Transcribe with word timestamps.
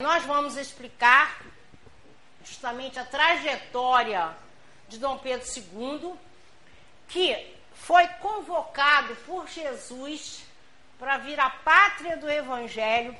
Nós 0.00 0.24
vamos 0.24 0.56
explicar 0.56 1.42
justamente 2.42 2.98
a 2.98 3.04
trajetória 3.04 4.34
de 4.88 4.98
Dom 4.98 5.18
Pedro 5.18 5.46
II, 5.46 6.14
que 7.06 7.54
foi 7.74 8.08
convocado 8.08 9.14
por 9.26 9.46
Jesus 9.46 10.42
para 10.98 11.18
vir 11.18 11.38
à 11.38 11.50
pátria 11.50 12.16
do 12.16 12.30
Evangelho 12.30 13.14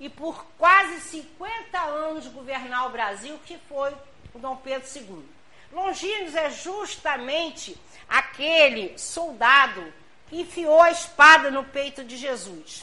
e 0.00 0.08
por 0.08 0.44
quase 0.58 1.00
50 1.02 1.78
anos 1.78 2.26
governar 2.26 2.88
o 2.88 2.90
Brasil, 2.90 3.38
que 3.46 3.56
foi 3.68 3.94
o 4.34 4.40
Dom 4.40 4.56
Pedro 4.56 4.88
II. 4.92 5.24
Longínquos 5.70 6.34
é 6.34 6.50
justamente 6.50 7.80
aquele 8.08 8.98
soldado 8.98 9.94
que 10.28 10.40
enfiou 10.40 10.82
a 10.82 10.90
espada 10.90 11.48
no 11.48 11.62
peito 11.62 12.02
de 12.02 12.16
Jesus. 12.16 12.82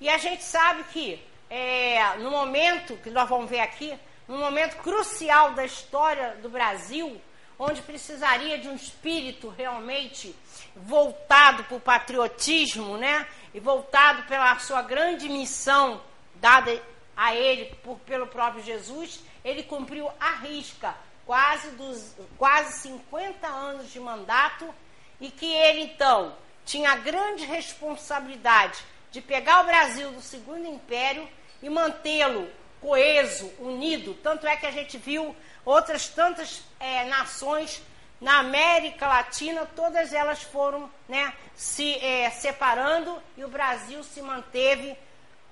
E 0.00 0.08
a 0.08 0.16
gente 0.16 0.42
sabe 0.42 0.84
que 0.84 1.31
é, 1.54 2.16
no 2.16 2.30
momento 2.30 2.96
que 2.96 3.10
nós 3.10 3.28
vamos 3.28 3.50
ver 3.50 3.60
aqui, 3.60 3.94
num 4.26 4.38
momento 4.38 4.78
crucial 4.78 5.52
da 5.52 5.62
história 5.62 6.34
do 6.40 6.48
Brasil, 6.48 7.20
onde 7.58 7.82
precisaria 7.82 8.56
de 8.56 8.68
um 8.68 8.74
espírito 8.74 9.50
realmente 9.50 10.34
voltado 10.74 11.64
para 11.64 11.76
o 11.76 11.80
patriotismo, 11.80 12.96
né? 12.96 13.28
E 13.52 13.60
voltado 13.60 14.22
pela 14.22 14.58
sua 14.60 14.80
grande 14.80 15.28
missão 15.28 16.00
dada 16.36 16.82
a 17.14 17.34
ele 17.34 17.66
por, 17.84 17.98
pelo 17.98 18.26
próprio 18.26 18.64
Jesus, 18.64 19.20
ele 19.44 19.62
cumpriu 19.62 20.08
a 20.18 20.36
risca 20.36 20.96
quase, 21.26 21.68
dos, 21.72 22.16
quase 22.38 22.80
50 22.80 23.46
anos 23.46 23.92
de 23.92 24.00
mandato 24.00 24.74
e 25.20 25.30
que 25.30 25.52
ele 25.52 25.82
então 25.82 26.34
tinha 26.64 26.92
a 26.92 26.96
grande 26.96 27.44
responsabilidade 27.44 28.82
de 29.10 29.20
pegar 29.20 29.60
o 29.60 29.66
Brasil 29.66 30.10
do 30.12 30.22
Segundo 30.22 30.66
Império 30.66 31.28
e 31.62 31.70
mantê-lo 31.70 32.50
coeso, 32.80 33.52
unido. 33.58 34.14
Tanto 34.14 34.46
é 34.46 34.56
que 34.56 34.66
a 34.66 34.70
gente 34.70 34.98
viu 34.98 35.34
outras 35.64 36.08
tantas 36.08 36.62
é, 36.80 37.04
nações 37.04 37.82
na 38.20 38.38
América 38.38 39.06
Latina, 39.06 39.66
todas 39.74 40.12
elas 40.12 40.42
foram 40.42 40.90
né, 41.08 41.32
se 41.54 41.94
é, 41.98 42.30
separando 42.30 43.20
e 43.36 43.44
o 43.44 43.48
Brasil 43.48 44.02
se 44.04 44.22
manteve 44.22 44.96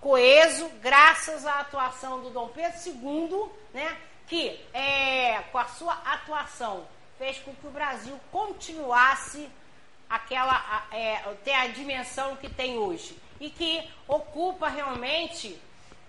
coeso 0.00 0.68
graças 0.80 1.44
à 1.44 1.60
atuação 1.60 2.20
do 2.20 2.30
Dom 2.30 2.48
Pedro 2.48 2.78
II, 2.86 3.50
né, 3.74 3.96
que 4.28 4.60
é, 4.72 5.42
com 5.50 5.58
a 5.58 5.66
sua 5.66 5.94
atuação 5.94 6.86
fez 7.18 7.38
com 7.38 7.54
que 7.54 7.66
o 7.66 7.70
Brasil 7.70 8.18
continuasse 8.30 9.48
aquela 10.08 10.86
é, 10.92 11.16
ter 11.44 11.52
a 11.52 11.66
dimensão 11.66 12.36
que 12.36 12.48
tem 12.48 12.78
hoje 12.78 13.16
e 13.40 13.50
que 13.50 13.88
ocupa 14.06 14.68
realmente 14.68 15.60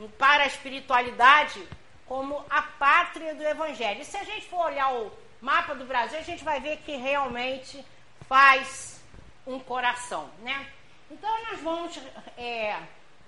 para 0.09 0.43
a 0.43 0.47
espiritualidade 0.47 1.67
como 2.05 2.43
a 2.49 2.61
pátria 2.61 3.33
do 3.33 3.43
Evangelho. 3.43 4.01
E 4.01 4.05
se 4.05 4.17
a 4.17 4.23
gente 4.23 4.47
for 4.47 4.65
olhar 4.65 4.93
o 4.93 5.11
mapa 5.41 5.73
do 5.73 5.85
Brasil, 5.85 6.19
a 6.19 6.23
gente 6.23 6.43
vai 6.43 6.59
ver 6.59 6.77
que 6.77 6.95
realmente 6.95 7.85
faz 8.27 9.01
um 9.45 9.59
coração, 9.59 10.29
né? 10.41 10.67
Então 11.09 11.29
nós 11.45 11.59
vamos 11.61 11.99
é, 12.37 12.77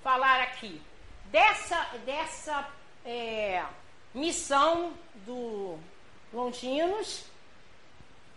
falar 0.04 0.42
aqui 0.42 0.82
dessa, 1.26 1.78
dessa 2.06 2.68
é, 3.06 3.64
missão 4.14 4.94
do 5.26 5.80
Longinos 6.32 7.26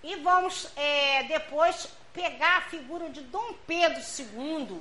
e 0.03 0.17
vamos 0.17 0.71
é, 0.77 1.25
depois 1.25 1.89
pegar 2.13 2.59
a 2.59 2.63
figura 2.63 3.11
de 3.11 3.21
Dom 3.23 3.53
Pedro 3.67 4.01
II 4.01 4.81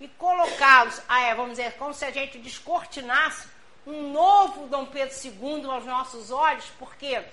e 0.00 0.08
colocá-los, 0.08 1.00
ah, 1.08 1.20
é, 1.20 1.34
vamos 1.34 1.52
dizer, 1.52 1.74
como 1.74 1.92
se 1.92 2.04
a 2.04 2.10
gente 2.10 2.38
descortinasse 2.38 3.48
um 3.86 4.12
novo 4.12 4.66
Dom 4.66 4.86
Pedro 4.86 5.14
II 5.24 5.64
aos 5.70 5.84
nossos 5.84 6.30
olhos, 6.30 6.64
porque 6.78 7.24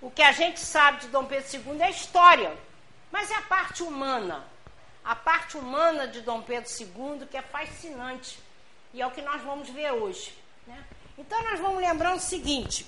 o 0.00 0.10
que 0.10 0.22
a 0.22 0.32
gente 0.32 0.60
sabe 0.60 1.00
de 1.00 1.08
Dom 1.08 1.24
Pedro 1.24 1.46
II 1.52 1.80
é 1.80 1.86
a 1.86 1.90
história, 1.90 2.56
mas 3.10 3.30
é 3.30 3.34
a 3.34 3.42
parte 3.42 3.82
humana. 3.82 4.44
A 5.04 5.14
parte 5.14 5.56
humana 5.56 6.08
de 6.08 6.20
Dom 6.22 6.40
Pedro 6.40 6.70
II 6.70 7.26
que 7.26 7.36
é 7.36 7.42
fascinante 7.42 8.38
e 8.92 9.02
é 9.02 9.06
o 9.06 9.10
que 9.10 9.20
nós 9.20 9.42
vamos 9.42 9.68
ver 9.68 9.92
hoje. 9.92 10.32
Né? 10.66 10.82
Então 11.18 11.42
nós 11.42 11.60
vamos 11.60 11.80
lembrando 11.80 12.16
o 12.16 12.20
seguinte, 12.20 12.86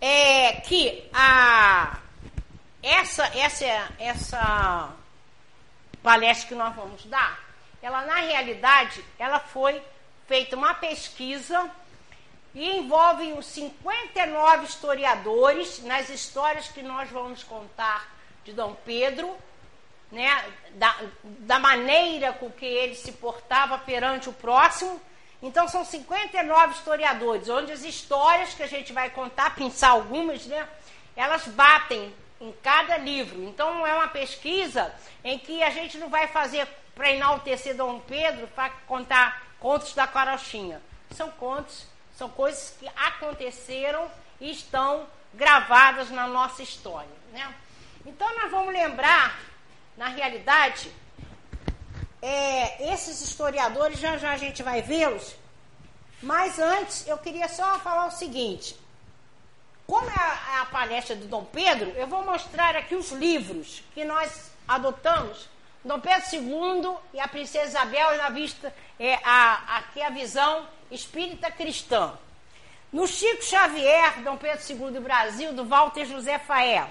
é 0.00 0.52
que 0.60 1.08
a, 1.12 1.98
essa, 2.82 3.24
essa, 3.38 3.92
essa 3.98 4.92
palestra 6.02 6.48
que 6.48 6.54
nós 6.54 6.74
vamos 6.74 7.04
dar 7.06 7.43
ela 7.84 8.00
na 8.00 8.14
realidade, 8.14 9.04
ela 9.18 9.38
foi 9.38 9.82
feita 10.26 10.56
uma 10.56 10.72
pesquisa 10.72 11.70
e 12.54 12.78
envolve 12.78 13.34
os 13.34 13.44
59 13.44 14.64
historiadores 14.64 15.82
nas 15.84 16.08
histórias 16.08 16.66
que 16.66 16.82
nós 16.82 17.10
vamos 17.10 17.42
contar 17.42 18.10
de 18.42 18.54
Dom 18.54 18.74
Pedro, 18.86 19.36
né, 20.10 20.50
da, 20.76 20.96
da 21.22 21.58
maneira 21.58 22.32
com 22.32 22.50
que 22.50 22.64
ele 22.64 22.94
se 22.94 23.12
portava 23.12 23.76
perante 23.76 24.30
o 24.30 24.32
próximo. 24.32 24.98
Então 25.42 25.68
são 25.68 25.84
59 25.84 26.72
historiadores, 26.72 27.50
onde 27.50 27.70
as 27.70 27.84
histórias 27.84 28.54
que 28.54 28.62
a 28.62 28.66
gente 28.66 28.94
vai 28.94 29.10
contar, 29.10 29.54
pensar 29.54 29.90
algumas, 29.90 30.46
né, 30.46 30.66
elas 31.14 31.46
batem 31.48 32.14
em 32.40 32.50
cada 32.62 32.96
livro. 32.96 33.44
Então 33.44 33.86
é 33.86 33.92
uma 33.92 34.08
pesquisa 34.08 34.90
em 35.22 35.38
que 35.38 35.62
a 35.62 35.68
gente 35.68 35.98
não 35.98 36.08
vai 36.08 36.28
fazer 36.28 36.66
para 36.94 37.10
enaltecer 37.10 37.76
Dom 37.76 38.00
Pedro, 38.00 38.46
para 38.48 38.70
contar 38.86 39.42
contos 39.58 39.94
da 39.94 40.06
carochinha. 40.06 40.80
São 41.10 41.30
contos, 41.30 41.86
são 42.16 42.28
coisas 42.28 42.76
que 42.78 42.88
aconteceram 42.96 44.10
e 44.40 44.50
estão 44.50 45.06
gravadas 45.32 46.10
na 46.10 46.26
nossa 46.26 46.62
história. 46.62 47.08
Né? 47.32 47.54
Então 48.06 48.32
nós 48.36 48.50
vamos 48.50 48.72
lembrar, 48.72 49.38
na 49.96 50.08
realidade, 50.08 50.92
é, 52.22 52.92
esses 52.92 53.20
historiadores, 53.20 53.98
já 53.98 54.16
já 54.16 54.32
a 54.32 54.36
gente 54.36 54.62
vai 54.62 54.80
vê-los, 54.80 55.34
mas 56.22 56.58
antes 56.58 57.06
eu 57.06 57.18
queria 57.18 57.48
só 57.48 57.78
falar 57.80 58.06
o 58.06 58.10
seguinte. 58.10 58.78
Como 59.86 60.08
é 60.08 60.60
a, 60.60 60.66
palestra 60.70 61.14
do 61.14 61.26
Dom 61.26 61.44
Pedro, 61.44 61.90
eu 61.90 62.06
vou 62.06 62.24
mostrar 62.24 62.74
aqui 62.76 62.94
os 62.94 63.12
livros 63.12 63.82
que 63.92 64.04
nós 64.04 64.50
adotamos 64.66 65.48
Dom 65.84 66.00
Pedro 66.00 66.24
II 66.32 66.96
e 67.12 67.20
a 67.20 67.28
princesa 67.28 67.66
Isabel 67.66 68.16
na 68.16 68.30
vista 68.30 68.74
é 68.98 69.18
a, 69.22 69.78
aqui 69.78 70.00
a 70.00 70.08
visão 70.08 70.66
espírita 70.90 71.50
cristã. 71.50 72.16
No 72.90 73.06
Chico 73.06 73.44
Xavier, 73.44 74.22
Dom 74.22 74.36
Pedro 74.36 74.62
II 74.66 74.92
do 74.92 75.00
Brasil, 75.02 75.52
do 75.52 75.64
Walter 75.64 76.06
José 76.06 76.38
Fael. 76.38 76.88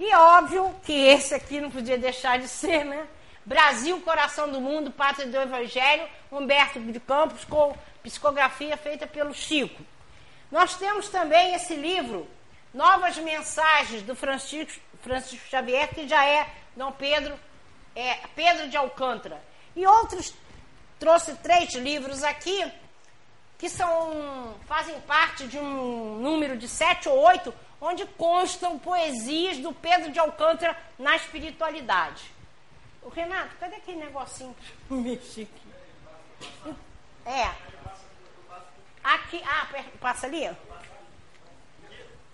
E 0.00 0.12
óbvio 0.14 0.74
que 0.84 0.92
esse 0.92 1.32
aqui 1.32 1.60
não 1.60 1.70
podia 1.70 1.96
deixar 1.96 2.40
de 2.40 2.48
ser, 2.48 2.84
né? 2.84 3.06
Brasil, 3.44 4.00
Coração 4.00 4.50
do 4.50 4.60
Mundo, 4.60 4.90
Pátria 4.90 5.28
do 5.28 5.36
Evangelho, 5.36 6.08
Humberto 6.30 6.80
de 6.80 6.98
Campos, 6.98 7.44
com 7.44 7.76
psicografia 8.02 8.76
feita 8.76 9.06
pelo 9.06 9.32
Chico. 9.32 9.80
Nós 10.50 10.74
temos 10.76 11.08
também 11.08 11.54
esse 11.54 11.74
livro, 11.76 12.26
Novas 12.74 13.16
Mensagens, 13.18 14.02
do 14.02 14.16
Francisco, 14.16 14.80
Francisco 15.02 15.48
Xavier, 15.48 15.88
que 15.94 16.08
já 16.08 16.24
é 16.24 16.48
Dom 16.76 16.90
Pedro 16.92 17.38
é, 17.94 18.14
Pedro 18.34 18.68
de 18.68 18.76
Alcântara. 18.76 19.42
E 19.74 19.86
outros, 19.86 20.34
trouxe 20.98 21.34
três 21.36 21.74
livros 21.74 22.22
aqui, 22.22 22.70
que 23.58 23.68
são, 23.68 24.54
fazem 24.66 25.00
parte 25.02 25.46
de 25.46 25.58
um 25.58 26.18
número 26.18 26.56
de 26.56 26.68
sete 26.68 27.08
ou 27.08 27.18
oito, 27.26 27.54
onde 27.80 28.06
constam 28.06 28.78
poesias 28.78 29.58
do 29.58 29.72
Pedro 29.72 30.12
de 30.12 30.18
Alcântara 30.18 30.76
na 30.98 31.16
espiritualidade. 31.16 32.30
O 33.02 33.08
Renato, 33.08 33.56
cadê 33.58 33.76
aquele 33.76 33.98
negocinho 33.98 34.54
que 34.54 34.92
eu 34.92 34.96
mexi 35.02 35.42
aqui? 35.42 36.74
É. 37.26 37.52
Aqui, 39.02 39.42
ah, 39.44 39.68
passa 40.00 40.26
ali? 40.26 40.48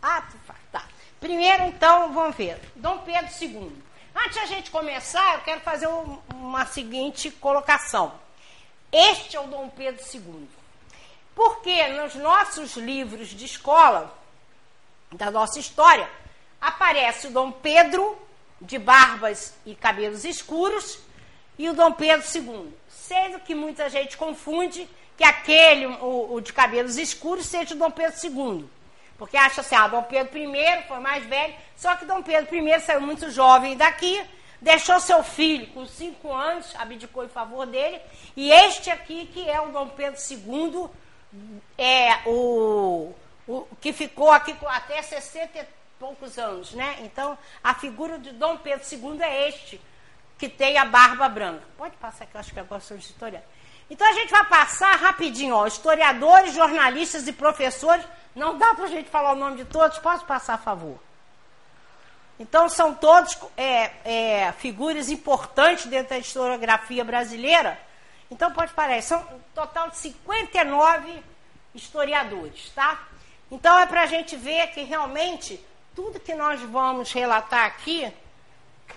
Ah, 0.02 0.28
tá. 0.70 0.86
Primeiro, 1.18 1.64
então, 1.64 2.12
vamos 2.12 2.36
ver. 2.36 2.60
Dom 2.76 2.98
Pedro 2.98 3.28
II. 3.40 3.72
Antes 4.14 4.32
de 4.34 4.38
a 4.40 4.46
gente 4.46 4.70
começar, 4.70 5.34
eu 5.34 5.40
quero 5.42 5.60
fazer 5.60 5.86
um, 5.86 6.18
uma 6.34 6.66
seguinte 6.66 7.30
colocação. 7.30 8.12
Este 8.90 9.36
é 9.36 9.40
o 9.40 9.46
Dom 9.46 9.68
Pedro 9.68 10.02
II. 10.12 10.48
Porque 11.34 11.86
nos 11.88 12.14
nossos 12.14 12.76
livros 12.76 13.28
de 13.28 13.44
escola, 13.44 14.12
da 15.12 15.30
nossa 15.30 15.58
história, 15.58 16.08
aparece 16.60 17.28
o 17.28 17.30
Dom 17.30 17.52
Pedro 17.52 18.16
de 18.60 18.78
barbas 18.78 19.54
e 19.64 19.74
cabelos 19.74 20.24
escuros 20.24 20.98
e 21.58 21.68
o 21.68 21.74
Dom 21.74 21.92
Pedro 21.92 22.26
II. 22.34 22.72
Sendo 22.88 23.40
que 23.40 23.54
muita 23.54 23.88
gente 23.88 24.16
confunde 24.16 24.88
que 25.16 25.24
aquele, 25.24 25.86
o, 25.86 26.34
o 26.34 26.40
de 26.40 26.52
cabelos 26.52 26.96
escuros, 26.96 27.46
seja 27.46 27.74
o 27.74 27.78
Dom 27.78 27.90
Pedro 27.90 28.16
II. 28.22 28.68
Porque 29.18 29.36
acha 29.36 29.60
assim, 29.60 29.74
ah, 29.74 29.88
Dom 29.88 30.04
Pedro 30.04 30.38
I 30.38 30.82
foi 30.86 31.00
mais 31.00 31.26
velho, 31.26 31.54
só 31.76 31.96
que 31.96 32.04
Dom 32.04 32.22
Pedro 32.22 32.54
I 32.56 32.80
saiu 32.80 33.00
muito 33.00 33.30
jovem 33.30 33.76
daqui, 33.76 34.24
deixou 34.60 35.00
seu 35.00 35.22
filho 35.24 35.66
com 35.68 35.84
cinco 35.86 36.32
anos, 36.32 36.72
abdicou 36.76 37.24
em 37.24 37.28
favor 37.28 37.66
dele, 37.66 38.00
e 38.36 38.52
este 38.52 38.90
aqui 38.90 39.26
que 39.26 39.48
é 39.50 39.60
o 39.60 39.72
Dom 39.72 39.88
Pedro 39.88 40.20
II 40.30 40.88
é, 41.76 42.20
o, 42.26 43.12
o 43.46 43.66
que 43.80 43.92
ficou 43.92 44.30
aqui 44.30 44.56
até 44.66 45.02
60 45.02 45.58
e 45.58 45.66
poucos 45.98 46.38
anos, 46.38 46.72
né? 46.72 46.98
Então, 47.00 47.36
a 47.62 47.74
figura 47.74 48.18
de 48.18 48.32
Dom 48.32 48.56
Pedro 48.56 48.86
II 48.90 49.20
é 49.20 49.48
este, 49.48 49.80
que 50.38 50.48
tem 50.48 50.78
a 50.78 50.84
barba 50.84 51.28
branca. 51.28 51.64
Pode 51.76 51.96
passar 51.96 52.26
que 52.26 52.36
eu 52.36 52.40
acho 52.40 52.52
que 52.52 52.60
agora 52.60 52.80
sou 52.80 52.96
historiador. 52.96 53.46
Então 53.90 54.06
a 54.06 54.12
gente 54.12 54.30
vai 54.30 54.44
passar 54.44 54.96
rapidinho, 54.96 55.54
ó, 55.54 55.66
historiadores, 55.66 56.54
jornalistas 56.54 57.26
e 57.26 57.32
professores. 57.32 58.04
Não 58.34 58.58
dá 58.58 58.74
para 58.74 58.84
a 58.84 58.88
gente 58.88 59.08
falar 59.08 59.32
o 59.32 59.36
nome 59.36 59.56
de 59.56 59.64
todos, 59.64 59.98
pode 59.98 60.24
passar, 60.24 60.54
a 60.54 60.58
favor. 60.58 60.98
Então 62.38 62.68
são 62.68 62.94
todos 62.94 63.36
é, 63.56 63.90
é, 64.04 64.52
figuras 64.52 65.10
importantes 65.10 65.86
dentro 65.86 66.10
da 66.10 66.18
historiografia 66.18 67.04
brasileira. 67.04 67.78
Então 68.30 68.52
pode 68.52 68.72
parar, 68.74 69.02
são 69.02 69.20
um 69.20 69.40
total 69.54 69.90
de 69.90 69.96
59 69.96 71.22
historiadores, 71.74 72.70
tá? 72.74 73.08
Então 73.50 73.78
é 73.78 73.86
para 73.86 74.02
a 74.02 74.06
gente 74.06 74.36
ver 74.36 74.68
que 74.68 74.82
realmente 74.82 75.64
tudo 75.96 76.20
que 76.20 76.34
nós 76.34 76.60
vamos 76.60 77.10
relatar 77.10 77.64
aqui 77.64 78.12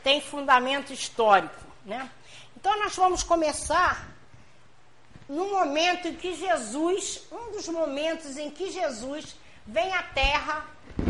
tem 0.03 0.21
fundamento 0.21 0.91
histórico, 0.91 1.55
né? 1.85 2.09
Então 2.55 2.77
nós 2.77 2.95
vamos 2.95 3.23
começar 3.23 4.07
no 5.31 5.49
momento 5.49 6.09
em 6.09 6.13
que 6.13 6.35
Jesus, 6.35 7.21
um 7.31 7.53
dos 7.53 7.65
momentos 7.69 8.37
em 8.37 8.51
que 8.51 8.69
Jesus 8.69 9.33
vem 9.65 9.93
à 9.93 10.03
Terra 10.03 10.65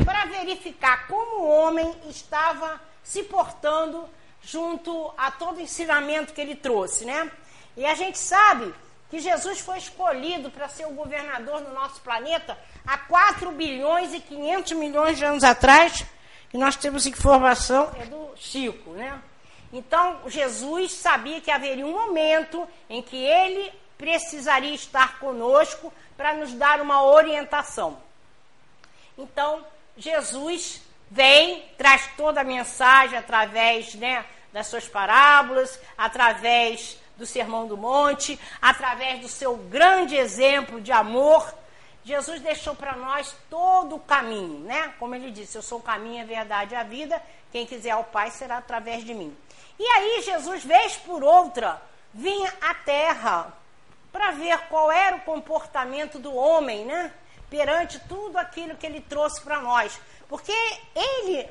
para 0.06 0.26
verificar 0.26 1.08
como 1.08 1.42
o 1.42 1.50
homem 1.50 1.92
estava 2.08 2.80
se 3.02 3.24
portando 3.24 4.08
junto 4.44 5.12
a 5.18 5.32
todo 5.32 5.58
o 5.58 5.62
ensinamento 5.62 6.34
que 6.34 6.42
ele 6.42 6.56
trouxe, 6.56 7.04
né? 7.04 7.32
E 7.76 7.84
a 7.84 7.96
gente 7.96 8.20
sabe 8.20 8.72
que 9.10 9.20
Jesus 9.20 9.60
foi 9.60 9.80
escolhido 9.80 10.52
para 10.52 10.70
ser 10.70 10.86
o 10.86 10.92
governador 10.92 11.62
do 11.62 11.74
nosso 11.74 12.00
planeta 12.02 12.56
há 12.86 13.00
4 13.00 13.52
bilhões 13.54 14.14
e 14.14 14.20
500 14.20 14.74
milhões 14.74 15.18
de 15.18 15.26
anos 15.26 15.44
atrás, 15.44 16.06
e 16.54 16.60
nós 16.60 16.76
temos 16.76 17.08
informação 17.08 17.92
é 18.00 18.06
do 18.06 18.34
Chico, 18.36 18.92
né? 18.92 19.20
Então, 19.74 20.20
Jesus 20.28 20.92
sabia 20.92 21.42
que 21.42 21.50
haveria 21.50 21.88
um 21.88 21.94
momento 21.94 22.68
em 22.88 23.02
que 23.02 23.18
ele 23.18 23.81
precisaria 24.01 24.74
estar 24.74 25.19
conosco 25.19 25.94
para 26.18 26.33
nos 26.33 26.51
dar 26.53 26.81
uma 26.81 27.03
orientação. 27.03 28.01
Então, 29.15 29.63
Jesus 29.95 30.81
vem, 31.12 31.63
traz 31.77 32.09
toda 32.18 32.42
a 32.42 32.44
mensagem 32.44 33.15
através 33.15 33.94
né, 33.94 34.25
das 34.51 34.65
suas 34.65 34.88
parábolas, 34.88 35.80
através 35.95 36.98
do 37.15 37.27
Sermão 37.27 37.68
do 37.68 37.77
Monte, 37.77 38.39
através 38.59 39.21
do 39.21 39.27
seu 39.27 39.56
grande 39.56 40.15
exemplo 40.15 40.81
de 40.81 40.92
amor. 40.92 41.53
Jesus 42.03 42.42
deixou 42.42 42.74
para 42.74 42.95
nós 42.95 43.36
todo 43.51 43.98
o 43.98 44.00
caminho, 44.00 44.62
né? 44.62 44.95
Como 44.98 45.13
ele 45.13 45.30
disse, 45.30 45.56
eu 45.56 45.62
sou 45.62 45.77
o 45.77 45.83
caminho, 45.83 46.24
a 46.24 46.25
verdade 46.25 46.74
e 46.74 46.77
a 46.77 46.81
vida. 46.81 47.21
Quem 47.51 47.68
quiser 47.68 47.92
ao 47.92 48.06
Pai 48.06 48.31
será 48.31 48.57
através 48.57 49.06
de 49.06 49.13
mim. 49.13 49.38
E 49.77 49.86
aí 49.86 50.24
Jesus, 50.24 50.63
vez 50.63 50.98
por 50.98 51.24
outra, 51.24 51.80
vinha 52.12 52.51
à 52.59 52.74
terra 52.74 53.61
para 54.12 54.31
ver 54.31 54.58
qual 54.68 54.92
era 54.92 55.16
o 55.16 55.22
comportamento 55.22 56.19
do 56.19 56.34
homem, 56.36 56.86
né? 56.86 57.13
Perante 57.50 58.00
tudo 58.08 58.38
aquilo 58.38 58.75
que 58.75 58.86
ele 58.86 59.02
trouxe 59.02 59.42
para 59.42 59.60
nós. 59.62 60.00
Porque 60.28 60.54
ele, 60.96 61.50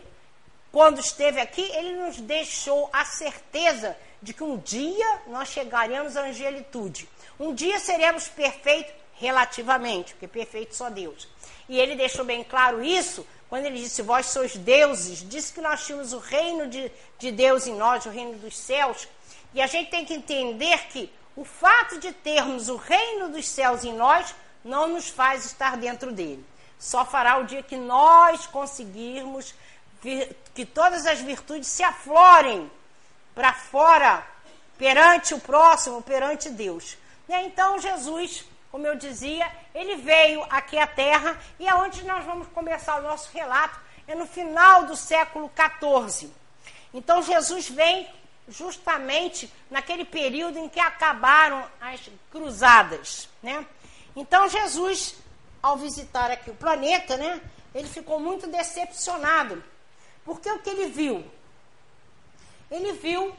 quando 0.72 1.00
esteve 1.00 1.40
aqui, 1.40 1.62
ele 1.62 1.96
nos 1.96 2.20
deixou 2.20 2.88
a 2.92 3.04
certeza 3.04 3.96
de 4.22 4.34
que 4.34 4.44
um 4.44 4.58
dia 4.58 5.22
nós 5.26 5.48
chegaremos 5.48 6.16
à 6.16 6.22
angelitude. 6.22 7.08
Um 7.38 7.54
dia 7.54 7.78
seremos 7.78 8.28
perfeitos 8.28 8.92
relativamente, 9.14 10.14
porque 10.14 10.28
perfeito 10.28 10.74
só 10.74 10.90
Deus. 10.90 11.28
E 11.68 11.78
ele 11.78 11.94
deixou 11.94 12.24
bem 12.24 12.42
claro 12.42 12.82
isso 12.82 13.26
quando 13.48 13.66
ele 13.66 13.78
disse: 13.78 14.02
Vós 14.02 14.26
sois 14.26 14.56
deuses. 14.56 15.28
Disse 15.28 15.52
que 15.52 15.60
nós 15.60 15.84
tínhamos 15.84 16.12
o 16.12 16.18
reino 16.18 16.66
de, 16.66 16.90
de 17.18 17.30
Deus 17.30 17.66
em 17.66 17.74
nós, 17.74 18.04
o 18.06 18.10
reino 18.10 18.38
dos 18.38 18.56
céus. 18.56 19.06
E 19.52 19.60
a 19.60 19.66
gente 19.66 19.90
tem 19.90 20.04
que 20.04 20.14
entender 20.14 20.78
que 20.88 21.12
o 21.36 21.44
fato 21.44 21.98
de 21.98 22.12
termos 22.12 22.68
o 22.68 22.76
reino 22.76 23.28
dos 23.28 23.48
céus 23.48 23.84
em 23.84 23.94
nós 23.94 24.34
não 24.64 24.88
nos 24.88 25.08
faz 25.08 25.44
estar 25.44 25.76
dentro 25.76 26.12
dele. 26.12 26.44
Só 26.78 27.04
fará 27.04 27.38
o 27.38 27.44
dia 27.44 27.62
que 27.62 27.76
nós 27.76 28.46
conseguirmos 28.46 29.54
que 30.54 30.64
todas 30.64 31.06
as 31.06 31.20
virtudes 31.20 31.68
se 31.68 31.82
aflorem 31.82 32.70
para 33.34 33.52
fora, 33.52 34.26
perante 34.78 35.34
o 35.34 35.40
próximo, 35.40 36.02
perante 36.02 36.48
Deus. 36.50 36.96
Então 37.28 37.78
Jesus, 37.78 38.44
como 38.72 38.86
eu 38.86 38.96
dizia, 38.96 39.50
ele 39.74 39.96
veio 39.96 40.44
aqui 40.50 40.78
à 40.78 40.86
Terra 40.86 41.38
e 41.58 41.68
aonde 41.68 42.02
nós 42.04 42.24
vamos 42.24 42.48
começar 42.48 42.98
o 42.98 43.02
nosso 43.02 43.30
relato 43.32 43.78
é 44.08 44.14
no 44.14 44.26
final 44.26 44.86
do 44.86 44.96
século 44.96 45.50
XIV. 45.54 46.30
Então 46.92 47.22
Jesus 47.22 47.68
vem 47.68 48.08
justamente 48.50 49.50
naquele 49.70 50.04
período 50.04 50.58
em 50.58 50.68
que 50.68 50.80
acabaram 50.80 51.64
as 51.80 52.00
cruzadas, 52.30 53.28
né? 53.42 53.64
Então 54.14 54.48
Jesus, 54.48 55.14
ao 55.62 55.76
visitar 55.76 56.30
aqui 56.30 56.50
o 56.50 56.54
planeta, 56.54 57.16
né, 57.16 57.40
ele 57.74 57.88
ficou 57.88 58.18
muito 58.18 58.46
decepcionado, 58.48 59.62
porque 60.24 60.50
o 60.50 60.58
que 60.58 60.70
ele 60.70 60.86
viu? 60.86 61.24
Ele 62.70 62.92
viu 62.92 63.34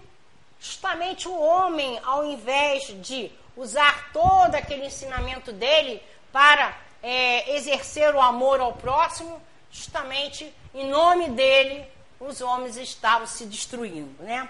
justamente 0.59 1.27
o 1.27 1.37
homem, 1.37 1.99
ao 2.03 2.23
invés 2.25 2.83
de 3.01 3.31
usar 3.55 4.11
todo 4.13 4.55
aquele 4.55 4.85
ensinamento 4.85 5.51
dele 5.51 6.01
para 6.31 6.77
é, 7.03 7.55
exercer 7.55 8.13
o 8.15 8.21
amor 8.21 8.59
ao 8.59 8.73
próximo, 8.73 9.41
justamente 9.71 10.53
em 10.73 10.87
nome 10.87 11.29
dele, 11.29 11.85
os 12.19 12.39
homens 12.39 12.77
estavam 12.77 13.25
se 13.27 13.45
destruindo, 13.45 14.23
né? 14.23 14.47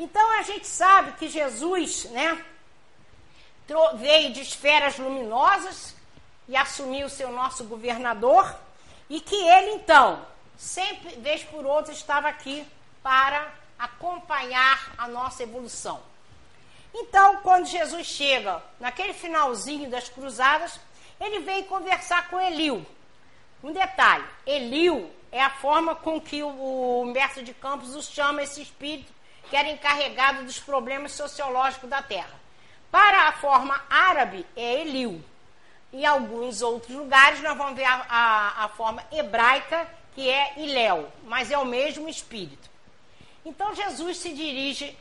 Então 0.00 0.38
a 0.38 0.40
gente 0.40 0.66
sabe 0.66 1.12
que 1.12 1.28
Jesus, 1.28 2.04
né, 2.04 2.42
veio 3.98 4.32
de 4.32 4.40
esferas 4.40 4.98
luminosas 4.98 5.94
e 6.48 6.56
assumiu 6.56 7.06
ser 7.10 7.26
o 7.26 7.32
nosso 7.32 7.64
governador 7.64 8.56
e 9.10 9.20
que 9.20 9.36
ele 9.36 9.72
então, 9.72 10.24
sempre 10.56 11.16
vez 11.16 11.44
por 11.44 11.66
outra, 11.66 11.92
estava 11.92 12.28
aqui 12.28 12.66
para 13.02 13.52
acompanhar 13.78 14.90
a 14.96 15.06
nossa 15.06 15.42
evolução. 15.42 16.00
Então, 16.94 17.42
quando 17.42 17.66
Jesus 17.66 18.06
chega 18.06 18.62
naquele 18.80 19.12
finalzinho 19.12 19.90
das 19.90 20.08
cruzadas, 20.08 20.80
ele 21.20 21.40
veio 21.40 21.66
conversar 21.66 22.30
com 22.30 22.40
Eliu. 22.40 22.86
Um 23.62 23.70
detalhe: 23.70 24.24
Eliu 24.46 25.10
é 25.30 25.42
a 25.42 25.50
forma 25.50 25.94
com 25.94 26.18
que 26.18 26.42
o 26.42 27.02
Humberto 27.02 27.42
de 27.42 27.52
Campos 27.52 27.94
os 27.94 28.08
chama 28.08 28.42
esse 28.42 28.62
espírito 28.62 29.19
que 29.50 29.56
era 29.56 29.68
encarregado 29.68 30.44
dos 30.44 30.60
problemas 30.60 31.12
sociológicos 31.12 31.90
da 31.90 32.00
terra. 32.00 32.38
Para 32.90 33.28
a 33.28 33.32
forma 33.32 33.82
árabe, 33.90 34.46
é 34.56 34.80
Eliu. 34.80 35.22
Em 35.92 36.06
alguns 36.06 36.62
outros 36.62 36.96
lugares, 36.96 37.40
nós 37.40 37.58
vamos 37.58 37.74
ver 37.74 37.84
a, 37.84 38.06
a, 38.08 38.64
a 38.64 38.68
forma 38.68 39.04
hebraica, 39.10 39.88
que 40.14 40.30
é 40.30 40.54
Iléu, 40.56 41.10
mas 41.24 41.50
é 41.50 41.58
o 41.58 41.64
mesmo 41.64 42.08
espírito. 42.08 42.70
Então, 43.44 43.74
Jesus 43.74 44.18
se 44.18 44.32
dirige 44.32 44.96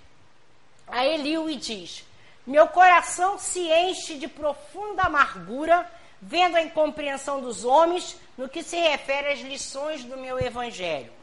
a 0.87 1.05
Eliu 1.05 1.47
e 1.47 1.55
diz: 1.55 2.03
Meu 2.45 2.67
coração 2.67 3.37
se 3.37 3.59
enche 3.59 4.17
de 4.17 4.27
profunda 4.27 5.03
amargura, 5.03 5.89
vendo 6.19 6.57
a 6.57 6.61
incompreensão 6.61 7.39
dos 7.39 7.63
homens 7.63 8.17
no 8.35 8.49
que 8.49 8.63
se 8.63 8.77
refere 8.77 9.33
às 9.33 9.39
lições 9.41 10.03
do 10.03 10.17
meu 10.17 10.39
evangelho. 10.39 11.18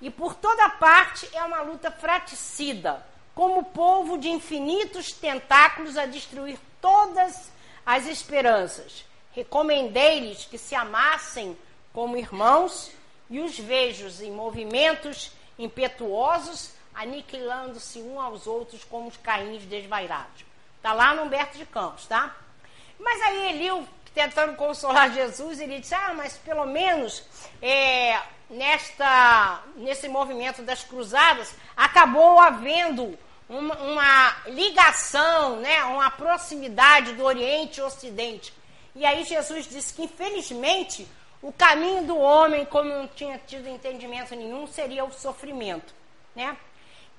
E 0.00 0.10
por 0.10 0.34
toda 0.34 0.68
parte 0.70 1.28
é 1.32 1.42
uma 1.42 1.62
luta 1.62 1.90
fraticida, 1.90 3.04
como 3.34 3.64
povo 3.64 4.18
de 4.18 4.28
infinitos 4.28 5.12
tentáculos 5.12 5.96
a 5.96 6.06
destruir 6.06 6.58
todas 6.80 7.50
as 7.84 8.06
esperanças. 8.06 9.04
Recomendei-lhes 9.32 10.44
que 10.44 10.58
se 10.58 10.74
amassem 10.74 11.56
como 11.92 12.16
irmãos 12.16 12.90
e 13.28 13.40
os 13.40 13.58
vejo 13.58 14.08
em 14.22 14.30
movimentos 14.30 15.32
impetuosos, 15.58 16.72
aniquilando-se 16.94 18.00
uns 18.00 18.18
aos 18.18 18.46
outros 18.46 18.84
como 18.84 19.08
os 19.08 19.16
caíns 19.16 19.64
desvairados. 19.64 20.44
Está 20.76 20.92
lá 20.92 21.14
no 21.14 21.22
Humberto 21.22 21.58
de 21.58 21.66
Campos, 21.66 22.06
tá? 22.06 22.34
Mas 22.98 23.20
aí 23.22 23.50
Eliu, 23.50 23.86
tentando 24.16 24.56
consolar 24.56 25.12
Jesus, 25.12 25.60
ele 25.60 25.78
disse: 25.78 25.94
Ah, 25.94 26.14
mas 26.16 26.38
pelo 26.38 26.64
menos 26.64 27.22
é, 27.60 28.18
nesta, 28.48 29.62
nesse 29.76 30.08
movimento 30.08 30.62
das 30.62 30.82
cruzadas, 30.82 31.54
acabou 31.76 32.40
havendo 32.40 33.16
uma, 33.46 33.76
uma, 33.76 34.36
ligação, 34.46 35.56
né, 35.56 35.84
uma 35.84 36.10
proximidade 36.10 37.12
do 37.12 37.24
Oriente 37.24 37.78
e 37.78 37.82
Ocidente. 37.82 38.54
E 38.94 39.04
aí 39.04 39.22
Jesus 39.24 39.68
disse 39.68 39.92
que, 39.92 40.04
infelizmente, 40.04 41.06
o 41.42 41.52
caminho 41.52 42.04
do 42.04 42.16
homem, 42.16 42.64
como 42.64 42.88
não 42.88 43.06
tinha 43.06 43.38
tido 43.46 43.68
entendimento 43.68 44.34
nenhum, 44.34 44.66
seria 44.66 45.04
o 45.04 45.12
sofrimento. 45.12 45.94
Né? 46.34 46.56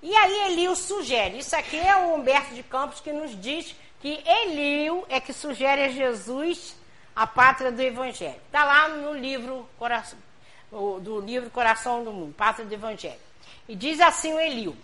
E 0.01 0.15
aí 0.15 0.51
Eliu 0.51 0.75
sugere, 0.75 1.37
isso 1.37 1.55
aqui 1.55 1.77
é 1.77 1.95
o 1.95 2.15
Humberto 2.15 2.55
de 2.55 2.63
Campos 2.63 2.99
que 2.99 3.13
nos 3.13 3.39
diz 3.39 3.75
que 4.01 4.19
Eliu 4.25 5.05
é 5.09 5.19
que 5.19 5.31
sugere 5.31 5.83
a 5.83 5.89
Jesus 5.89 6.75
a 7.17 7.25
pátria 7.25 7.71
do 7.71 7.81
Evangelho. 7.81 8.39
Está 8.45 8.63
lá 8.63 8.89
no 8.89 9.11
livro 9.11 9.67
Coração, 9.79 10.19
do 11.01 11.19
livro 11.19 11.49
Coração 11.49 12.03
do 12.03 12.13
Mundo, 12.13 12.35
Pátria 12.35 12.63
do 12.63 12.71
Evangelho. 12.71 13.19
E 13.67 13.75
diz 13.75 13.99
assim 13.99 14.35
o 14.35 14.39
Eliu: 14.39 14.77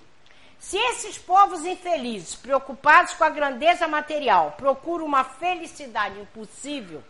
Se 0.57 0.75
esses 0.75 1.15
povos 1.15 1.63
infelizes, 1.63 2.33
preocupados 2.33 3.13
com 3.13 3.23
a 3.23 3.29
grandeza 3.29 3.87
material, 3.87 4.55
procuram 4.57 5.05
uma 5.05 5.23
felicidade 5.23 6.19
impossível 6.19 7.03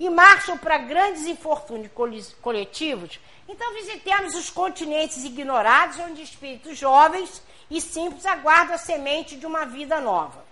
e 0.00 0.08
marcham 0.08 0.56
para 0.56 0.78
grandes 0.78 1.26
infortúnios 1.26 1.92
coletivos, 2.40 3.20
então 3.46 3.74
visitemos 3.74 4.34
os 4.34 4.48
continentes 4.48 5.24
ignorados, 5.24 5.98
onde 5.98 6.22
espíritos 6.22 6.78
jovens 6.78 7.42
e 7.70 7.82
simples 7.82 8.24
aguardam 8.24 8.76
a 8.76 8.78
semente 8.78 9.36
de 9.36 9.44
uma 9.44 9.66
vida 9.66 10.00
nova. 10.00 10.42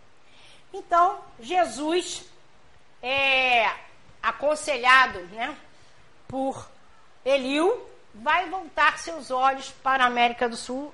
Então, 0.75 1.19
Jesus 1.41 2.27
é 3.03 3.86
aconselhado 4.27 5.21
né, 5.33 5.57
por 6.27 6.69
Eliu, 7.25 7.81
vai 8.13 8.49
voltar 8.49 8.99
seus 8.99 9.31
olhos 9.31 9.71
para 9.83 10.05
a 10.05 10.09
América 10.09 10.49
do 10.49 10.57
Sul, 10.57 10.93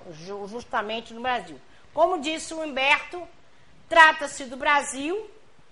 justamente 0.49 1.15
no 1.15 1.23
Brasil. 1.23 1.59
Como 1.95 2.21
disse 2.21 2.53
o 2.53 2.61
Humberto, 2.61 3.27
trata-se 3.89 4.45
do 4.45 4.57
Brasil, 4.57 5.31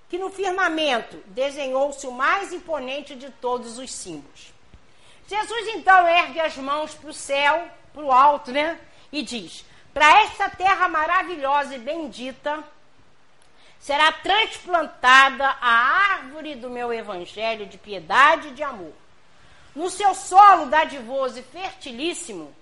que 0.08 0.18
no 0.18 0.30
firmamento 0.30 1.18
desenhou-se 1.26 2.06
o 2.06 2.12
mais 2.12 2.52
imponente 2.52 3.14
de 3.14 3.30
todos 3.30 3.78
os 3.78 3.92
símbolos. 3.92 4.52
Jesus 5.28 5.68
então 5.68 6.08
ergue 6.08 6.40
as 6.40 6.56
mãos 6.56 6.94
para 6.94 7.10
o 7.10 7.14
céu, 7.14 7.68
para 7.92 8.02
o 8.02 8.10
alto, 8.10 8.50
né? 8.50 8.78
E 9.12 9.22
diz: 9.22 9.64
Para 9.92 10.22
esta 10.22 10.48
terra 10.48 10.88
maravilhosa 10.88 11.76
e 11.76 11.78
bendita, 11.78 12.64
será 13.80 14.12
transplantada 14.12 15.56
a 15.60 15.70
árvore 16.14 16.54
do 16.54 16.68
meu 16.68 16.92
evangelho 16.92 17.66
de 17.66 17.78
piedade 17.78 18.48
e 18.48 18.52
de 18.52 18.62
amor. 18.62 18.92
No 19.74 19.88
seu 19.88 20.14
solo 20.14 20.66
dadivoso 20.66 21.38
e 21.38 21.42
fertilíssimo, 21.42 22.54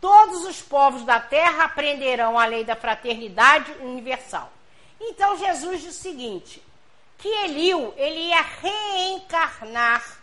todos 0.00 0.44
os 0.44 0.62
povos 0.62 1.04
da 1.04 1.18
terra 1.18 1.64
aprenderão 1.64 2.38
a 2.38 2.46
lei 2.46 2.64
da 2.64 2.76
fraternidade 2.76 3.72
universal. 3.80 4.52
Então 5.00 5.36
Jesus 5.36 5.82
diz 5.82 5.96
o 5.96 6.00
seguinte: 6.00 6.62
que 7.18 7.28
Eliu 7.28 7.92
ele 7.96 8.28
ia 8.28 8.40
reencarnar 8.40 10.18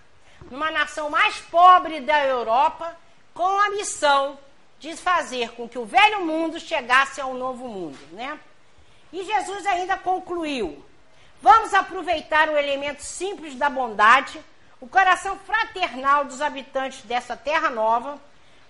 numa 0.49 0.71
nação 0.71 1.09
mais 1.09 1.37
pobre 1.41 1.99
da 1.99 2.25
Europa 2.25 2.97
com 3.33 3.59
a 3.59 3.69
missão 3.71 4.39
de 4.79 4.95
fazer 4.95 5.51
com 5.51 5.67
que 5.67 5.77
o 5.77 5.85
velho 5.85 6.25
mundo 6.25 6.59
chegasse 6.59 7.19
ao 7.21 7.33
novo 7.33 7.67
mundo, 7.67 7.99
né? 8.13 8.39
E 9.11 9.23
Jesus 9.23 9.65
ainda 9.65 9.97
concluiu: 9.97 10.83
vamos 11.41 11.73
aproveitar 11.73 12.49
o 12.49 12.57
elemento 12.57 13.01
simples 13.01 13.55
da 13.55 13.69
bondade, 13.69 14.39
o 14.79 14.87
coração 14.87 15.37
fraternal 15.39 16.25
dos 16.25 16.41
habitantes 16.41 17.01
dessa 17.03 17.35
terra 17.35 17.69
nova, 17.69 18.19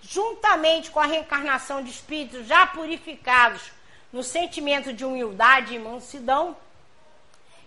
juntamente 0.02 0.90
com 0.90 1.00
a 1.00 1.06
reencarnação 1.06 1.82
de 1.82 1.90
espíritos 1.90 2.46
já 2.46 2.66
purificados 2.66 3.70
no 4.12 4.22
sentimento 4.22 4.92
de 4.92 5.04
humildade 5.04 5.74
e 5.74 5.78
mansidão, 5.78 6.56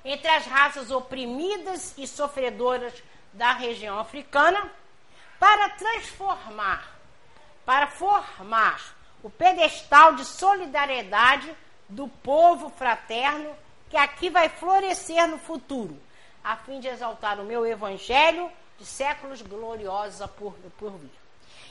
entre 0.03 0.27
as 0.27 0.45
raças 0.45 0.91
oprimidas 0.91 1.95
e 1.97 2.05
sofredoras 2.05 2.93
da 3.33 3.53
região 3.53 3.97
africana, 3.97 4.69
para 5.39 5.69
transformar, 5.69 6.95
para 7.65 7.87
formar 7.87 8.95
o 9.23 9.29
pedestal 9.29 10.13
de 10.13 10.23
solidariedade 10.23 11.51
do 11.87 12.07
povo 12.07 12.69
fraterno 12.69 13.55
que 13.89 13.97
aqui 13.97 14.29
vai 14.29 14.49
florescer 14.49 15.27
no 15.27 15.37
futuro, 15.37 15.97
a 16.43 16.55
fim 16.57 16.79
de 16.79 16.87
exaltar 16.87 17.39
o 17.39 17.45
meu 17.45 17.65
evangelho 17.65 18.51
de 18.77 18.85
séculos 18.85 19.41
gloriosos 19.41 20.29
por, 20.31 20.53
por 20.77 20.91
vir. 20.97 21.11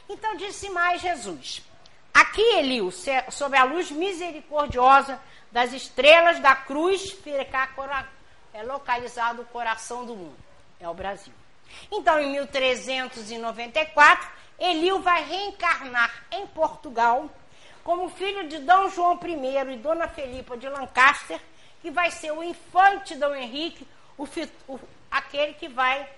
Então 0.09 0.37
disse 0.37 0.71
mais 0.71 1.01
Jesus: 1.01 1.63
Aqui, 2.13 2.43
Eliu, 2.59 2.91
sob 3.31 3.57
a 3.57 3.65
luz 3.65 3.91
misericordiosa 3.91 5.21
das 5.51 5.73
estrelas 5.73 6.41
da 6.41 6.55
cruz, 6.55 7.17
é 8.53 8.63
localizado 8.63 9.43
o 9.43 9.47
coração 9.47 10.07
do 10.07 10.15
mundo, 10.15 10.39
é 10.79 10.89
o 10.89 10.95
Brasil. 10.95 11.33
Então, 11.91 12.21
em 12.21 12.31
1394, 12.33 14.29
Eliu 14.59 15.01
vai 15.01 15.25
reencarnar 15.25 16.25
em 16.31 16.47
Portugal 16.47 17.29
como 17.85 18.09
filho 18.09 18.49
de 18.49 18.59
Dom 18.61 18.89
João 18.89 19.21
I 19.23 19.73
e 19.75 19.77
Dona 19.77 20.09
Felipa 20.09 20.57
de 20.57 20.67
Lancaster, 20.67 21.39
que 21.83 21.91
vai 21.91 22.11
ser 22.11 22.33
o 22.33 22.43
infante 22.43 23.15
Dom 23.15 23.35
Henrique, 23.35 23.87
o, 24.17 24.27
o, 24.67 24.81
aquele 25.11 25.53
que 25.53 25.69
vai 25.69 26.09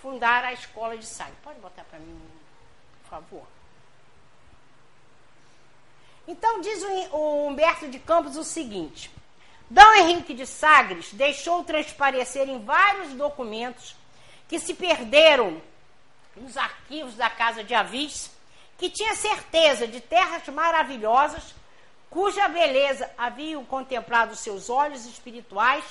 fundar 0.00 0.44
a 0.44 0.52
escola 0.52 0.96
de 0.96 1.04
sangue. 1.04 1.32
Pode 1.42 1.58
botar 1.58 1.82
para 1.84 1.98
mim, 1.98 2.20
por 3.02 3.10
favor. 3.10 3.42
Então 6.28 6.60
diz 6.60 6.82
o, 6.82 7.16
o 7.16 7.48
Humberto 7.48 7.88
de 7.88 7.98
Campos 7.98 8.36
o 8.36 8.44
seguinte: 8.44 9.10
Dom 9.68 9.92
Henrique 9.94 10.34
de 10.34 10.46
Sagres 10.46 11.12
deixou 11.12 11.64
transparecer 11.64 12.48
em 12.48 12.64
vários 12.64 13.12
documentos 13.14 13.96
que 14.48 14.60
se 14.60 14.72
perderam 14.72 15.60
nos 16.36 16.56
arquivos 16.56 17.16
da 17.16 17.28
Casa 17.28 17.64
de 17.64 17.74
Avis 17.74 18.35
que 18.78 18.90
tinha 18.90 19.14
certeza 19.14 19.86
de 19.86 20.00
terras 20.00 20.46
maravilhosas, 20.48 21.54
cuja 22.10 22.48
beleza 22.48 23.08
haviam 23.16 23.64
contemplado 23.64 24.34
seus 24.36 24.68
olhos 24.68 25.06
espirituais 25.06 25.84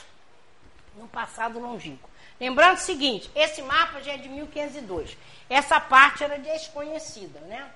no 0.96 1.08
passado 1.08 1.60
longínquo. 1.60 2.08
Lembrando 2.39 2.77
o 2.77 2.82
seguinte, 2.82 3.30
esse 3.36 3.62
mapa 3.62 4.01
já 4.01 4.13
é 4.13 4.18
de 4.18 4.30
1502. 4.30 5.18
Essa 5.50 5.80
parte 5.80 6.24
era 6.24 6.38
desconhecida, 6.38 7.39
né? 7.42 7.70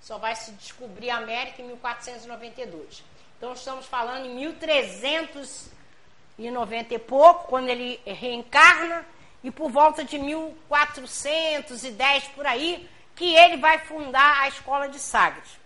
Só 0.00 0.18
vai 0.18 0.34
se 0.34 0.50
descobrir 0.52 1.10
a 1.10 1.18
América 1.18 1.60
em 1.62 1.66
1492. 1.66 3.04
Então 3.38 3.52
estamos 3.52 3.86
falando 3.86 4.26
em 4.26 4.34
1390 4.34 6.94
e 6.94 6.98
pouco, 6.98 7.46
quando 7.48 7.68
ele 7.68 8.00
reencarna, 8.04 9.06
e 9.44 9.50
por 9.50 9.70
volta 9.70 10.02
de 10.04 10.18
1410 10.18 12.24
por 12.28 12.46
aí, 12.46 12.88
que 13.16 13.34
ele 13.34 13.56
vai 13.56 13.80
fundar 13.80 14.42
a 14.42 14.48
escola 14.48 14.88
de 14.88 15.00
Sagres. 15.00 15.58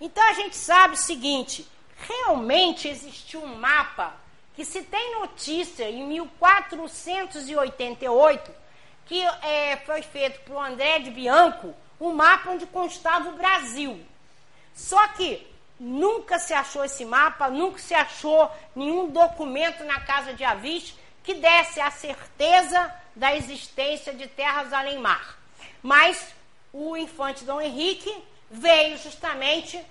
Então 0.00 0.28
a 0.28 0.32
gente 0.32 0.56
sabe 0.56 0.94
o 0.94 0.98
seguinte: 0.98 1.64
realmente 2.08 2.88
existiu 2.88 3.44
um 3.44 3.54
mapa 3.54 4.12
que 4.56 4.64
se 4.64 4.82
tem 4.82 5.20
notícia 5.20 5.88
em 5.88 6.04
1488 6.06 8.66
que 9.06 9.22
é, 9.42 9.76
foi 9.86 10.02
feito 10.02 10.40
por 10.40 10.58
André 10.58 10.98
de 10.98 11.12
Bianco, 11.12 11.72
um 12.00 12.12
mapa 12.12 12.50
onde 12.50 12.66
constava 12.66 13.28
o 13.28 13.36
Brasil. 13.36 14.04
Só 14.74 15.06
que 15.08 15.46
nunca 15.78 16.38
se 16.38 16.52
achou 16.52 16.84
esse 16.84 17.04
mapa, 17.04 17.48
nunca 17.48 17.78
se 17.78 17.94
achou 17.94 18.50
nenhum 18.74 19.08
documento 19.08 19.84
na 19.84 20.00
Casa 20.00 20.34
de 20.34 20.44
Avis 20.44 20.94
que 21.22 21.34
desse 21.34 21.80
a 21.80 21.90
certeza 21.90 22.92
da 23.14 23.34
existência 23.34 24.12
de 24.12 24.26
terras 24.26 24.72
além 24.72 24.98
mar. 24.98 25.38
Mas 25.82 26.34
o 26.76 26.96
infante 26.96 27.44
Dom 27.44 27.60
Henrique 27.60 28.22
veio 28.50 28.98
justamente 28.98 29.82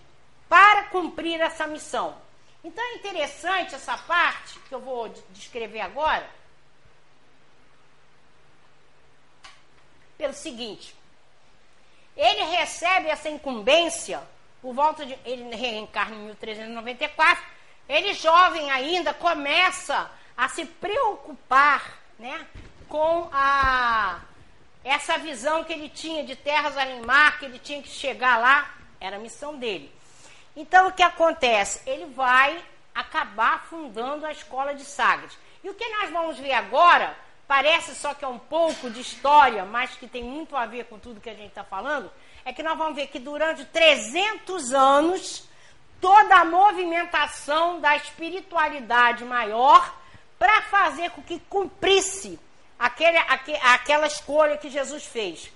para 0.48 0.84
cumprir 0.84 1.42
essa 1.42 1.66
missão. 1.66 2.16
Então 2.64 2.84
é 2.84 2.96
interessante 2.96 3.74
essa 3.74 3.98
parte 3.98 4.60
que 4.60 4.74
eu 4.74 4.80
vou 4.80 5.10
descrever 5.32 5.82
agora. 5.82 6.30
Pelo 10.18 10.34
seguinte, 10.34 10.96
ele 12.16 12.44
recebe 12.44 13.10
essa 13.10 13.30
incumbência 13.30 14.22
por 14.62 14.74
volta 14.74 15.06
de. 15.06 15.18
Ele 15.26 15.56
reencarna 15.56 16.16
em 16.16 16.26
1394. 16.26 17.44
Ele, 17.90 18.14
jovem 18.14 18.72
ainda, 18.72 19.14
começa 19.14 20.10
a 20.38 20.48
se 20.50 20.66
preocupar 20.66 22.00
né, 22.18 22.48
com 22.88 23.30
a 23.32 24.22
essa 24.86 25.18
visão 25.18 25.64
que 25.64 25.74
ele 25.74 25.90
tinha 25.90 26.24
de 26.24 26.36
terras 26.36 26.78
além 26.78 27.02
mar, 27.02 27.40
que 27.40 27.46
ele 27.46 27.58
tinha 27.58 27.82
que 27.82 27.90
chegar 27.90 28.38
lá, 28.38 28.72
era 29.02 29.16
a 29.16 29.20
missão 29.20 29.58
dele. 29.58 29.92
Então 30.56 30.88
o 30.88 30.92
que 30.92 31.02
acontece? 31.02 31.82
Ele 31.90 32.06
vai 32.06 32.64
acabar 32.94 33.66
fundando 33.66 34.28
a 34.28 34.32
escola 34.32 34.76
de 34.76 34.86
Sagres. 34.86 35.36
E 35.64 35.70
o 35.70 35.74
que 35.74 35.90
nós 35.90 36.12
vamos 36.12 36.38
ver 36.38 36.54
agora, 36.54 37.18
parece 37.48 37.96
só 37.96 38.14
que 38.14 38.24
é 38.24 38.28
um 38.28 38.38
pouco 38.38 38.92
de 38.92 39.02
história, 39.02 39.66
mas 39.66 39.96
que 39.96 40.08
tem 40.08 40.24
muito 40.24 40.56
a 40.56 40.68
ver 40.68 40.86
com 40.86 41.00
tudo 41.00 41.20
que 41.20 41.32
a 41.32 41.34
gente 41.34 41.50
está 41.50 41.64
falando, 41.64 42.12
é 42.46 42.54
que 42.54 42.62
nós 42.62 42.78
vamos 42.78 42.96
ver 42.96 43.08
que 43.08 43.18
durante 43.18 43.66
300 43.66 44.72
anos, 44.72 45.50
toda 46.00 46.36
a 46.36 46.46
movimentação 46.46 47.82
da 47.82 47.96
espiritualidade 47.96 49.26
maior 49.26 49.94
para 50.38 50.62
fazer 50.62 51.10
com 51.10 51.24
que 51.24 51.40
cumprisse 51.50 52.40
aquele, 52.78 53.18
aquela 53.18 54.08
escolha 54.08 54.58
que 54.58 54.70
Jesus 54.70 55.06
fez. 55.06 55.52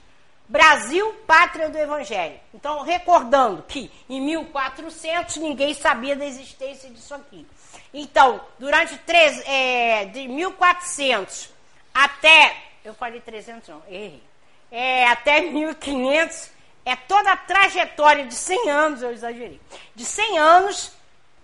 Brasil, 0.47 1.13
pátria 1.27 1.69
do 1.69 1.77
Evangelho. 1.77 2.39
Então, 2.53 2.81
recordando 2.81 3.63
que 3.67 3.91
em 4.09 4.19
1400 4.19 5.38
ninguém 5.38 5.75
sabia 5.75 6.15
da 6.15 6.25
existência 6.25 6.89
disso 6.89 7.13
aqui. 7.13 7.45
Então, 7.93 8.41
durante 8.57 8.97
três, 8.99 9.41
é, 9.47 10.05
de 10.05 10.27
1400 10.27 11.49
até, 11.93 12.55
eu 12.83 12.95
falei 12.95 13.19
300 13.21 13.69
não, 13.69 13.83
errei, 13.88 14.23
é, 14.71 15.05
até 15.07 15.41
1500, 15.41 16.49
é 16.85 16.95
toda 16.95 17.31
a 17.31 17.38
trajetória 17.38 18.25
de 18.25 18.33
100 18.33 18.69
anos, 18.69 19.01
eu 19.03 19.11
exagerei, 19.11 19.59
de 19.93 20.05
100 20.05 20.38
anos 20.38 20.91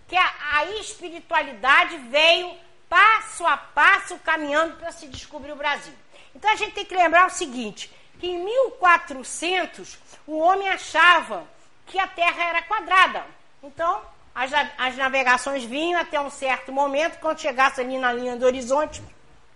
que 0.07 0.15
a, 0.15 0.33
a 0.53 0.65
espiritualidade 0.79 1.97
veio 2.09 2.55
passo 2.89 3.45
a 3.45 3.57
passo 3.57 4.17
caminhando 4.19 4.77
para 4.77 4.91
se 4.91 5.07
descobrir 5.07 5.51
o 5.51 5.55
Brasil. 5.55 5.93
Então 6.33 6.51
a 6.51 6.55
gente 6.55 6.73
tem 6.73 6.85
que 6.85 6.95
lembrar 6.95 7.27
o 7.27 7.31
seguinte, 7.31 7.91
que 8.19 8.27
em 8.27 8.43
1400 8.43 9.97
o 10.27 10.37
homem 10.37 10.69
achava 10.69 11.45
que 11.85 11.99
a 11.99 12.07
Terra 12.07 12.43
era 12.43 12.61
quadrada. 12.63 13.25
Então 13.63 14.01
as, 14.33 14.51
as 14.77 14.97
navegações 14.97 15.63
vinham 15.63 15.99
até 15.99 16.19
um 16.19 16.29
certo 16.29 16.71
momento, 16.71 17.19
quando 17.19 17.39
chegasse 17.39 17.79
ali 17.79 17.97
na 17.97 18.11
linha 18.11 18.35
do 18.35 18.45
horizonte, 18.45 19.01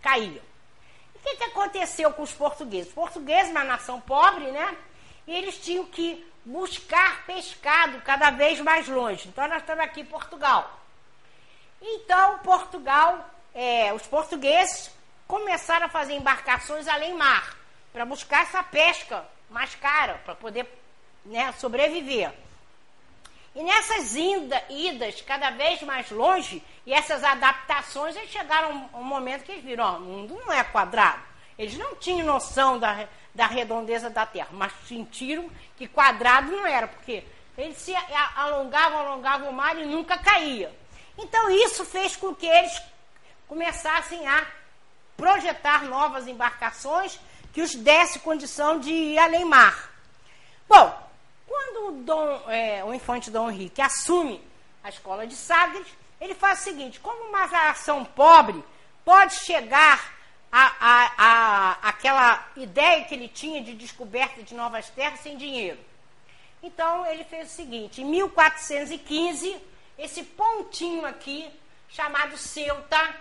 caíam. 0.01 0.41
O 1.13 1.19
que, 1.19 1.36
que 1.36 1.43
aconteceu 1.43 2.13
com 2.13 2.24
os 2.24 2.31
portugueses? 2.31 2.88
Os 2.88 2.93
portugueses, 2.93 3.51
uma 3.51 3.65
nação 3.65 4.00
pobre, 4.00 4.50
né? 4.51 4.77
E 5.27 5.36
eles 5.36 5.57
tinham 5.57 5.86
que 5.86 6.25
buscar 6.45 7.25
pescado 7.25 8.01
cada 8.01 8.31
vez 8.31 8.62
mais 8.62 8.88
longe. 8.88 9.27
Então, 9.27 9.48
nós 9.50 9.62
estamos 9.62 9.83
aqui 9.83 10.01
em 10.01 10.05
Portugal. 10.05 10.78
Então, 11.81 12.39
Portugal, 12.39 13.29
é, 13.53 13.93
os 13.93 14.03
portugueses 14.03 14.91
começaram 15.27 15.86
a 15.86 15.89
fazer 15.89 16.13
embarcações 16.13 16.88
além 16.88 17.13
mar 17.13 17.55
para 17.93 18.05
buscar 18.05 18.43
essa 18.43 18.62
pesca 18.63 19.25
mais 19.50 19.74
cara, 19.75 20.21
para 20.25 20.36
poder 20.36 20.67
né, 21.25 21.51
sobreviver. 21.53 22.31
E 23.55 23.63
nessas 23.63 24.15
inda, 24.15 24.63
idas 24.69 25.21
cada 25.21 25.50
vez 25.51 25.81
mais 25.81 26.09
longe, 26.12 26.63
e 26.86 26.93
essas 26.93 27.24
adaptações, 27.24 28.15
eles 28.15 28.29
chegaram 28.29 28.89
a 28.93 28.98
um 28.98 29.03
momento 29.03 29.43
que 29.43 29.51
eles 29.51 29.63
viram, 29.63 29.83
ó, 29.83 29.98
o 29.98 30.01
mundo 30.01 30.41
não 30.45 30.53
é 30.53 30.63
quadrado. 30.63 31.21
Eles 31.57 31.77
não 31.77 31.95
tinham 31.95 32.25
noção 32.25 32.79
da, 32.79 33.07
da 33.33 33.48
redondeza 33.48 34.09
da 34.09 34.25
Terra, 34.25 34.50
mas 34.51 34.71
sentiram 34.88 35.50
que 35.75 35.88
quadrado 35.88 36.51
não 36.51 36.65
era, 36.65 36.88
porque 36.88 37.24
eles 37.57 37.77
se 37.77 37.93
alongavam, 38.36 39.00
alongavam 39.00 39.50
o 39.50 39.53
mar 39.53 39.77
e 39.77 39.86
nunca 39.86 40.17
caía. 40.17 40.74
Então 41.21 41.49
isso 41.49 41.83
fez 41.83 42.15
com 42.15 42.33
que 42.33 42.47
eles 42.47 42.81
começassem 43.47 44.25
a 44.27 44.47
projetar 45.17 45.83
novas 45.83 46.27
embarcações 46.27 47.19
que 47.51 47.61
os 47.61 47.75
desse 47.75 48.19
condição 48.19 48.79
de 48.79 48.91
ir 48.91 49.19
além 49.19 49.43
mar. 49.43 49.91
Bom, 50.67 51.09
quando 51.45 51.88
o, 51.88 51.91
Dom, 52.03 52.41
é, 52.47 52.83
o 52.85 52.93
infante 52.93 53.29
Dom 53.29 53.49
Henrique 53.49 53.81
assume 53.81 54.41
a 54.81 54.89
escola 54.89 55.27
de 55.27 55.35
Sagres, 55.35 55.88
ele 56.21 56.33
faz 56.33 56.59
o 56.59 56.63
seguinte: 56.63 56.99
como 56.99 57.29
uma 57.29 57.47
nação 57.47 58.05
pobre 58.05 58.63
pode 59.03 59.33
chegar 59.35 60.13
a, 60.51 60.73
a, 60.79 61.11
a, 61.17 61.89
aquela 61.89 62.47
ideia 62.55 63.03
que 63.03 63.13
ele 63.13 63.27
tinha 63.27 63.61
de 63.61 63.73
descoberta 63.73 64.41
de 64.41 64.55
novas 64.55 64.89
terras 64.89 65.19
sem 65.19 65.35
dinheiro? 65.35 65.79
Então 66.63 67.05
ele 67.07 67.25
fez 67.25 67.51
o 67.51 67.55
seguinte: 67.55 68.01
em 68.01 68.05
1415, 68.05 69.68
esse 69.99 70.23
pontinho 70.23 71.05
aqui, 71.05 71.47
chamado 71.89 72.35
Ceuta, 72.37 73.15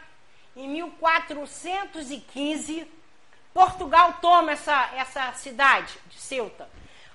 em 0.56 0.66
1415, 0.68 2.88
Portugal 3.52 4.14
toma 4.20 4.52
essa, 4.52 4.90
essa 4.94 5.32
cidade 5.32 5.98
de 6.08 6.20
Ceuta. 6.20 6.70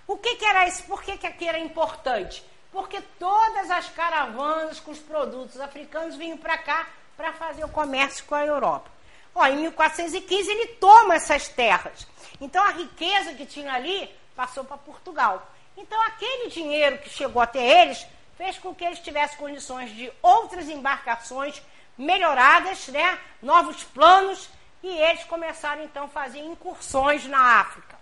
O 0.05 0.17
que, 0.17 0.36
que 0.36 0.46
era 0.46 0.67
isso? 0.67 0.84
Por 0.84 1.01
que, 1.01 1.17
que 1.17 1.25
aqui 1.25 1.48
era 1.48 1.58
importante? 1.58 2.43
Porque 2.74 3.00
todas 3.17 3.72
as 3.72 3.88
caravanas 3.89 4.82
com 4.82 4.91
os 4.91 4.99
produtos 4.99 5.58
africanos 5.60 6.17
vinham 6.17 6.38
para 6.38 6.58
cá 6.58 6.89
para 7.15 7.32
fazer 7.32 7.63
o 7.63 7.69
comércio 7.69 8.26
com 8.26 8.36
a 8.36 8.45
Europa. 8.45 8.91
Ó, 9.34 9.45
em 9.45 9.56
1415 9.58 10.52
ele 10.52 10.67
toma 10.76 11.15
essas 11.15 11.47
terras. 11.47 12.06
Então 12.41 12.62
a 12.62 12.71
riqueza 12.71 13.34
que 13.34 13.45
tinha 13.45 13.71
ali 13.71 14.13
passou 14.36 14.65
para 14.65 14.78
Portugal. 14.78 15.49
Então 15.78 16.02
aquele 16.02 16.49
dinheiro 16.49 16.97
que 16.97 17.10
chegou 17.10 17.41
até 17.41 17.84
eles 17.84 18.06
fez 18.38 18.58
com 18.58 18.74
que 18.74 18.84
eles 18.84 19.00
tivessem 19.00 19.38
condições 19.38 19.96
de 19.96 20.12
outras 20.22 20.69
embarcações 20.69 21.62
melhoradas, 21.98 22.88
né? 22.88 23.19
novos 23.41 23.84
planos, 23.84 24.50
e 24.82 24.88
eles 24.88 25.24
começaram 25.26 25.84
então 25.84 26.06
a 26.06 26.10
fazer 26.10 26.39
incursões 26.39 27.26
na 27.26 27.60
África. 27.62 27.98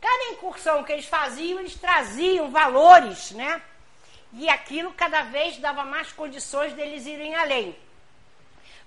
Cada 0.00 0.32
incursão 0.32 0.84
que 0.84 0.92
eles 0.92 1.06
faziam, 1.06 1.58
eles 1.58 1.74
traziam 1.74 2.50
valores, 2.50 3.30
né? 3.30 3.62
E 4.34 4.48
aquilo 4.48 4.92
cada 4.92 5.22
vez 5.22 5.56
dava 5.56 5.84
mais 5.84 6.12
condições 6.12 6.72
deles 6.74 7.06
irem 7.06 7.34
além. 7.34 7.76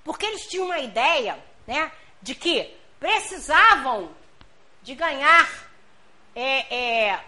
Porque 0.04 0.26
eles 0.26 0.48
tinham 0.48 0.66
uma 0.66 0.80
ideia, 0.80 1.38
né? 1.66 1.92
De 2.22 2.36
que 2.36 2.78
precisavam 3.00 4.12
de 4.84 4.94
ganhar 4.94 5.50
é, 6.36 6.76
é, 7.10 7.20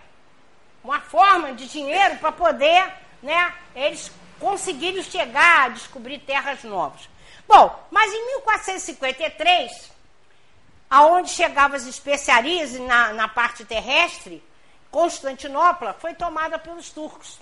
uma 0.84 1.00
forma 1.00 1.54
de 1.54 1.68
dinheiro 1.68 2.18
para 2.18 2.32
poder, 2.32 2.94
né? 3.22 3.54
Eles 3.76 4.12
conseguirem 4.40 5.04
chegar 5.04 5.66
a 5.66 5.70
descobrir 5.70 6.20
terras 6.20 6.64
novas. 6.64 7.10
Bom, 7.48 7.88
mas 7.92 8.12
em 8.12 8.26
1453 8.38 9.92
aonde 10.92 11.30
chegavam 11.30 11.78
as 11.78 11.86
especiarias 11.86 12.74
na, 12.74 13.14
na 13.14 13.28
parte 13.30 13.64
terrestre, 13.64 14.44
Constantinopla 14.92 15.94
foi 15.94 16.14
tomada 16.14 16.60
pelos 16.60 16.90
turcos. 16.90 17.40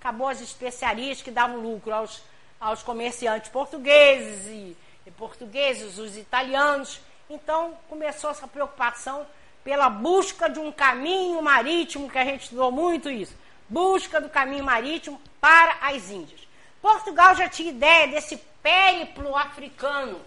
Acabou 0.00 0.28
as 0.28 0.40
especiarias 0.40 1.20
que 1.20 1.30
davam 1.30 1.58
lucro 1.58 1.92
aos, 1.92 2.22
aos 2.58 2.82
comerciantes 2.82 3.50
portugueses 3.50 4.46
e, 4.46 4.74
e 5.04 5.10
portugueses, 5.10 5.98
os 5.98 6.16
italianos. 6.16 6.98
Então 7.28 7.76
começou 7.90 8.30
essa 8.30 8.48
preocupação 8.48 9.26
pela 9.62 9.90
busca 9.90 10.48
de 10.48 10.58
um 10.58 10.72
caminho 10.72 11.42
marítimo, 11.42 12.08
que 12.08 12.16
a 12.16 12.24
gente 12.24 12.44
estudou 12.44 12.72
muito 12.72 13.10
isso, 13.10 13.36
busca 13.68 14.20
do 14.20 14.28
caminho 14.28 14.64
marítimo 14.64 15.20
para 15.40 15.78
as 15.80 16.10
Índias. 16.10 16.40
Portugal 16.80 17.34
já 17.34 17.48
tinha 17.48 17.70
ideia 17.70 18.08
desse 18.08 18.36
périplo 18.62 19.36
africano 19.36 20.20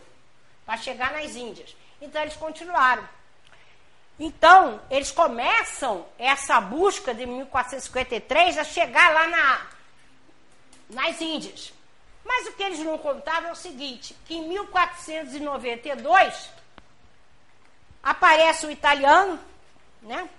para 0.66 0.78
chegar 0.78 1.14
nas 1.14 1.36
Índias. 1.36 1.76
Então 2.02 2.22
eles 2.22 2.36
continuaram. 2.36 3.08
Então, 4.20 4.82
eles 4.92 5.12
começam 5.12 6.06
essa 6.18 6.60
busca 6.60 7.14
de 7.14 7.26
1453 7.26 8.58
a 8.58 8.66
chegar 8.66 9.14
lá 9.14 9.28
na, 9.28 9.68
nas 10.90 11.22
Índias. 11.22 11.72
Mas 12.26 12.48
o 12.48 12.52
que 12.52 12.62
eles 12.62 12.80
não 12.80 12.98
contavam 12.98 13.50
é 13.50 13.54
o 13.54 13.56
seguinte, 13.56 14.14
que 14.26 14.36
em 14.36 14.50
1492 14.50 16.50
aparece 18.04 18.66
o 18.66 18.72
italiano, 18.72 19.40
né, 20.02 20.30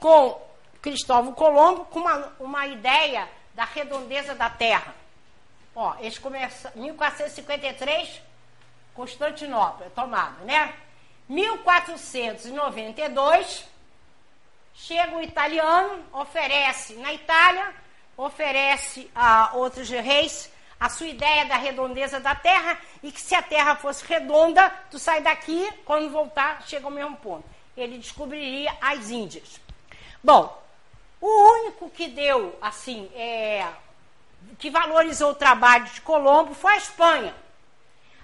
com 0.00 0.40
Cristóvão 0.82 1.32
Colombo, 1.32 1.86
com 1.86 2.00
uma, 2.00 2.34
uma 2.40 2.66
ideia 2.66 3.26
da 3.54 3.64
redondeza 3.64 4.34
da 4.34 4.50
Terra. 4.50 4.94
Ó, 5.74 5.94
eles 6.00 6.18
começam, 6.18 6.70
1453, 6.74 8.20
Constantinopla, 8.92 9.90
tomada, 9.94 10.44
né? 10.44 10.74
1492, 11.28 13.64
chega 14.74 15.16
o 15.16 15.22
italiano, 15.22 16.04
oferece 16.12 16.96
na 16.96 17.14
Itália, 17.14 17.72
oferece 18.16 19.08
a 19.14 19.52
outros 19.54 19.88
reis 19.88 20.50
a 20.78 20.88
sua 20.88 21.06
ideia 21.06 21.46
da 21.46 21.56
redondeza 21.56 22.18
da 22.18 22.34
terra 22.34 22.76
e 23.04 23.12
que 23.12 23.20
se 23.20 23.36
a 23.36 23.42
terra 23.42 23.76
fosse 23.76 24.04
redonda, 24.04 24.68
tu 24.90 24.98
sai 24.98 25.22
daqui, 25.22 25.70
quando 25.84 26.10
voltar, 26.10 26.60
chega 26.66 26.84
ao 26.84 26.90
mesmo 26.90 27.16
ponto. 27.18 27.44
Ele 27.76 27.98
descobriria 27.98 28.76
as 28.80 29.08
Índias. 29.08 29.60
Bom, 30.24 30.61
o 31.22 31.52
único 31.52 31.88
que 31.88 32.08
deu, 32.08 32.58
assim, 32.60 33.08
é, 33.14 33.64
que 34.58 34.68
valorizou 34.68 35.30
o 35.30 35.36
trabalho 35.36 35.84
de 35.84 36.00
Colombo 36.00 36.52
foi 36.52 36.72
a 36.72 36.78
Espanha. 36.78 37.34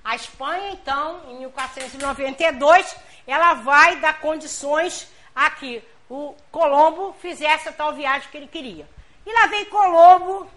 A 0.05 0.17
Espanha, 0.17 0.73
então, 0.73 1.23
em 1.31 1.39
1492, 1.39 2.97
ela 3.25 3.55
vai 3.55 4.01
dar 4.01 4.19
condições 4.19 5.09
a 5.33 5.49
que 5.49 5.81
o 6.11 6.35
Colombo 6.51 7.15
fizesse 7.21 7.69
a 7.69 7.73
tal 7.73 7.93
viagem 7.93 8.29
que 8.31 8.37
ele 8.37 8.49
queria. 8.49 8.89
E 9.25 9.33
lá 9.33 9.47
vem 9.47 9.67
Colombo 9.67 10.51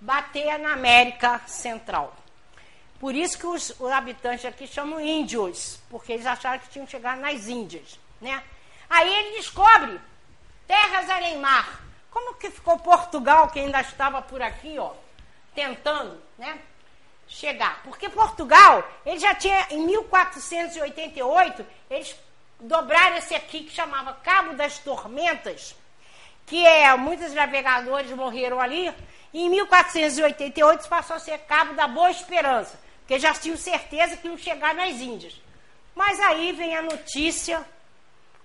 bater 0.00 0.58
na 0.58 0.72
América 0.72 1.40
Central. 1.46 2.16
Por 2.98 3.14
isso 3.14 3.38
que 3.38 3.46
os, 3.46 3.78
os, 3.78 3.92
habitantes 3.92 4.44
aqui 4.44 4.66
chamam 4.66 5.00
índios, 5.00 5.78
porque 5.88 6.14
eles 6.14 6.26
acharam 6.26 6.58
que 6.58 6.68
tinham 6.68 6.86
chegar 6.86 7.16
nas 7.16 7.46
Índias, 7.46 7.96
né? 8.20 8.42
Aí 8.90 9.08
ele 9.08 9.36
descobre 9.36 10.00
terras 10.68 11.10
além 11.10 11.38
mar. 11.38 11.82
Como 12.10 12.34
que 12.34 12.50
ficou 12.50 12.78
Portugal, 12.78 13.48
que 13.48 13.58
ainda 13.58 13.80
estava 13.80 14.22
por 14.22 14.40
aqui, 14.40 14.78
ó, 14.78 14.92
tentando, 15.54 16.22
né? 16.38 16.60
chegar. 17.28 17.82
Porque 17.84 18.08
Portugal, 18.08 18.88
ele 19.04 19.18
já 19.18 19.34
tinha, 19.34 19.66
em 19.70 19.86
1488, 19.86 21.64
eles 21.90 22.16
dobraram 22.58 23.16
esse 23.16 23.34
aqui 23.34 23.64
que 23.64 23.70
chamava 23.70 24.14
Cabo 24.14 24.54
das 24.54 24.78
Tormentas, 24.78 25.76
que 26.46 26.66
é 26.66 26.96
muitos 26.96 27.32
navegadores 27.34 28.10
morreram 28.12 28.58
ali. 28.58 28.92
E 29.32 29.42
em 29.42 29.50
1488 29.50 30.88
passou 30.88 31.16
a 31.16 31.20
ser 31.20 31.38
Cabo 31.40 31.74
da 31.74 31.86
Boa 31.86 32.10
Esperança, 32.10 32.80
porque 33.00 33.18
já 33.18 33.34
tinham 33.34 33.58
certeza 33.58 34.16
que 34.16 34.26
iam 34.26 34.38
chegar 34.38 34.74
nas 34.74 34.94
Índias. 34.94 35.34
Mas 35.94 36.18
aí 36.20 36.52
vem 36.52 36.74
a 36.76 36.82
notícia, 36.82 37.64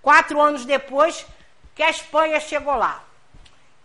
quatro 0.01 0.41
anos 0.41 0.65
depois, 0.65 1.25
que 1.75 1.83
a 1.83 1.89
Espanha 1.89 2.39
chegou 2.39 2.75
lá. 2.75 3.03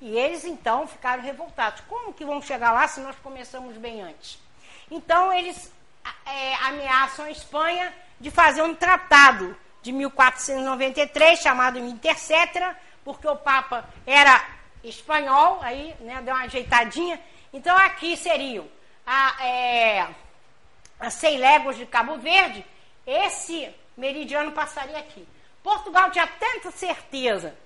E 0.00 0.16
eles 0.16 0.44
então 0.44 0.86
ficaram 0.86 1.22
revoltados. 1.22 1.82
Como 1.88 2.12
que 2.12 2.24
vão 2.24 2.40
chegar 2.40 2.72
lá 2.72 2.86
se 2.86 3.00
nós 3.00 3.16
começamos 3.22 3.76
bem 3.76 4.02
antes? 4.02 4.38
Então 4.90 5.32
eles 5.32 5.72
é, 6.24 6.54
ameaçam 6.56 7.24
a 7.24 7.30
Espanha 7.30 7.92
de 8.20 8.30
fazer 8.30 8.62
um 8.62 8.74
tratado 8.74 9.56
de 9.82 9.92
1493 9.92 11.40
chamado 11.40 11.78
Intercetra, 11.78 12.76
porque 13.04 13.26
o 13.26 13.36
Papa 13.36 13.88
era 14.06 14.44
espanhol, 14.84 15.58
aí 15.62 15.94
né, 16.00 16.20
deu 16.22 16.34
uma 16.34 16.44
ajeitadinha. 16.44 17.20
Então 17.52 17.76
aqui 17.76 18.16
seriam 18.16 18.68
a, 19.06 19.44
é, 19.44 20.08
a 21.00 21.10
100 21.10 21.38
léguas 21.38 21.76
de 21.76 21.86
Cabo 21.86 22.18
Verde, 22.18 22.64
esse 23.06 23.68
meridiano 23.96 24.52
passaria 24.52 24.98
aqui. 24.98 25.26
Portugal 25.62 26.10
tinha 26.10 26.26
tanta 26.26 26.70
certeza 26.70 27.56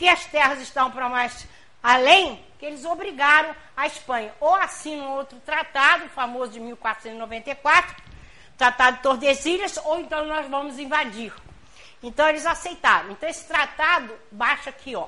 que 0.00 0.08
as 0.08 0.24
terras 0.24 0.58
estão 0.62 0.90
para 0.90 1.10
mais 1.10 1.46
além, 1.82 2.42
que 2.58 2.64
eles 2.64 2.86
obrigaram 2.86 3.54
a 3.76 3.86
Espanha 3.86 4.34
ou 4.40 4.54
assinam 4.54 5.14
outro 5.16 5.38
tratado, 5.40 6.08
famoso 6.08 6.52
de 6.52 6.58
1494, 6.58 8.02
Tratado 8.56 8.96
de 8.96 9.02
Tordesilhas, 9.02 9.76
ou 9.84 10.00
então 10.00 10.24
nós 10.24 10.48
vamos 10.48 10.78
invadir. 10.78 11.34
Então 12.02 12.26
eles 12.30 12.46
aceitaram. 12.46 13.10
Então 13.10 13.28
esse 13.28 13.46
tratado 13.46 14.18
baixa 14.32 14.70
aqui, 14.70 14.96
ó. 14.96 15.06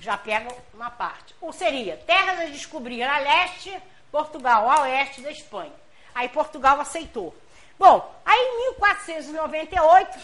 Já 0.00 0.16
pega 0.16 0.54
uma 0.72 0.90
parte. 0.90 1.34
Ou 1.40 1.52
seria 1.52 1.96
terras 1.96 2.38
a 2.38 2.44
descobrir 2.44 3.02
a 3.02 3.18
leste, 3.18 3.76
Portugal 4.12 4.70
a 4.70 4.82
oeste 4.82 5.20
da 5.20 5.32
Espanha. 5.32 5.72
Aí 6.14 6.28
Portugal 6.28 6.80
aceitou. 6.80 7.34
Bom, 7.76 8.22
aí 8.24 8.38
em 8.38 8.70
1498, 8.78 10.18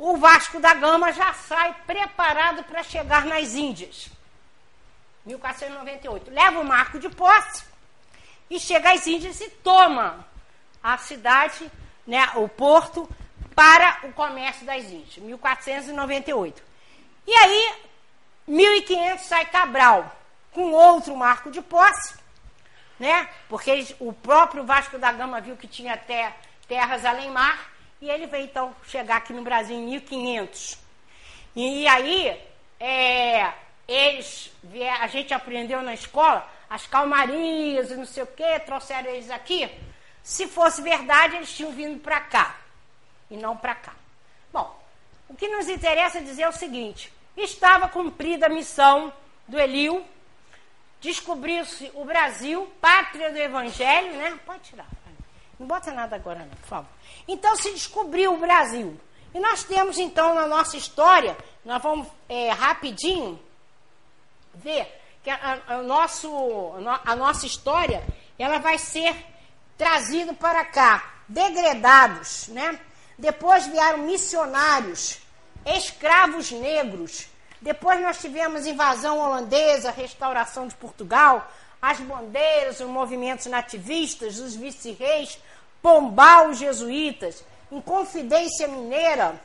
o 0.00 0.16
Vasco 0.16 0.58
da 0.58 0.72
Gama 0.72 1.12
já 1.12 1.32
sai 1.34 1.74
preparado 1.86 2.64
para 2.64 2.82
chegar 2.82 3.26
nas 3.26 3.54
Índias. 3.54 4.08
1498. 5.26 6.30
Leva 6.30 6.58
o 6.58 6.64
marco 6.64 6.98
de 6.98 7.10
posse 7.10 7.64
e 8.48 8.58
chega 8.58 8.92
às 8.92 9.06
Índias 9.06 9.40
e 9.40 9.50
toma 9.50 10.26
a 10.82 10.96
cidade, 10.96 11.70
né, 12.06 12.30
o 12.36 12.48
porto, 12.48 13.08
para 13.54 14.00
o 14.04 14.12
comércio 14.12 14.64
das 14.64 14.84
Índias. 14.84 15.18
1498. 15.18 16.62
E 17.26 17.34
aí, 17.34 17.74
1500 18.46 19.26
sai 19.26 19.44
Cabral 19.44 20.16
com 20.50 20.72
outro 20.72 21.14
marco 21.14 21.50
de 21.50 21.60
posse 21.60 22.18
né? 23.00 23.26
Porque 23.48 23.70
eles, 23.70 23.96
o 23.98 24.12
próprio 24.12 24.62
Vasco 24.62 24.98
da 24.98 25.10
Gama 25.10 25.40
viu 25.40 25.56
que 25.56 25.66
tinha 25.66 25.94
até 25.94 26.36
terras 26.68 27.04
além 27.04 27.30
mar 27.30 27.69
e 28.00 28.10
ele 28.10 28.26
veio 28.26 28.44
então 28.44 28.74
chegar 28.86 29.16
aqui 29.16 29.32
no 29.32 29.42
Brasil 29.42 29.76
em 29.76 29.84
1500. 29.86 30.78
E, 31.54 31.86
aí, 31.86 32.40
é, 32.78 33.52
eles, 33.86 34.52
a 35.00 35.06
gente 35.06 35.34
aprendeu 35.34 35.82
na 35.82 35.94
escola 35.94 36.48
as 36.68 36.86
calmarias 36.86 37.90
e 37.90 37.96
não 37.96 38.06
sei 38.06 38.22
o 38.22 38.26
quê, 38.26 38.58
trouxeram 38.60 39.10
eles 39.10 39.30
aqui. 39.30 39.70
Se 40.22 40.46
fosse 40.46 40.80
verdade, 40.80 41.36
eles 41.36 41.52
tinham 41.52 41.72
vindo 41.72 42.00
para 42.00 42.20
cá 42.20 42.56
e 43.30 43.36
não 43.36 43.56
para 43.56 43.74
cá. 43.74 43.94
Bom, 44.52 44.80
o 45.28 45.34
que 45.34 45.48
nos 45.48 45.68
interessa 45.68 46.20
dizer 46.20 46.42
é 46.42 46.48
o 46.48 46.52
seguinte: 46.52 47.12
estava 47.36 47.88
cumprida 47.88 48.46
a 48.46 48.50
missão 48.50 49.12
do 49.48 49.58
Eliu 49.58 50.04
descobriu-se 51.00 51.90
o 51.94 52.04
Brasil, 52.04 52.70
pátria 52.80 53.32
do 53.32 53.38
Evangelho, 53.38 54.16
né? 54.16 54.38
Pode 54.44 54.60
tirar. 54.64 54.86
Não 55.60 55.66
bota 55.66 55.92
nada 55.92 56.16
agora, 56.16 56.38
não, 56.38 56.56
por 56.56 56.66
favor. 56.66 56.90
Então 57.28 57.54
se 57.54 57.70
descobriu 57.72 58.32
o 58.32 58.38
Brasil. 58.38 58.98
E 59.34 59.38
nós 59.38 59.62
temos, 59.62 59.98
então, 59.98 60.34
na 60.34 60.46
nossa 60.46 60.74
história, 60.78 61.36
nós 61.62 61.82
vamos 61.82 62.08
é, 62.26 62.48
rapidinho 62.48 63.38
ver 64.54 64.90
que 65.22 65.28
a, 65.28 65.60
a, 65.68 65.74
a, 65.74 65.82
nosso, 65.82 66.30
a 67.04 67.14
nossa 67.14 67.44
história 67.44 68.02
ela 68.38 68.58
vai 68.58 68.78
ser 68.78 69.14
trazida 69.76 70.32
para 70.32 70.64
cá, 70.64 71.12
degredados, 71.28 72.48
né? 72.48 72.80
Depois 73.18 73.66
vieram 73.66 73.98
missionários, 73.98 75.20
escravos 75.66 76.50
negros, 76.50 77.28
depois 77.60 78.00
nós 78.00 78.18
tivemos 78.18 78.66
invasão 78.66 79.18
holandesa, 79.18 79.90
restauração 79.90 80.66
de 80.66 80.74
Portugal, 80.74 81.46
as 81.80 81.98
bandeiras, 82.00 82.80
os 82.80 82.86
movimentos 82.86 83.46
nativistas, 83.46 84.38
os 84.38 84.54
vice-reis, 84.54 85.38
Pombal, 85.82 86.48
os 86.48 86.58
jesuítas, 86.58 87.44
Inconfidência 87.70 88.66
Mineira, 88.68 89.40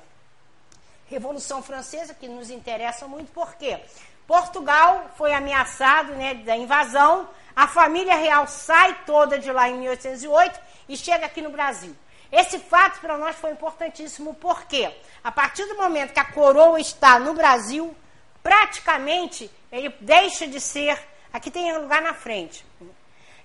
Revolução 1.07 1.61
Francesa, 1.61 2.13
que 2.13 2.27
nos 2.27 2.49
interessa 2.49 3.07
muito, 3.07 3.31
porque 3.31 3.79
Portugal 4.27 5.11
foi 5.17 5.33
ameaçado 5.33 6.13
né, 6.13 6.33
da 6.33 6.57
invasão, 6.57 7.29
a 7.55 7.67
família 7.67 8.15
real 8.15 8.47
sai 8.47 9.05
toda 9.05 9.39
de 9.39 9.51
lá 9.51 9.69
em 9.69 9.77
1808 9.77 10.59
e 10.89 10.97
chega 10.97 11.25
aqui 11.25 11.41
no 11.41 11.51
Brasil. 11.51 11.95
Esse 12.31 12.59
fato 12.59 12.99
para 12.99 13.17
nós 13.17 13.35
foi 13.35 13.51
importantíssimo, 13.51 14.33
porque 14.33 14.91
a 15.23 15.31
partir 15.31 15.63
do 15.65 15.77
momento 15.77 16.11
que 16.11 16.19
a 16.19 16.25
coroa 16.25 16.79
está 16.79 17.17
no 17.17 17.33
Brasil, 17.33 17.95
praticamente 18.43 19.49
ele 19.71 19.93
deixa 20.01 20.47
de 20.47 20.59
ser. 20.59 20.99
Aqui 21.31 21.49
tem 21.49 21.77
lugar 21.77 22.01
na 22.01 22.13
frente. 22.13 22.65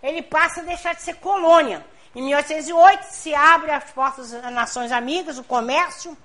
Ele 0.02 0.22
passa 0.22 0.60
a 0.60 0.64
deixar 0.64 0.94
de 0.94 1.02
ser 1.02 1.16
colônia. 1.16 1.84
Em 2.14 2.22
1808 2.22 3.04
se 3.04 3.34
abre 3.34 3.70
as 3.70 3.84
portas 3.90 4.32
das 4.32 4.52
Nações 4.52 4.90
Amigas, 4.90 5.38
o 5.38 5.44
comércio, 5.44 6.16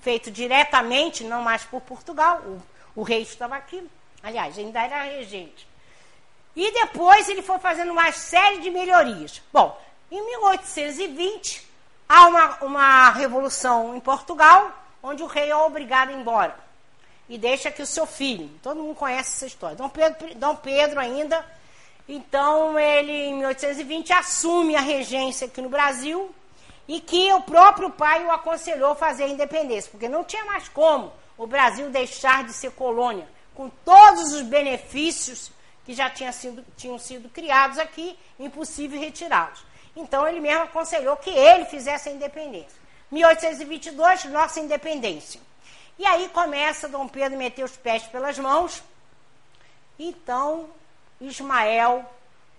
feito 0.00 0.30
diretamente, 0.30 1.24
não 1.24 1.42
mais 1.42 1.64
por 1.64 1.80
Portugal. 1.80 2.40
O, 2.40 2.62
o 3.00 3.02
rei 3.02 3.22
estava 3.22 3.56
aqui. 3.56 3.86
Aliás, 4.22 4.58
ainda 4.58 4.82
era 4.82 5.02
regente. 5.02 5.66
E 6.54 6.70
depois 6.72 7.28
ele 7.28 7.42
foi 7.42 7.58
fazendo 7.58 7.90
uma 7.90 8.12
série 8.12 8.60
de 8.60 8.70
melhorias. 8.70 9.42
Bom, 9.52 9.80
em 10.10 10.24
1820 10.24 11.66
há 12.08 12.26
uma, 12.28 12.64
uma 12.64 13.10
revolução 13.10 13.96
em 13.96 14.00
Portugal, 14.00 14.72
onde 15.02 15.22
o 15.22 15.26
rei 15.26 15.50
é 15.50 15.56
obrigado 15.56 16.10
a 16.10 16.12
ir 16.12 16.16
embora 16.16 16.64
e 17.28 17.38
deixa 17.38 17.68
aqui 17.68 17.82
o 17.82 17.86
seu 17.86 18.06
filho. 18.06 18.50
Todo 18.62 18.82
mundo 18.82 18.94
conhece 18.94 19.32
essa 19.36 19.46
história. 19.46 19.76
Dom 19.76 19.88
Pedro, 19.88 20.34
Dom 20.34 20.56
Pedro 20.56 21.00
ainda, 21.00 21.44
então 22.08 22.78
ele 22.78 23.12
em 23.12 23.34
1820 23.34 24.12
assume 24.12 24.76
a 24.76 24.80
regência 24.80 25.46
aqui 25.46 25.62
no 25.62 25.68
Brasil 25.68 26.34
e 26.86 27.00
que 27.00 27.32
o 27.32 27.40
próprio 27.40 27.90
pai 27.90 28.24
o 28.24 28.30
aconselhou 28.30 28.92
a 28.92 28.96
fazer 28.96 29.24
a 29.24 29.28
independência, 29.28 29.90
porque 29.90 30.08
não 30.08 30.22
tinha 30.22 30.44
mais 30.44 30.68
como 30.68 31.12
o 31.36 31.46
Brasil 31.46 31.90
deixar 31.90 32.44
de 32.44 32.52
ser 32.52 32.72
colônia, 32.72 33.26
com 33.54 33.68
todos 33.68 34.32
os 34.32 34.42
benefícios 34.42 35.50
que 35.84 35.94
já 35.94 36.10
tinha 36.10 36.32
sido, 36.32 36.64
tinham 36.76 36.98
sido 36.98 37.28
criados 37.28 37.78
aqui, 37.78 38.18
impossível 38.38 39.00
retirá-los. 39.00 39.64
Então 39.96 40.26
ele 40.26 40.40
mesmo 40.40 40.62
aconselhou 40.62 41.16
que 41.16 41.30
ele 41.30 41.64
fizesse 41.66 42.08
a 42.08 42.12
independência. 42.12 42.84
1822, 43.10 44.24
nossa 44.24 44.60
independência. 44.60 45.40
E 45.98 46.04
aí 46.04 46.28
começa 46.30 46.88
Dom 46.88 47.06
Pedro 47.06 47.38
meter 47.38 47.64
os 47.64 47.76
pés 47.76 48.02
pelas 48.04 48.38
mãos. 48.38 48.82
Então, 49.98 50.68
Ismael, 51.28 52.04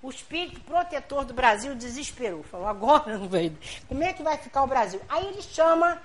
o 0.02 0.10
espírito 0.10 0.60
protetor 0.62 1.26
do 1.26 1.34
Brasil, 1.34 1.76
desesperou. 1.76 2.44
Falou, 2.44 2.68
agora 2.68 3.18
não 3.18 3.28
vai. 3.28 3.52
Como 3.88 4.04
é 4.04 4.14
que 4.14 4.24
vai 4.24 4.38
ficar 4.38 4.64
o 4.64 4.68
Brasil? 4.68 5.02
Aí 5.10 5.26
ele 5.28 5.42
chama 5.42 6.02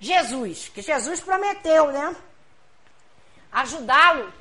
Jesus, 0.00 0.68
que 0.68 0.82
Jesus 0.82 1.20
prometeu, 1.20 1.90
né? 1.92 2.14
Ajudá-lo 3.50 4.32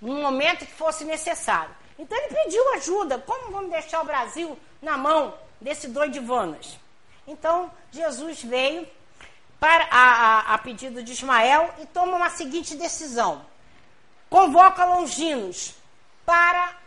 no 0.00 0.14
momento 0.16 0.66
que 0.66 0.72
fosse 0.72 1.04
necessário. 1.04 1.74
Então 1.98 2.18
ele 2.18 2.34
pediu 2.34 2.74
ajuda. 2.74 3.18
Como 3.18 3.52
vamos 3.52 3.70
deixar 3.70 4.02
o 4.02 4.04
Brasil 4.04 4.58
na 4.80 4.98
mão 4.98 5.34
desse 5.60 5.88
doidivanas? 5.88 6.78
Então 7.26 7.70
Jesus 7.90 8.42
veio 8.42 8.86
para 9.60 9.84
a, 9.90 10.00
a, 10.00 10.54
a 10.54 10.58
pedido 10.58 11.02
de 11.04 11.12
Ismael 11.12 11.72
e 11.80 11.86
toma 11.86 12.16
uma 12.16 12.30
seguinte 12.30 12.74
decisão: 12.74 13.46
convoca 14.28 14.84
Longinos 14.84 15.74
para 16.26 16.81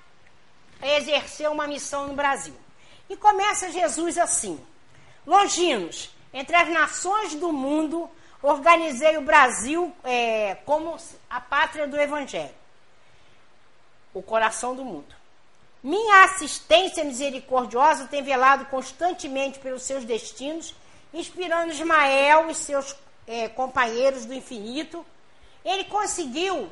exercer 0.82 1.50
uma 1.50 1.68
missão 1.68 2.08
no 2.08 2.14
Brasil. 2.14 2.56
E 3.10 3.16
começa 3.16 3.72
Jesus 3.72 4.18
assim: 4.18 4.60
Longinos, 5.26 6.10
entre 6.34 6.56
as 6.56 6.70
nações 6.70 7.36
do 7.36 7.52
mundo, 7.52 8.10
organizei 8.42 9.18
o 9.18 9.22
Brasil 9.22 9.94
é, 10.04 10.56
como 10.66 10.98
a 11.30 11.40
pátria 11.40 11.88
do 11.88 12.00
Evangelho, 12.00 12.54
o 14.14 14.22
coração 14.22 14.76
do 14.76 14.84
mundo. 14.84 15.16
Minha 15.84 16.24
assistência 16.24 17.04
misericordiosa 17.04 18.08
tem 18.08 18.24
velado 18.24 18.66
constantemente 18.66 19.60
pelos 19.60 19.84
seus 19.84 20.04
destinos 20.04 20.74
inspirando 21.16 21.72
Ismael 21.72 22.50
e 22.50 22.56
seus 22.56 22.96
é, 23.26 23.48
companheiros 23.48 24.26
do 24.26 24.34
infinito. 24.34 25.06
Ele 25.64 25.86
conseguiu 25.86 26.70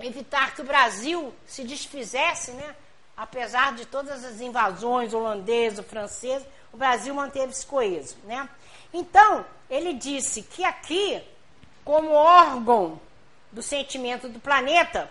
evitar 0.00 0.54
que 0.54 0.60
o 0.60 0.64
Brasil 0.64 1.32
se 1.46 1.62
desfizesse, 1.62 2.50
né? 2.50 2.74
Apesar 3.16 3.74
de 3.74 3.86
todas 3.86 4.24
as 4.24 4.40
invasões 4.40 5.14
holandesas, 5.14 5.86
francesas, 5.86 6.46
o 6.72 6.76
Brasil 6.76 7.14
manteve-se 7.14 7.64
coeso. 7.66 8.16
Né? 8.24 8.48
Então, 8.92 9.44
ele 9.70 9.94
disse 9.94 10.42
que 10.42 10.64
aqui, 10.64 11.22
como 11.84 12.10
órgão 12.10 13.00
do 13.52 13.62
sentimento 13.62 14.28
do 14.28 14.40
planeta, 14.40 15.10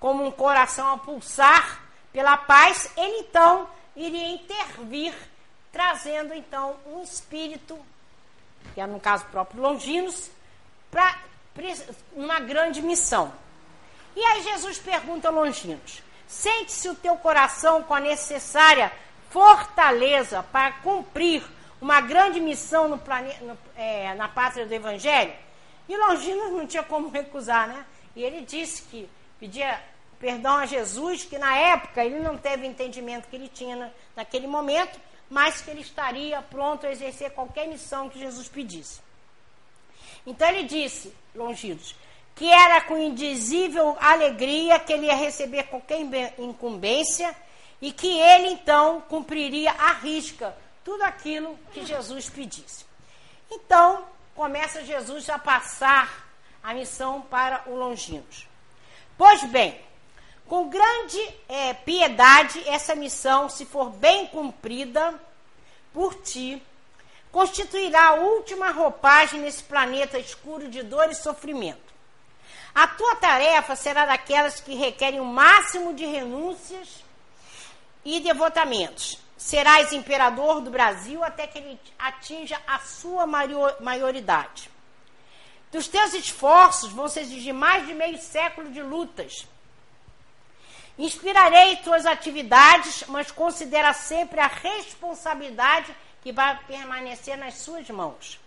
como 0.00 0.24
um 0.24 0.30
coração 0.30 0.92
a 0.92 0.98
pulsar 0.98 1.82
pela 2.12 2.36
paz, 2.36 2.90
ele 2.96 3.18
então 3.18 3.68
iria 3.94 4.28
intervir, 4.28 5.14
trazendo 5.72 6.34
então 6.34 6.76
um 6.86 7.02
espírito, 7.02 7.78
que 8.74 8.80
é 8.80 8.86
no 8.86 9.00
caso 9.00 9.24
próprio 9.26 9.62
Longinos, 9.62 10.30
para 10.90 11.16
uma 12.12 12.40
grande 12.40 12.82
missão. 12.82 13.32
E 14.14 14.24
aí 14.24 14.42
Jesus 14.42 14.78
pergunta 14.78 15.28
a 15.28 15.30
Longinos: 15.30 16.02
sente-se 16.26 16.88
o 16.88 16.94
teu 16.94 17.16
coração 17.16 17.82
com 17.82 17.94
a 17.94 18.00
necessária 18.00 18.92
fortaleza 19.30 20.42
para 20.42 20.72
cumprir 20.72 21.42
uma 21.80 22.00
grande 22.00 22.40
missão 22.40 22.88
no 22.88 22.98
planeta, 22.98 23.44
no, 23.44 23.58
é, 23.76 24.14
na 24.14 24.28
pátria 24.28 24.66
do 24.66 24.72
Evangelho? 24.72 25.32
E 25.88 25.96
Longinos 25.96 26.52
não 26.52 26.66
tinha 26.66 26.82
como 26.82 27.08
recusar, 27.08 27.68
né? 27.68 27.84
E 28.14 28.22
ele 28.22 28.40
disse 28.42 28.82
que 28.82 29.08
pedia 29.38 29.80
perdão 30.18 30.56
a 30.56 30.66
Jesus, 30.66 31.24
que 31.24 31.38
na 31.38 31.56
época 31.56 32.04
ele 32.04 32.18
não 32.18 32.36
teve 32.36 32.66
o 32.66 32.70
entendimento 32.70 33.28
que 33.28 33.36
ele 33.36 33.48
tinha 33.48 33.76
na, 33.76 33.90
naquele 34.16 34.46
momento, 34.46 34.98
mas 35.28 35.60
que 35.60 35.70
ele 35.70 35.80
estaria 35.80 36.40
pronto 36.42 36.86
a 36.86 36.90
exercer 36.90 37.30
qualquer 37.32 37.68
missão 37.68 38.08
que 38.08 38.18
Jesus 38.18 38.48
pedisse. 38.48 39.00
Então 40.26 40.48
ele 40.48 40.64
disse, 40.64 41.14
Longinos, 41.34 41.94
que 42.36 42.52
era 42.52 42.82
com 42.82 42.98
indizível 42.98 43.96
alegria 43.98 44.78
que 44.78 44.92
ele 44.92 45.06
ia 45.06 45.16
receber 45.16 45.64
qualquer 45.64 46.00
incumbência 46.38 47.34
e 47.80 47.90
que 47.90 48.20
ele 48.20 48.48
então 48.48 49.00
cumpriria 49.08 49.72
à 49.72 49.94
risca 49.94 50.54
tudo 50.84 51.02
aquilo 51.02 51.58
que 51.72 51.84
Jesus 51.84 52.28
pedisse. 52.28 52.84
Então, 53.50 54.04
começa 54.34 54.84
Jesus 54.84 55.30
a 55.30 55.38
passar 55.38 56.28
a 56.62 56.74
missão 56.74 57.22
para 57.22 57.62
o 57.66 57.74
Longinos. 57.74 58.46
Pois 59.16 59.42
bem, 59.44 59.80
com 60.46 60.68
grande 60.68 61.18
é, 61.48 61.72
piedade, 61.72 62.62
essa 62.68 62.94
missão, 62.94 63.48
se 63.48 63.64
for 63.64 63.90
bem 63.90 64.26
cumprida 64.26 65.14
por 65.92 66.14
ti, 66.16 66.62
constituirá 67.32 68.08
a 68.08 68.14
última 68.14 68.70
roupagem 68.72 69.40
nesse 69.40 69.62
planeta 69.62 70.18
escuro 70.18 70.68
de 70.68 70.82
dor 70.82 71.10
e 71.10 71.14
sofrimento. 71.14 71.85
A 72.76 72.86
tua 72.86 73.16
tarefa 73.16 73.74
será 73.74 74.04
daquelas 74.04 74.60
que 74.60 74.74
requerem 74.74 75.18
o 75.18 75.24
máximo 75.24 75.94
de 75.94 76.04
renúncias 76.04 77.02
e 78.04 78.20
devotamentos. 78.20 79.18
Serás 79.36 79.92
imperador 79.92 80.60
do 80.60 80.70
Brasil 80.70 81.24
até 81.24 81.46
que 81.46 81.58
ele 81.58 81.80
atinja 81.98 82.60
a 82.66 82.78
sua 82.78 83.26
maioridade. 83.80 84.70
Dos 85.72 85.88
teus 85.88 86.12
esforços 86.14 86.92
vão 86.92 87.08
se 87.08 87.20
exigir 87.20 87.54
mais 87.54 87.86
de 87.86 87.94
meio 87.94 88.18
século 88.18 88.70
de 88.70 88.82
lutas 88.82 89.46
Inspirarei 90.98 91.76
tuas 91.76 92.06
atividades, 92.06 93.04
mas 93.08 93.30
considera 93.30 93.92
sempre 93.92 94.40
a 94.40 94.46
responsabilidade 94.46 95.94
que 96.22 96.32
vai 96.32 96.58
permanecer 96.66 97.36
nas 97.36 97.54
suas 97.58 97.88
mãos. 97.90 98.40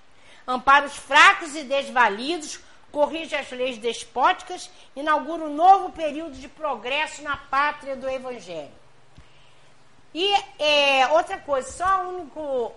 Ampara 0.48 0.88
os 0.88 0.96
fracos 0.96 1.56
e 1.56 1.64
desvalidos, 1.64 2.60
corrige 2.92 3.36
as 3.36 3.50
leis 3.52 3.78
despóticas, 3.78 4.70
inaugura 4.96 5.44
um 5.44 5.54
novo 5.54 5.92
período 5.92 6.34
de 6.34 6.48
progresso 6.48 7.22
na 7.22 7.38
pátria 7.38 7.96
do 7.96 8.10
Evangelho. 8.10 8.72
E 10.14 10.34
é, 10.58 11.08
outra 11.10 11.38
coisa, 11.38 11.72
só 11.72 12.04
o 12.04 12.10
único, 12.10 12.74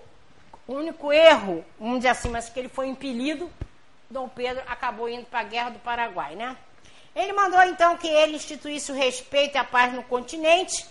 único 0.68 1.12
erro, 1.12 1.64
vamos 1.78 1.98
dizer 1.98 2.08
assim, 2.08 2.28
mas 2.28 2.48
que 2.48 2.58
ele 2.58 2.68
foi 2.68 2.88
impelido, 2.88 3.50
Dom 4.10 4.28
Pedro 4.28 4.62
acabou 4.66 5.08
indo 5.08 5.24
para 5.26 5.40
a 5.40 5.44
Guerra 5.44 5.70
do 5.70 5.78
Paraguai, 5.78 6.36
né? 6.36 6.56
Ele 7.14 7.32
mandou 7.32 7.62
então 7.62 7.96
que 7.96 8.08
ele 8.08 8.36
instituísse 8.36 8.92
o 8.92 8.94
respeito 8.94 9.56
e 9.56 9.58
a 9.58 9.64
paz 9.64 9.92
no 9.92 10.02
continente 10.02 10.86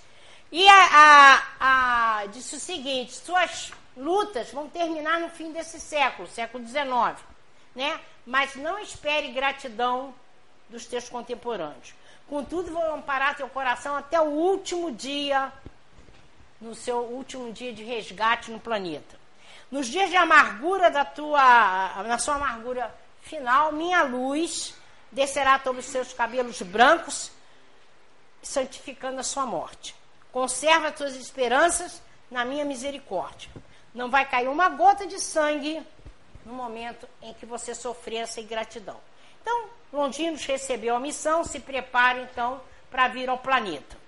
e 0.51 0.67
a, 0.67 0.89
a, 0.91 1.43
a, 1.59 2.25
disse 2.27 2.55
o 2.55 2.59
seguinte: 2.59 3.13
suas 3.13 3.71
lutas 3.95 4.51
vão 4.51 4.67
terminar 4.67 5.19
no 5.19 5.29
fim 5.29 5.51
desse 5.51 5.79
século, 5.79 6.27
século 6.27 6.65
XIX, 6.65 7.23
né? 7.75 7.99
Mas 8.25 8.55
não 8.55 8.79
espere 8.79 9.31
gratidão 9.31 10.13
dos 10.69 10.85
teus 10.85 11.09
contemporâneos. 11.09 11.93
Contudo, 12.27 12.71
vou 12.71 12.93
amparar 12.93 13.35
teu 13.35 13.49
coração 13.49 13.95
até 13.95 14.19
o 14.19 14.25
último 14.25 14.91
dia, 14.91 15.51
no 16.61 16.73
seu 16.75 16.99
último 16.99 17.51
dia 17.51 17.73
de 17.73 17.83
resgate 17.83 18.51
no 18.51 18.59
planeta. 18.59 19.19
Nos 19.69 19.87
dias 19.87 20.09
de 20.09 20.15
amargura 20.15 20.89
da 20.91 21.03
tua, 21.03 22.03
na 22.03 22.17
sua 22.17 22.35
amargura 22.35 22.93
final, 23.21 23.71
minha 23.71 24.03
luz 24.03 24.73
descerá 25.11 25.59
sobre 25.59 25.81
os 25.81 25.87
seus 25.87 26.13
cabelos 26.13 26.61
brancos, 26.61 27.31
santificando 28.41 29.19
a 29.19 29.23
sua 29.23 29.45
morte. 29.45 29.95
Conserva 30.31 30.87
as 30.87 30.95
tuas 30.95 31.15
esperanças 31.15 32.01
na 32.29 32.45
minha 32.45 32.63
misericórdia. 32.63 33.49
Não 33.93 34.09
vai 34.09 34.25
cair 34.25 34.47
uma 34.47 34.69
gota 34.69 35.05
de 35.05 35.19
sangue 35.19 35.85
no 36.45 36.53
momento 36.53 37.07
em 37.21 37.33
que 37.33 37.45
você 37.45 37.75
sofrer 37.75 38.21
essa 38.21 38.41
ingratidão. 38.41 38.97
Então, 39.41 39.69
Longinos 39.91 40.45
recebeu 40.45 40.95
a 40.95 40.99
missão, 40.99 41.43
se 41.43 41.59
prepara 41.59 42.21
então 42.21 42.61
para 42.89 43.07
vir 43.07 43.29
ao 43.29 43.37
planeta. 43.37 43.99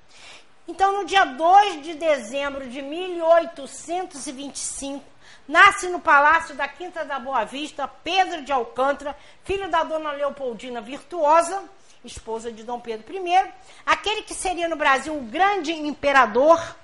Então, 0.68 0.94
no 0.94 1.06
dia 1.06 1.26
2 1.26 1.82
de 1.82 1.94
dezembro 1.96 2.70
de 2.70 2.82
1825, 2.82 5.14
Nasce 5.48 5.90
no 5.90 6.00
palácio 6.00 6.56
da 6.56 6.68
Quinta 6.68 7.04
da 7.04 7.20
Boa 7.20 7.44
Vista 7.44 7.88
Pedro 7.88 8.44
de 8.44 8.52
Alcântara, 8.52 9.16
filho 9.44 9.70
da 9.70 9.84
dona 9.84 10.12
Leopoldina 10.12 10.80
Virtuosa, 10.80 11.64
esposa 12.04 12.52
de 12.52 12.64
Dom 12.64 12.80
Pedro 12.80 13.14
I, 13.14 13.52
aquele 13.86 14.24
que 14.24 14.34
seria 14.34 14.70
no 14.70 14.78
Brasil 14.78 15.14
um 15.14 15.28
grande 15.28 15.74
imperador, 15.74 16.76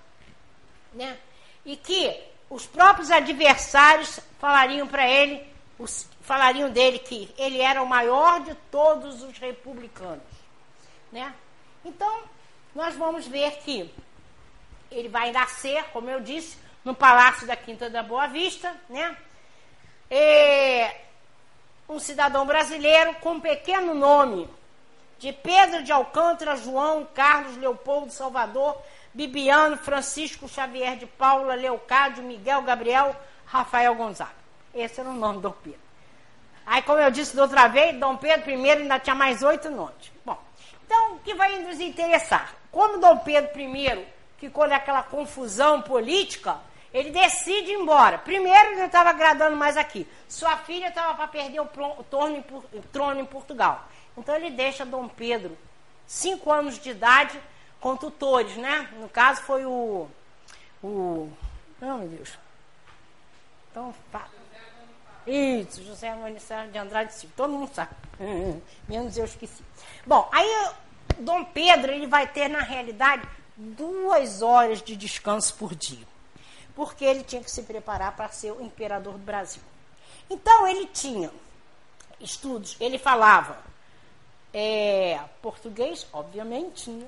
né? 0.93 1.17
E 1.65 1.77
que 1.77 2.21
os 2.49 2.65
próprios 2.65 3.11
adversários 3.11 4.19
falariam 4.39 4.87
para 4.87 5.07
ele, 5.07 5.45
os, 5.77 6.07
falariam 6.21 6.69
dele 6.69 6.99
que 6.99 7.33
ele 7.37 7.61
era 7.61 7.81
o 7.81 7.87
maior 7.87 8.41
de 8.41 8.55
todos 8.71 9.21
os 9.21 9.37
republicanos, 9.37 10.23
né? 11.11 11.33
Então, 11.85 12.23
nós 12.73 12.95
vamos 12.95 13.27
ver 13.27 13.51
que 13.59 13.93
ele 14.91 15.09
vai 15.09 15.31
nascer, 15.31 15.83
como 15.93 16.09
eu 16.09 16.19
disse, 16.19 16.57
no 16.83 16.95
Palácio 16.95 17.45
da 17.45 17.55
Quinta 17.55 17.89
da 17.89 18.01
Boa 18.01 18.27
Vista, 18.27 18.75
né? 18.89 19.15
Um 21.87 21.99
cidadão 21.99 22.45
brasileiro 22.45 23.13
com 23.15 23.33
um 23.33 23.39
pequeno 23.39 23.93
nome 23.93 24.49
de 25.19 25.33
Pedro 25.33 25.83
de 25.83 25.91
Alcântara, 25.91 26.55
João, 26.55 27.05
Carlos, 27.13 27.57
Leopoldo, 27.57 28.11
Salvador, 28.11 28.81
Bibiano, 29.13 29.77
Francisco 29.77 30.47
Xavier 30.47 30.97
de 30.97 31.05
Paula, 31.05 31.55
Leocádio, 31.55 32.23
Miguel, 32.23 32.61
Gabriel, 32.61 33.15
Rafael 33.45 33.95
Gonzaga. 33.95 34.31
Esse 34.73 34.99
era 35.01 35.09
o 35.09 35.13
nome 35.13 35.35
do 35.35 35.49
Dom 35.49 35.55
Pedro. 35.63 35.79
Aí, 36.65 36.83
como 36.83 36.99
eu 36.99 37.09
disse 37.09 37.35
da 37.35 37.41
outra 37.41 37.67
vez, 37.67 37.97
Dom 37.97 38.15
Pedro 38.17 38.51
I 38.51 38.71
ainda 38.71 38.99
tinha 38.99 39.15
mais 39.15 39.41
oito 39.41 39.71
nomes. 39.71 40.11
Bom, 40.23 40.37
então, 40.85 41.15
o 41.15 41.19
que 41.19 41.33
vai 41.33 41.57
nos 41.59 41.79
interessar? 41.79 42.53
Como 42.71 42.99
Dom 42.99 43.17
Pedro 43.17 43.59
I 43.59 44.05
ficou 44.37 44.67
naquela 44.67 45.01
confusão 45.01 45.81
política, 45.81 46.57
ele 46.93 47.09
decide 47.09 47.71
ir 47.71 47.79
embora. 47.79 48.19
Primeiro, 48.19 48.73
ele 48.73 48.81
estava 48.83 49.09
agradando 49.09 49.55
mais 49.55 49.77
aqui. 49.77 50.07
Sua 50.27 50.57
filha 50.57 50.89
estava 50.89 51.15
para 51.15 51.27
perder 51.27 51.59
o 51.59 51.67
trono 52.91 53.19
em 53.19 53.25
Portugal. 53.25 53.87
Então, 54.15 54.35
ele 54.35 54.51
deixa 54.51 54.85
Dom 54.85 55.07
Pedro, 55.07 55.57
cinco 56.05 56.51
anos 56.51 56.77
de 56.77 56.91
idade, 56.91 57.39
com 57.79 57.95
tutores, 57.95 58.55
né? 58.57 58.89
No 58.99 59.09
caso, 59.09 59.41
foi 59.41 59.65
o. 59.65 60.07
o 60.83 61.29
não, 61.79 61.99
meu 61.99 62.09
Deus. 62.09 62.37
Então, 63.71 63.93
pá. 64.11 64.27
Isso, 65.25 65.83
José 65.83 66.13
Manicério 66.15 66.71
de 66.71 66.77
Andrade 66.77 67.13
Silva. 67.13 67.33
Todo 67.37 67.53
mundo 67.53 67.71
sabe. 67.73 67.91
Menos 68.87 69.17
eu 69.17 69.25
esqueci. 69.25 69.63
Bom, 70.05 70.27
aí 70.31 70.71
Dom 71.19 71.43
Pedro 71.45 71.91
ele 71.91 72.07
vai 72.07 72.27
ter, 72.27 72.47
na 72.47 72.61
realidade, 72.61 73.27
duas 73.55 74.41
horas 74.41 74.81
de 74.81 74.95
descanso 74.95 75.53
por 75.55 75.75
dia 75.75 76.09
porque 76.79 77.03
ele 77.03 77.25
tinha 77.25 77.43
que 77.43 77.51
se 77.51 77.63
preparar 77.63 78.15
para 78.15 78.29
ser 78.29 78.53
o 78.53 78.61
imperador 78.61 79.11
do 79.11 79.19
Brasil. 79.19 79.61
Então 80.29 80.65
ele 80.65 80.85
tinha 80.85 81.29
estudos, 82.21 82.77
ele 82.79 82.97
falava 82.97 83.57
é, 84.53 85.19
português, 85.41 86.07
obviamente, 86.13 86.89
né? 86.89 87.05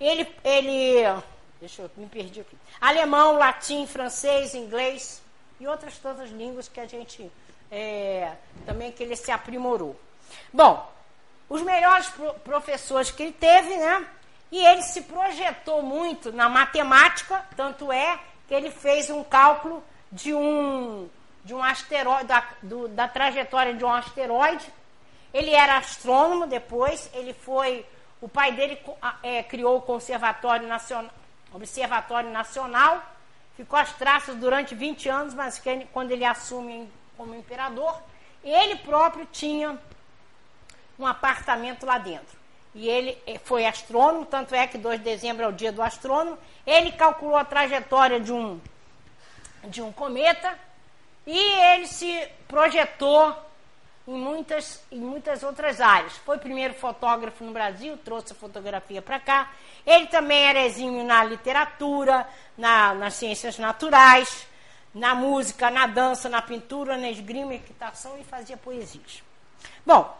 Ele, 0.00 0.28
ele, 0.44 1.22
deixa 1.60 1.82
eu 1.82 1.90
me 1.96 2.06
perdi 2.06 2.40
aqui, 2.40 2.56
alemão, 2.80 3.36
latim, 3.38 3.86
francês, 3.86 4.54
inglês 4.54 5.22
e 5.58 5.66
outras 5.66 5.96
tantas 5.98 6.30
línguas 6.30 6.68
que 6.68 6.80
a 6.80 6.86
gente 6.86 7.30
é, 7.70 8.32
também 8.64 8.92
que 8.92 9.02
ele 9.02 9.16
se 9.16 9.30
aprimorou. 9.30 9.98
Bom, 10.52 10.90
os 11.48 11.62
melhores 11.62 12.08
pro, 12.08 12.34
professores 12.34 13.10
que 13.10 13.22
ele 13.22 13.32
teve, 13.32 13.76
né? 13.76 14.06
E 14.50 14.64
ele 14.64 14.82
se 14.82 15.02
projetou 15.02 15.82
muito 15.82 16.32
na 16.32 16.48
matemática, 16.48 17.44
tanto 17.56 17.90
é 17.90 18.18
que 18.46 18.54
ele 18.54 18.70
fez 18.70 19.10
um 19.10 19.24
cálculo 19.24 19.82
de 20.10 20.32
um, 20.32 21.08
de 21.44 21.52
um 21.52 21.62
asteroide, 21.62 22.24
da, 22.24 22.44
do, 22.62 22.88
da 22.88 23.08
trajetória 23.08 23.74
de 23.74 23.84
um 23.84 23.92
asteroide. 23.92 24.66
Ele 25.34 25.50
era 25.50 25.76
astrônomo 25.76 26.46
depois, 26.46 27.10
ele 27.12 27.32
foi. 27.32 27.84
O 28.20 28.28
pai 28.28 28.52
dele 28.52 28.78
é, 29.22 29.42
criou 29.42 29.76
o 29.76 29.82
Conservatório 29.82 30.66
Nacional, 30.66 31.10
Observatório 31.52 32.30
Nacional, 32.30 33.02
ficou 33.56 33.78
às 33.78 33.92
traças 33.92 34.36
durante 34.36 34.74
20 34.74 35.08
anos, 35.08 35.34
mas 35.34 35.62
quando 35.92 36.10
ele 36.10 36.24
assume 36.24 36.90
como 37.16 37.34
imperador, 37.34 38.00
ele 38.42 38.76
próprio 38.76 39.26
tinha 39.26 39.78
um 40.98 41.06
apartamento 41.06 41.84
lá 41.84 41.98
dentro. 41.98 42.36
E 42.74 42.88
ele 42.88 43.18
eh, 43.26 43.38
foi 43.42 43.64
astrônomo, 43.64 44.26
tanto 44.26 44.54
é 44.54 44.66
que 44.66 44.76
2 44.76 44.98
de 44.98 45.04
dezembro 45.04 45.44
é 45.44 45.48
o 45.48 45.52
dia 45.52 45.72
do 45.72 45.82
astrônomo. 45.82 46.38
Ele 46.66 46.92
calculou 46.92 47.36
a 47.36 47.44
trajetória 47.44 48.20
de 48.20 48.32
um, 48.32 48.60
de 49.64 49.80
um 49.80 49.90
cometa 49.90 50.58
e 51.26 51.38
ele 51.38 51.86
se 51.86 52.28
projetou 52.46 53.34
em 54.06 54.14
muitas, 54.14 54.82
em 54.90 55.00
muitas 55.00 55.42
outras 55.42 55.80
áreas. 55.80 56.16
Foi 56.18 56.38
primeiro 56.38 56.74
fotógrafo 56.74 57.42
no 57.44 57.52
Brasil, 57.52 57.98
trouxe 57.98 58.32
a 58.32 58.36
fotografia 58.36 59.02
para 59.02 59.18
cá. 59.18 59.50
Ele 59.84 60.06
também 60.06 60.44
era 60.44 60.64
exímio 60.64 61.04
na 61.04 61.24
literatura, 61.24 62.26
na, 62.56 62.94
nas 62.94 63.14
ciências 63.14 63.58
naturais, 63.58 64.46
na 64.94 65.14
música, 65.14 65.70
na 65.70 65.86
dança, 65.86 66.28
na 66.28 66.40
pintura, 66.40 66.96
na 66.96 67.10
esgrima, 67.10 67.54
equitação 67.54 68.18
e 68.18 68.24
fazia 68.24 68.56
poesias. 68.56 69.22
Bom, 69.84 70.16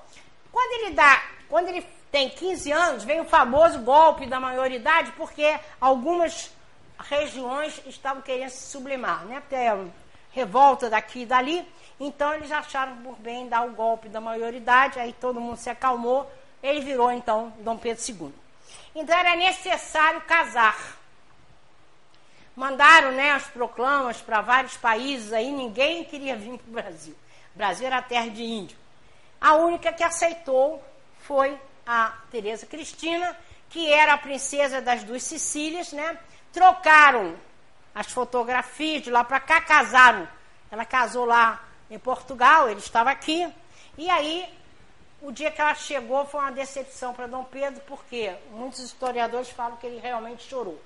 quando 0.50 0.84
ele 0.84 0.94
dá, 0.94 1.22
quando 1.48 1.68
ele 1.68 1.86
tem 2.10 2.28
15 2.30 2.72
anos, 2.72 3.04
vem 3.04 3.20
o 3.20 3.24
famoso 3.24 3.78
golpe 3.80 4.26
da 4.26 4.40
maioridade, 4.40 5.12
porque 5.12 5.58
algumas 5.80 6.50
regiões 6.98 7.80
estavam 7.86 8.22
querendo 8.22 8.50
se 8.50 8.70
sublimar, 8.70 9.24
né? 9.26 9.40
Porque 9.40 9.56
revolta 10.36 10.90
daqui 10.90 11.22
e 11.22 11.26
dali. 11.26 11.66
Então 11.98 12.34
eles 12.34 12.52
acharam 12.52 12.94
por 12.98 13.16
bem 13.16 13.48
dar 13.48 13.66
o 13.66 13.72
golpe 13.72 14.06
da 14.08 14.20
maioridade, 14.20 15.00
aí 15.00 15.14
todo 15.14 15.40
mundo 15.40 15.56
se 15.56 15.70
acalmou, 15.70 16.30
ele 16.62 16.80
virou 16.80 17.10
então 17.10 17.52
Dom 17.60 17.78
Pedro 17.78 18.04
II. 18.06 18.32
Então 18.94 19.16
era 19.18 19.34
necessário 19.34 20.20
casar. 20.20 20.76
Mandaram 22.54 23.12
né, 23.12 23.32
as 23.32 23.44
proclamas 23.44 24.20
para 24.20 24.42
vários 24.42 24.76
países 24.76 25.32
aí, 25.32 25.50
ninguém 25.50 26.04
queria 26.04 26.36
vir 26.36 26.58
para 26.58 26.68
o 26.68 26.72
Brasil. 26.72 27.14
O 27.54 27.58
Brasil 27.58 27.86
era 27.86 28.02
terra 28.02 28.28
de 28.28 28.42
índio. 28.42 28.76
A 29.40 29.54
única 29.54 29.92
que 29.92 30.04
aceitou 30.04 30.82
foi 31.20 31.58
a 31.86 32.12
Teresa 32.30 32.66
Cristina, 32.66 33.36
que 33.70 33.90
era 33.90 34.14
a 34.14 34.18
princesa 34.18 34.80
das 34.82 35.02
duas 35.02 35.22
Sicílias, 35.22 35.92
né? 35.92 36.18
Trocaram 36.52 37.36
as 37.96 38.12
fotografias 38.12 39.02
de 39.02 39.10
lá 39.10 39.24
para 39.24 39.40
cá, 39.40 39.58
casaram. 39.58 40.28
Ela 40.70 40.84
casou 40.84 41.24
lá 41.24 41.64
em 41.90 41.98
Portugal, 41.98 42.68
ele 42.68 42.78
estava 42.78 43.10
aqui. 43.10 43.50
E 43.96 44.10
aí, 44.10 44.46
o 45.22 45.32
dia 45.32 45.50
que 45.50 45.62
ela 45.62 45.74
chegou 45.74 46.26
foi 46.26 46.40
uma 46.40 46.52
decepção 46.52 47.14
para 47.14 47.26
Dom 47.26 47.42
Pedro, 47.44 47.80
porque 47.86 48.36
muitos 48.50 48.80
historiadores 48.80 49.48
falam 49.48 49.78
que 49.78 49.86
ele 49.86 49.98
realmente 49.98 50.46
chorou. 50.46 50.78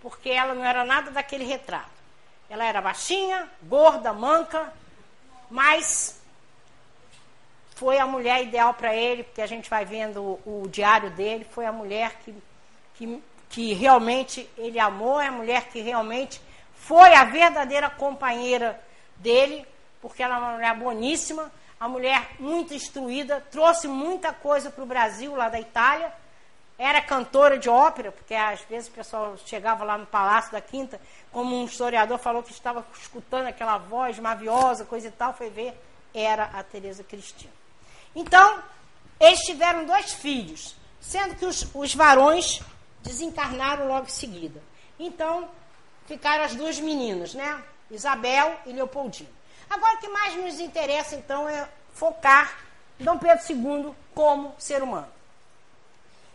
Porque 0.00 0.30
ela 0.30 0.54
não 0.54 0.64
era 0.64 0.84
nada 0.84 1.10
daquele 1.10 1.42
retrato. 1.44 1.90
Ela 2.48 2.64
era 2.64 2.80
baixinha, 2.80 3.50
gorda, 3.64 4.12
manca, 4.12 4.72
mas 5.50 6.22
foi 7.74 7.98
a 7.98 8.06
mulher 8.06 8.44
ideal 8.44 8.74
para 8.74 8.94
ele, 8.94 9.24
porque 9.24 9.42
a 9.42 9.46
gente 9.48 9.68
vai 9.68 9.84
vendo 9.84 10.22
o, 10.22 10.62
o, 10.62 10.68
diário 10.68 11.10
dele, 11.10 11.44
foi 11.50 11.66
a 11.66 11.72
mulher 11.72 12.14
que, 12.24 12.32
que, 12.94 13.20
que 13.54 13.72
realmente 13.72 14.50
ele 14.58 14.80
amou, 14.80 15.20
é 15.20 15.28
a 15.28 15.32
mulher 15.32 15.68
que 15.68 15.80
realmente 15.80 16.40
foi 16.74 17.14
a 17.14 17.22
verdadeira 17.22 17.88
companheira 17.88 18.82
dele, 19.14 19.64
porque 20.02 20.24
ela 20.24 20.34
é 20.34 20.38
uma 20.38 20.52
mulher 20.54 20.76
boníssima, 20.76 21.52
a 21.78 21.88
mulher 21.88 22.30
muito 22.40 22.74
instruída, 22.74 23.40
trouxe 23.52 23.86
muita 23.86 24.32
coisa 24.32 24.72
para 24.72 24.82
o 24.82 24.86
Brasil, 24.86 25.36
lá 25.36 25.48
da 25.48 25.60
Itália, 25.60 26.12
era 26.76 27.00
cantora 27.00 27.56
de 27.56 27.68
ópera, 27.70 28.10
porque 28.10 28.34
às 28.34 28.60
vezes 28.62 28.88
o 28.88 28.92
pessoal 28.92 29.36
chegava 29.46 29.84
lá 29.84 29.96
no 29.96 30.06
Palácio 30.06 30.50
da 30.50 30.60
Quinta, 30.60 31.00
como 31.30 31.54
um 31.54 31.64
historiador 31.64 32.18
falou 32.18 32.42
que 32.42 32.50
estava 32.50 32.84
escutando 33.00 33.46
aquela 33.46 33.78
voz 33.78 34.18
maviosa, 34.18 34.84
coisa 34.84 35.06
e 35.06 35.12
tal, 35.12 35.32
foi 35.32 35.48
ver, 35.48 35.80
era 36.12 36.50
a 36.52 36.64
Teresa 36.64 37.04
Cristina. 37.04 37.52
Então, 38.16 38.60
eles 39.20 39.38
tiveram 39.42 39.86
dois 39.86 40.12
filhos, 40.12 40.74
sendo 41.00 41.36
que 41.36 41.46
os, 41.46 41.68
os 41.72 41.94
varões 41.94 42.60
desencarnaram 43.04 43.86
logo 43.86 44.06
em 44.06 44.10
seguida. 44.10 44.60
Então, 44.98 45.48
ficaram 46.06 46.42
as 46.42 46.54
duas 46.54 46.80
meninas, 46.80 47.34
né? 47.34 47.62
Isabel 47.90 48.58
e 48.66 48.72
Leopoldina. 48.72 49.30
Agora, 49.70 49.94
o 49.96 49.98
que 49.98 50.08
mais 50.08 50.34
nos 50.34 50.58
interessa, 50.58 51.14
então, 51.14 51.48
é 51.48 51.68
focar 51.92 52.58
Dom 52.98 53.18
Pedro 53.18 53.44
II 53.48 53.94
como 54.14 54.54
ser 54.58 54.82
humano. 54.82 55.12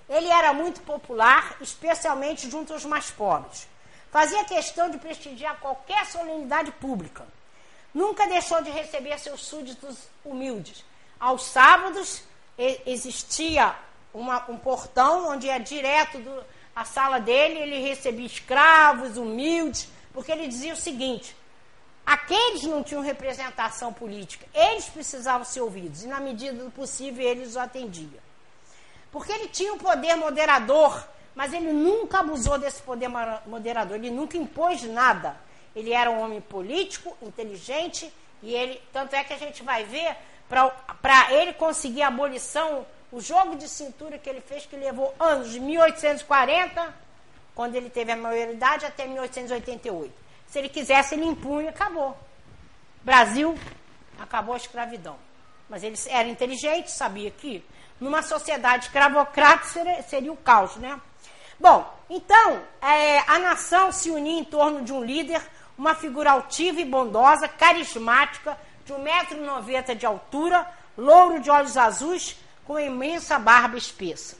Ele 0.08 0.28
era 0.28 0.54
muito 0.54 0.82
popular, 0.82 1.58
especialmente 1.60 2.50
junto 2.50 2.74
aos 2.74 2.86
mais 2.86 3.12
pobres. 3.12 3.68
Fazia 4.12 4.44
questão 4.46 4.90
de 4.90 4.98
prestigiar 4.98 5.60
qualquer 5.60 6.06
solenidade 6.06 6.72
pública. 6.74 7.28
Nunca 7.94 8.28
deixou 8.28 8.62
de 8.62 8.70
receber 8.70 9.20
seus 9.20 9.46
súditos 9.46 9.98
humildes, 10.24 10.84
aos 11.20 11.44
sábados 11.44 12.24
existia 12.86 13.76
uma, 14.14 14.50
um 14.50 14.58
portão 14.58 15.30
onde 15.30 15.48
ia 15.48 15.60
direto 15.60 16.18
do, 16.20 16.44
a 16.80 16.86
sala 16.86 17.20
dele, 17.20 17.60
ele 17.60 17.80
recebia 17.80 18.26
escravos, 18.26 19.18
humildes, 19.18 19.90
porque 20.14 20.32
ele 20.32 20.48
dizia 20.48 20.72
o 20.72 20.78
seguinte: 20.78 21.36
aqueles 22.06 22.64
não 22.64 22.82
tinham 22.82 23.02
representação 23.02 23.92
política, 23.92 24.46
eles 24.54 24.86
precisavam 24.86 25.44
ser 25.44 25.60
ouvidos, 25.60 26.06
e 26.06 26.08
na 26.08 26.22
medida 26.22 26.64
do 26.64 26.72
possível 26.72 27.28
eles 27.28 27.50
os 27.50 27.58
atendiam. 27.58 28.22
Porque 29.12 29.30
ele 29.30 29.50
tinha 29.50 29.74
um 29.74 29.78
poder 29.78 30.16
moderador, 30.16 31.06
mas 31.36 31.52
ele 31.52 31.74
nunca 31.74 32.20
abusou 32.20 32.58
desse 32.58 32.82
poder 32.82 33.10
moderador, 33.46 33.98
ele 33.98 34.10
nunca 34.10 34.38
impôs 34.38 34.82
nada. 34.84 35.36
Ele 35.76 35.92
era 35.92 36.10
um 36.10 36.22
homem 36.22 36.40
político, 36.40 37.16
inteligente, 37.22 38.12
e 38.42 38.54
ele, 38.54 38.82
tanto 38.94 39.16
é 39.18 39.24
que 39.24 39.34
a 39.34 39.38
gente 39.38 39.64
vai 39.64 39.84
ver 39.84 40.16
para 40.48 41.34
ele 41.34 41.52
conseguir 41.54 42.04
a 42.04 42.08
abolição, 42.08 42.86
o 43.12 43.20
jogo 43.20 43.56
de 43.56 43.68
cintura 43.68 44.18
que 44.18 44.30
ele 44.30 44.42
fez, 44.42 44.66
que 44.66 44.76
levou 44.76 45.14
anos, 45.20 45.52
de 45.52 45.60
1840, 45.60 46.94
quando 47.56 47.76
ele 47.76 47.90
teve 47.90 48.12
a 48.12 48.16
maioridade, 48.16 48.86
até 48.86 49.08
1888. 49.08 50.14
Se 50.48 50.60
ele 50.60 50.70
quisesse, 50.70 51.16
ele 51.16 51.26
impunha, 51.26 51.70
acabou. 51.70 52.18
Brasil, 53.04 53.58
acabou 54.20 54.54
a 54.54 54.58
escravidão. 54.58 55.16
Mas 55.70 55.84
ele 55.84 55.98
era 56.08 56.28
inteligente, 56.28 56.92
sabia 56.92 57.30
que 57.32 57.64
numa 58.00 58.22
sociedade 58.22 58.86
escravocrata 58.86 59.66
seria, 59.66 60.02
seria 60.04 60.32
o 60.32 60.38
caos, 60.38 60.76
né? 60.78 61.00
Bom, 61.60 61.86
então, 62.10 62.62
é, 62.82 63.20
a 63.28 63.38
nação 63.40 63.92
se 63.92 64.10
unia 64.10 64.40
em 64.40 64.44
torno 64.44 64.82
de 64.82 64.94
um 64.94 65.04
líder, 65.04 65.42
uma 65.78 65.94
figura 65.94 66.32
altiva 66.32 66.80
e 66.80 66.86
bondosa, 66.86 67.48
carismática, 67.48 68.58
de 68.86 68.94
1,90m 68.94 69.96
de 69.96 70.06
altura, 70.06 70.66
louro 70.98 71.40
de 71.40 71.52
olhos 71.52 71.78
azuis, 71.78 72.38
com 72.70 72.80
imensa 72.80 73.40
barba 73.40 73.80
espessa. 73.80 74.38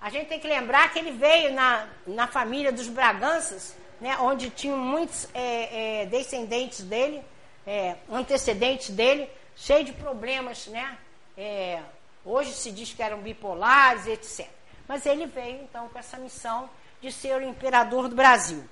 A 0.00 0.08
gente 0.10 0.28
tem 0.28 0.38
que 0.38 0.46
lembrar 0.46 0.92
que 0.92 1.00
ele 1.00 1.10
veio 1.10 1.52
na, 1.52 1.88
na 2.06 2.28
família 2.28 2.70
dos 2.70 2.86
Braganças, 2.86 3.74
né, 4.00 4.16
onde 4.18 4.48
tinham 4.48 4.78
muitos 4.78 5.26
é, 5.34 6.02
é, 6.02 6.06
descendentes 6.06 6.84
dele, 6.84 7.20
é, 7.66 7.96
antecedentes 8.08 8.90
dele, 8.90 9.28
cheio 9.56 9.84
de 9.84 9.92
problemas, 9.92 10.68
né? 10.68 10.96
É, 11.36 11.82
hoje 12.24 12.52
se 12.52 12.70
diz 12.70 12.92
que 12.92 13.02
eram 13.02 13.18
bipolares, 13.18 14.06
etc. 14.06 14.46
Mas 14.86 15.04
ele 15.04 15.26
veio 15.26 15.62
então 15.64 15.88
com 15.88 15.98
essa 15.98 16.18
missão 16.18 16.70
de 17.00 17.10
ser 17.10 17.34
o 17.34 17.42
imperador 17.42 18.08
do 18.08 18.14
Brasil. 18.14 18.62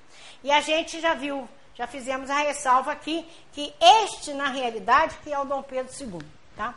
E 0.44 0.52
a 0.52 0.60
gente 0.60 1.00
já 1.00 1.12
viu 1.12 1.48
já 1.74 1.88
fizemos 1.88 2.30
a 2.30 2.36
ressalva 2.36 2.92
aqui 2.92 3.26
que 3.52 3.74
este, 3.80 4.32
na 4.32 4.48
realidade, 4.48 5.16
que 5.24 5.32
é 5.32 5.38
o 5.40 5.44
Dom 5.44 5.62
Pedro 5.62 5.92
II. 5.98 6.20
Tá? 6.56 6.74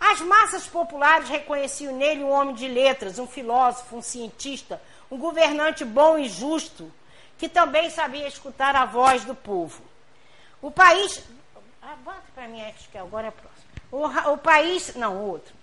As 0.00 0.20
massas 0.22 0.66
populares 0.66 1.28
reconheciam 1.28 1.94
nele 1.94 2.24
um 2.24 2.30
homem 2.30 2.54
de 2.54 2.66
letras, 2.66 3.18
um 3.18 3.26
filósofo, 3.26 3.96
um 3.96 4.02
cientista, 4.02 4.80
um 5.10 5.18
governante 5.18 5.84
bom 5.84 6.18
e 6.18 6.28
justo, 6.28 6.90
que 7.36 7.48
também 7.48 7.90
sabia 7.90 8.26
escutar 8.26 8.74
a 8.74 8.86
voz 8.86 9.24
do 9.24 9.34
povo. 9.34 9.84
O 10.62 10.70
país. 10.70 11.22
Ah, 11.82 11.96
bota 12.02 12.22
para 12.34 12.48
mim, 12.48 12.62
acho 12.62 12.88
que 12.88 12.98
agora 12.98 13.28
é 13.28 13.30
próximo. 13.30 13.64
O, 13.92 14.32
o 14.32 14.38
país. 14.38 14.94
Não, 14.94 15.16
outro. 15.18 15.54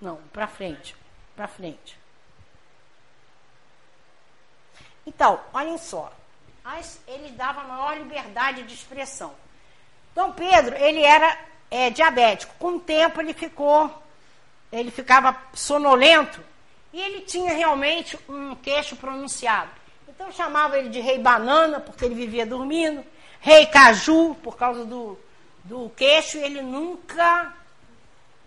Não, 0.00 0.16
para 0.32 0.46
frente. 0.46 0.94
Para 1.34 1.48
frente. 1.48 1.98
Então, 5.06 5.40
olhem 5.52 5.78
só 5.78 6.12
mas 6.64 6.98
ele 7.06 7.28
dava 7.32 7.62
maior 7.64 7.98
liberdade 7.98 8.62
de 8.62 8.72
expressão. 8.72 9.34
Dom 10.14 10.32
Pedro, 10.32 10.74
ele 10.76 11.02
era 11.02 11.38
é, 11.70 11.90
diabético. 11.90 12.54
Com 12.58 12.76
o 12.76 12.80
tempo 12.80 13.20
ele 13.20 13.34
ficou, 13.34 14.02
ele 14.72 14.90
ficava 14.90 15.36
sonolento 15.52 16.40
e 16.92 17.00
ele 17.00 17.20
tinha 17.22 17.52
realmente 17.52 18.18
um 18.28 18.54
queixo 18.54 18.94
pronunciado. 18.96 19.70
Então 20.08 20.30
chamava 20.30 20.78
ele 20.78 20.90
de 20.90 21.00
rei 21.00 21.18
banana, 21.18 21.80
porque 21.80 22.04
ele 22.04 22.14
vivia 22.14 22.46
dormindo, 22.46 23.04
rei 23.40 23.66
caju, 23.66 24.36
por 24.36 24.56
causa 24.56 24.84
do, 24.84 25.18
do 25.64 25.90
queixo, 25.96 26.38
ele 26.38 26.62
nunca. 26.62 27.52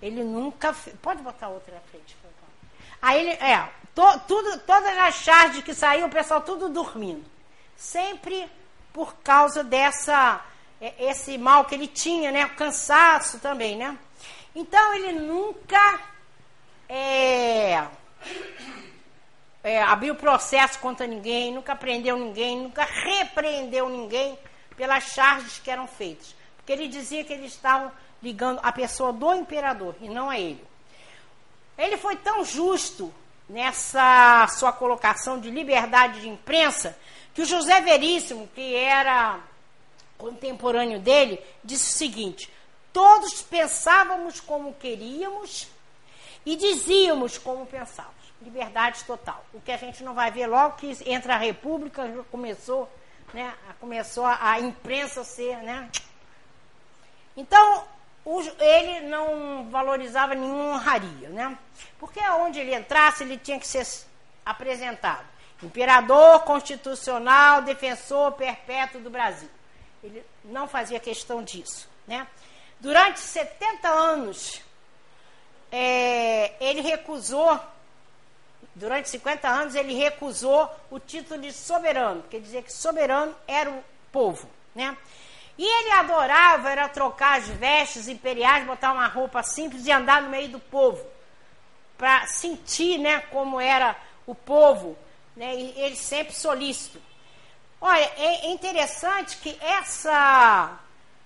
Ele 0.02 0.24
nunca. 0.24 0.74
Pode 1.02 1.22
botar 1.22 1.50
outra 1.50 1.76
na 1.76 1.82
frente, 1.82 2.16
por 2.16 2.32
favor. 2.32 2.54
Aí 3.02 3.20
ele. 3.20 3.32
É, 3.32 3.68
to, 3.94 4.20
tudo, 4.28 4.60
todas 4.60 4.98
as 4.98 5.16
charges 5.16 5.64
que 5.64 5.74
saíam, 5.74 6.08
o 6.08 6.12
pessoal 6.12 6.42
tudo 6.42 6.70
dormindo. 6.70 7.26
Sempre 7.76 8.50
por 8.94 9.14
causa 9.18 9.64
dessa. 9.64 10.42
É, 10.80 11.10
esse 11.10 11.38
mal 11.38 11.66
que 11.66 11.76
ele 11.76 11.88
tinha, 11.88 12.32
né? 12.32 12.46
O 12.46 12.56
cansaço 12.56 13.40
também, 13.40 13.76
né? 13.76 13.98
Então 14.56 14.94
ele 14.94 15.14
nunca. 15.14 16.00
É, 16.90 17.86
é, 19.64 19.82
abriu 19.82 20.16
processo 20.16 20.80
contra 20.80 21.06
ninguém, 21.06 21.54
nunca 21.54 21.76
prendeu 21.76 22.18
ninguém, 22.18 22.58
nunca 22.58 22.86
repreendeu 22.86 23.90
ninguém 23.90 24.40
pelas 24.78 25.04
charges 25.06 25.60
que 25.60 25.70
eram 25.70 25.88
feitas. 25.88 26.36
Porque 26.56 26.72
ele 26.72 26.88
dizia 26.88 27.24
que 27.24 27.34
eles 27.34 27.54
estavam 27.54 27.92
ligando 28.22 28.60
a 28.64 28.72
pessoa 28.72 29.12
do 29.12 29.34
imperador 29.34 29.96
e 30.00 30.08
não 30.08 30.30
a 30.30 30.40
ele. 30.40 30.64
Ele 31.78 31.98
foi 31.98 32.16
tão 32.16 32.44
justo 32.46 33.14
nessa 33.50 34.48
sua 34.58 34.72
colocação 34.72 35.40
de 35.40 35.50
liberdade 35.50 36.22
de 36.22 36.30
imprensa 36.30 36.98
que 37.34 37.42
o 37.42 37.46
José 37.46 37.80
Veríssimo, 37.82 38.50
que 38.56 38.76
era 38.76 39.40
contemporâneo 40.18 41.00
dele, 41.00 41.40
disse 41.64 41.94
o 41.94 41.98
seguinte: 41.98 42.52
todos 42.92 43.42
pensávamos 43.42 44.40
como 44.40 44.74
queríamos 44.74 45.68
e 46.46 46.56
dizíamos 46.56 47.38
como 47.38 47.66
pensávamos 47.66 48.18
liberdade 48.42 49.04
total. 49.04 49.44
O 49.54 49.62
que 49.62 49.72
a 49.72 49.78
gente 49.78 50.04
não 50.04 50.14
vai 50.14 50.32
ver 50.32 50.48
logo 50.48 50.78
que 50.78 50.98
entra 51.06 51.36
a 51.36 51.38
República, 51.38 52.04
começou, 52.32 52.90
né, 53.34 53.54
começou 53.80 54.26
a, 54.26 54.60
imprensa 54.60 55.24
ser, 55.24 55.58
né? 55.58 55.90
Então, 57.36 57.84
ele 58.60 59.08
não 59.08 59.70
valorizava 59.70 60.36
nenhuma 60.36 60.76
honraria, 60.76 61.30
né? 61.30 61.58
Porque 62.00 62.20
onde 62.30 62.60
ele 62.60 62.76
entrasse, 62.76 63.24
ele 63.24 63.38
tinha 63.38 63.60
que 63.60 63.68
ser 63.68 63.86
apresentado. 64.46 65.26
Imperador 65.62 66.42
constitucional, 66.42 67.64
defensor 67.64 68.34
perpétuo 68.34 69.02
do 69.02 69.10
Brasil. 69.10 69.50
Ele 70.08 70.26
não 70.46 70.68
fazia 70.68 71.00
questão 71.00 71.44
disso, 71.44 71.90
né? 72.08 72.26
Durante 72.80 73.20
70 73.20 73.90
anos, 73.90 74.62
é, 75.72 76.54
ele 76.62 76.82
recusou 76.82 77.60
durante 78.74 79.10
50 79.10 79.48
anos, 79.48 79.76
ele 79.76 79.94
recusou 79.96 80.70
o 80.90 81.00
título 81.00 81.42
de 81.42 81.52
soberano, 81.52 82.24
quer 82.30 82.40
dizer 82.40 82.64
que 82.64 82.72
soberano 82.72 83.36
era 83.48 83.70
o 83.70 83.84
povo, 84.12 84.48
né? 84.74 84.96
E 85.58 85.66
ele 85.66 85.92
adorava 85.92 86.70
era 86.70 86.88
trocar 86.88 87.40
as 87.40 87.48
vestes 87.48 88.08
imperiais, 88.08 88.66
botar 88.66 88.94
uma 88.94 89.08
roupa 89.08 89.42
simples 89.42 89.86
e 89.86 89.92
andar 89.92 90.22
no 90.22 90.30
meio 90.30 90.50
do 90.50 90.60
povo, 90.60 91.04
para 91.98 92.28
sentir, 92.28 93.00
né, 93.00 93.20
como 93.32 93.60
era 93.60 93.96
o 94.28 94.36
povo, 94.36 94.96
né? 95.36 95.56
E 95.56 95.82
ele 95.82 95.96
sempre 95.96 96.34
solícito. 96.34 97.02
Olha, 97.80 98.12
é 98.18 98.50
interessante 98.50 99.38
que 99.38 99.58
essa 99.62 100.80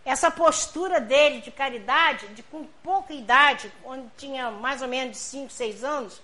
essa 0.04 0.32
postura 0.32 1.00
dele 1.00 1.42
de 1.42 1.52
caridade, 1.52 2.28
de 2.30 2.42
com 2.44 2.66
pouca 2.84 3.14
idade, 3.14 3.72
onde 3.86 4.08
tinha 4.18 4.50
mais 4.50 4.82
ou 4.82 4.88
menos 4.88 5.16
de 5.16 5.24
5, 5.24 5.52
6 5.52 5.84
anos, 5.84 6.22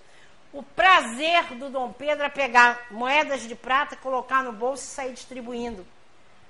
o 0.51 0.63
prazer 0.63 1.43
do 1.55 1.69
Dom 1.69 1.91
Pedro 1.93 2.25
é 2.25 2.29
pegar 2.29 2.87
moedas 2.89 3.41
de 3.41 3.53
prata, 3.53 3.95
colocar 3.95 4.43
no 4.43 4.51
bolso 4.51 4.83
e 4.83 4.87
sair 4.87 5.13
distribuindo 5.13 5.85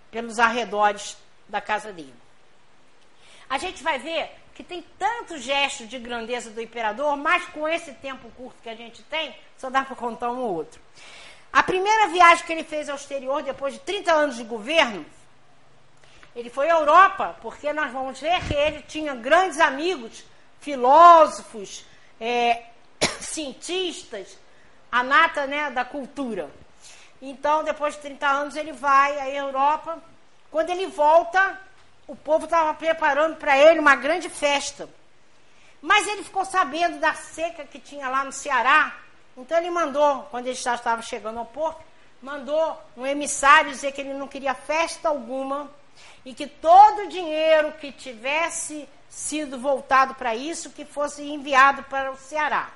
pelos 0.10 0.40
arredores 0.40 1.18
da 1.50 1.60
casa 1.60 1.92
dele. 1.92 2.14
A 3.50 3.58
gente 3.58 3.84
vai 3.84 4.00
ver 4.00 4.30
que 4.54 4.64
tem 4.64 4.82
tantos 4.98 5.42
gestos 5.42 5.88
de 5.88 6.00
grandeza 6.00 6.50
do 6.50 6.62
imperador, 6.62 7.16
mas 7.18 7.46
com 7.48 7.68
esse 7.68 7.94
tempo 7.94 8.30
curto 8.38 8.62
que 8.62 8.70
a 8.70 8.76
gente 8.76 9.04
tem, 9.04 9.36
só 9.58 9.70
dá 9.70 9.84
para 9.84 9.96
contar 9.96 10.32
um 10.32 10.40
ou 10.40 10.56
outro. 10.56 10.82
A 11.52 11.64
primeira 11.64 12.08
viagem 12.08 12.45
que 12.45 12.52
ele 12.54 12.64
fez 12.64 12.89
ao 12.89 12.95
exterior, 12.95 13.41
depois 13.41 13.74
de 13.74 13.80
30 13.80 14.12
anos 14.12 14.36
de 14.38 14.43
governo, 14.43 15.06
ele 16.36 16.50
foi 16.50 16.70
à 16.70 16.74
Europa, 16.74 17.36
porque 17.41 17.74
nós 17.74 17.91
vamos 17.91 18.20
ver 18.20 18.39
que 18.48 18.54
ele 18.54 18.84
tinha 18.84 19.16
grandes 19.16 19.60
amigos, 19.60 20.24
filósofos, 20.60 21.84
é, 22.22 22.64
cientistas, 23.20 24.38
a 24.91 25.04
nata 25.04 25.48
né, 25.48 25.72
da 25.72 25.84
cultura. 25.84 26.50
Então, 27.22 27.64
depois 27.64 27.95
de 27.95 28.02
30 28.02 28.28
anos, 28.28 28.56
ele 28.56 28.72
vai 28.72 29.20
à 29.20 29.30
Europa. 29.30 29.98
Quando 30.52 30.70
ele 30.70 30.86
volta, 30.88 31.60
o 32.08 32.16
povo 32.16 32.45
estava 32.45 32.74
preparando 32.74 33.38
para 33.38 33.58
ele 33.58 33.80
uma 33.80 33.95
grande 33.95 34.30
festa. 34.30 34.88
Mas 35.82 36.08
ele 36.08 36.24
ficou 36.24 36.45
sabendo 36.45 37.00
da 37.00 37.14
seca 37.14 37.66
que 37.66 37.80
tinha 37.80 38.10
lá 38.10 38.24
no 38.24 38.32
Ceará. 38.32 38.95
Então, 39.38 39.58
ele 39.58 39.70
mandou, 39.70 40.24
quando 40.32 40.48
ele 40.48 40.56
já 40.56 40.76
estava 40.76 41.02
chegando 41.02 41.38
ao 41.38 41.46
porto, 41.46 41.80
mandou 42.22 42.82
um 42.98 43.06
emissário 43.06 43.72
dizer 43.72 43.92
que 43.92 44.02
ele 44.02 44.14
não 44.14 44.28
queria 44.28 44.56
festa 44.56 45.08
alguma 45.08 45.70
e 46.26 46.34
que 46.34 46.48
todo 46.48 47.04
o 47.04 47.08
dinheiro 47.08 47.72
que 47.74 47.92
tivesse 47.92 48.90
sido 49.10 49.60
voltado 49.60 50.16
para 50.16 50.36
isso, 50.36 50.72
que 50.72 50.84
fosse 50.84 51.24
enviado 51.24 51.84
para 51.84 52.12
o 52.12 52.18
Ceará. 52.18 52.70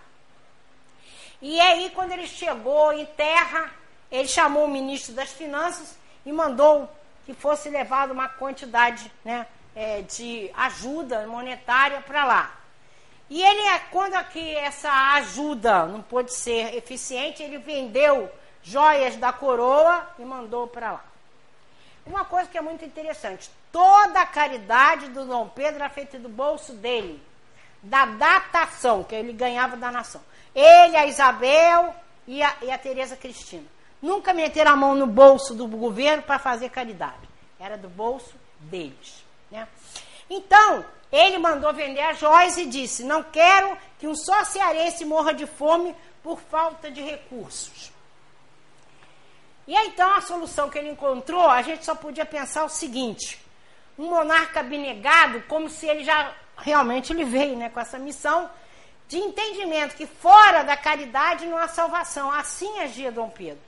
E 1.42 1.60
aí, 1.60 1.90
quando 1.90 2.12
ele 2.12 2.28
chegou 2.28 2.94
em 2.94 3.06
terra, 3.06 3.72
ele 4.12 4.28
chamou 4.28 4.66
o 4.66 4.70
ministro 4.70 5.14
das 5.14 5.32
Finanças 5.32 5.98
e 6.26 6.32
mandou 6.32 6.90
que 7.26 7.34
fosse 7.34 7.70
levado 7.70 8.12
uma 8.12 8.30
quantidade 8.30 9.12
né, 9.26 9.48
é, 9.76 10.02
de 10.02 10.52
ajuda 10.56 11.26
monetária 11.26 12.02
para 12.02 12.26
lá. 12.26 12.61
E 13.32 13.42
ele, 13.42 13.62
quando 13.92 14.16
aqui 14.16 14.54
essa 14.58 14.92
ajuda 15.14 15.86
não 15.86 16.02
pôde 16.02 16.34
ser 16.34 16.76
eficiente, 16.76 17.42
ele 17.42 17.60
vendeu 17.60 18.30
joias 18.62 19.16
da 19.16 19.32
coroa 19.32 20.06
e 20.20 20.26
mandou 20.26 20.68
para 20.68 20.92
lá. 20.92 21.06
Uma 22.06 22.26
coisa 22.26 22.50
que 22.50 22.58
é 22.58 22.62
muito 22.62 22.84
interessante: 22.84 23.50
toda 23.72 24.20
a 24.20 24.26
caridade 24.26 25.08
do 25.08 25.24
Dom 25.24 25.48
Pedro 25.48 25.76
era 25.76 25.90
feita 25.90 26.20
do 26.20 26.28
bolso 26.28 26.74
dele, 26.74 27.24
da 27.82 28.06
datação 28.06 29.02
que 29.02 29.16
ele 29.16 29.32
ganhava 29.32 29.78
da 29.78 29.90
nação. 29.90 30.22
Ele, 30.54 30.98
a 30.98 31.08
Isabel 31.08 31.96
e 32.28 32.44
a, 32.44 32.54
e 32.62 32.70
a 32.70 32.78
Tereza 32.78 33.16
Cristina. 33.16 33.64
Nunca 34.02 34.34
meteram 34.34 34.72
a 34.72 34.76
mão 34.76 34.94
no 34.94 35.08
bolso 35.08 35.56
do 35.56 35.66
governo 35.68 36.22
para 36.22 36.38
fazer 36.38 36.68
caridade. 36.68 37.30
Era 37.58 37.78
do 37.78 37.88
bolso 37.88 38.36
deles. 38.60 39.24
Né? 39.50 39.66
Então, 40.30 40.84
ele 41.12 41.38
mandou 41.38 41.74
vender 41.74 42.02
as 42.02 42.20
joias 42.20 42.58
e 42.58 42.66
disse: 42.66 43.04
Não 43.04 43.22
quero 43.24 43.78
que 44.00 44.08
um 44.08 44.16
só 44.16 44.44
cearense 44.44 45.04
morra 45.04 45.34
de 45.34 45.46
fome 45.46 45.96
por 46.24 46.40
falta 46.40 46.90
de 46.90 47.02
recursos. 47.02 47.92
E 49.68 49.76
aí, 49.76 49.88
então, 49.88 50.14
a 50.14 50.22
solução 50.22 50.70
que 50.70 50.78
ele 50.78 50.90
encontrou, 50.90 51.50
a 51.50 51.62
gente 51.62 51.86
só 51.86 51.96
podia 51.96 52.26
pensar 52.26 52.64
o 52.64 52.70
seguinte: 52.70 53.40
um 53.98 54.10
monarca 54.10 54.62
abnegado, 54.62 55.42
como 55.48 55.70
se 55.70 55.86
ele 55.88 56.04
já 56.04 56.34
realmente 56.58 57.12
ele 57.12 57.26
veio 57.26 57.58
né, 57.58 57.70
com 57.70 57.80
essa 57.80 57.98
missão, 57.98 58.50
de 59.08 59.18
entendimento 59.18 59.96
que 59.96 60.06
fora 60.06 60.64
da 60.64 60.78
caridade 60.78 61.46
não 61.46 61.58
há 61.58 61.68
salvação. 61.68 62.32
Assim 62.32 62.80
agia 62.80 63.12
Dom 63.12 63.30
Pedro, 63.30 63.62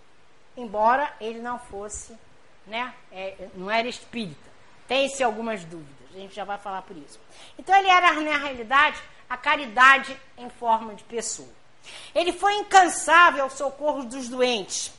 embora 0.55 1.11
ele 1.19 1.39
não 1.39 1.59
fosse, 1.59 2.17
né, 2.65 2.93
é, 3.11 3.47
não 3.55 3.69
era 3.69 3.87
espírita. 3.87 4.53
Tem-se 4.87 5.23
algumas 5.23 5.63
dúvidas, 5.63 6.02
a 6.15 6.19
gente 6.19 6.35
já 6.35 6.43
vai 6.43 6.57
falar 6.57 6.81
por 6.81 6.95
isso. 6.95 7.19
Então 7.57 7.75
ele 7.75 7.87
era, 7.87 8.13
na 8.13 8.37
realidade, 8.37 9.01
a 9.29 9.37
caridade 9.37 10.19
em 10.37 10.49
forma 10.49 10.93
de 10.93 11.03
pessoa. 11.03 11.49
Ele 12.13 12.31
foi 12.31 12.53
incansável 12.55 13.43
ao 13.43 13.49
socorro 13.49 14.03
dos 14.03 14.29
doentes. 14.29 14.93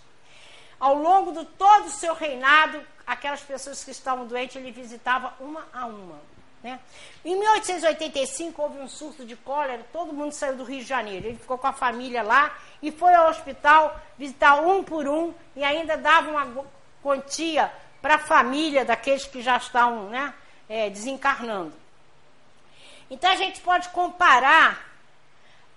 Ao 0.79 0.95
longo 0.95 1.33
de 1.33 1.45
todo 1.47 1.87
o 1.87 1.91
seu 1.91 2.15
reinado, 2.15 2.83
aquelas 3.07 3.41
pessoas 3.41 3.83
que 3.85 3.91
estavam 3.91 4.27
doentes, 4.27 4.57
ele 4.57 4.71
visitava 4.71 5.35
uma 5.41 5.67
a 5.73 5.87
uma. 5.87 6.21
Né? 6.63 6.81
Em 7.23 7.39
1885 7.39 8.63
houve 8.63 8.79
um 8.79 8.89
surto 8.89 9.25
de 9.25 9.37
cólera, 9.37 9.85
todo 9.93 10.15
mundo 10.15 10.33
saiu 10.33 10.57
do 10.57 10.65
Rio 10.65 10.81
de 10.81 10.87
Janeiro. 10.87 11.27
Ele 11.27 11.39
ficou 11.39 11.59
com 11.59 11.67
a 11.67 11.73
família 11.73 12.23
lá 12.23 12.57
e 12.83 12.91
foi 12.91 13.15
ao 13.15 13.29
hospital 13.29 14.01
visitar 14.17 14.61
um 14.63 14.83
por 14.83 15.07
um 15.07 15.35
e 15.55 15.63
ainda 15.63 15.97
dava 15.97 16.31
uma 16.31 16.65
quantia 17.03 17.71
para 18.01 18.15
a 18.15 18.19
família 18.19 18.85
daqueles 18.85 19.27
que 19.27 19.43
já 19.43 19.59
estão 19.59 20.09
né, 20.09 20.33
é, 20.75 20.91
desencarnando. 20.91 21.73
Então 23.09 23.31
a 23.31 23.37
gente 23.37 23.61
pode 23.61 23.89
comparar 23.91 24.93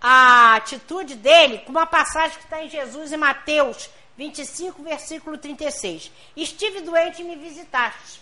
a 0.01 0.55
atitude 0.55 1.13
dele 1.13 1.59
com 1.59 1.69
uma 1.69 1.85
passagem 1.85 2.35
que 2.39 2.45
está 2.45 2.63
em 2.63 2.69
Jesus 2.69 3.11
e 3.11 3.17
Mateus 3.17 3.91
25, 4.17 4.81
versículo 4.81 5.37
36. 5.37 6.11
Estive 6.35 6.81
doente 6.81 7.21
e 7.21 7.25
me 7.25 7.35
visitaste. 7.35 8.21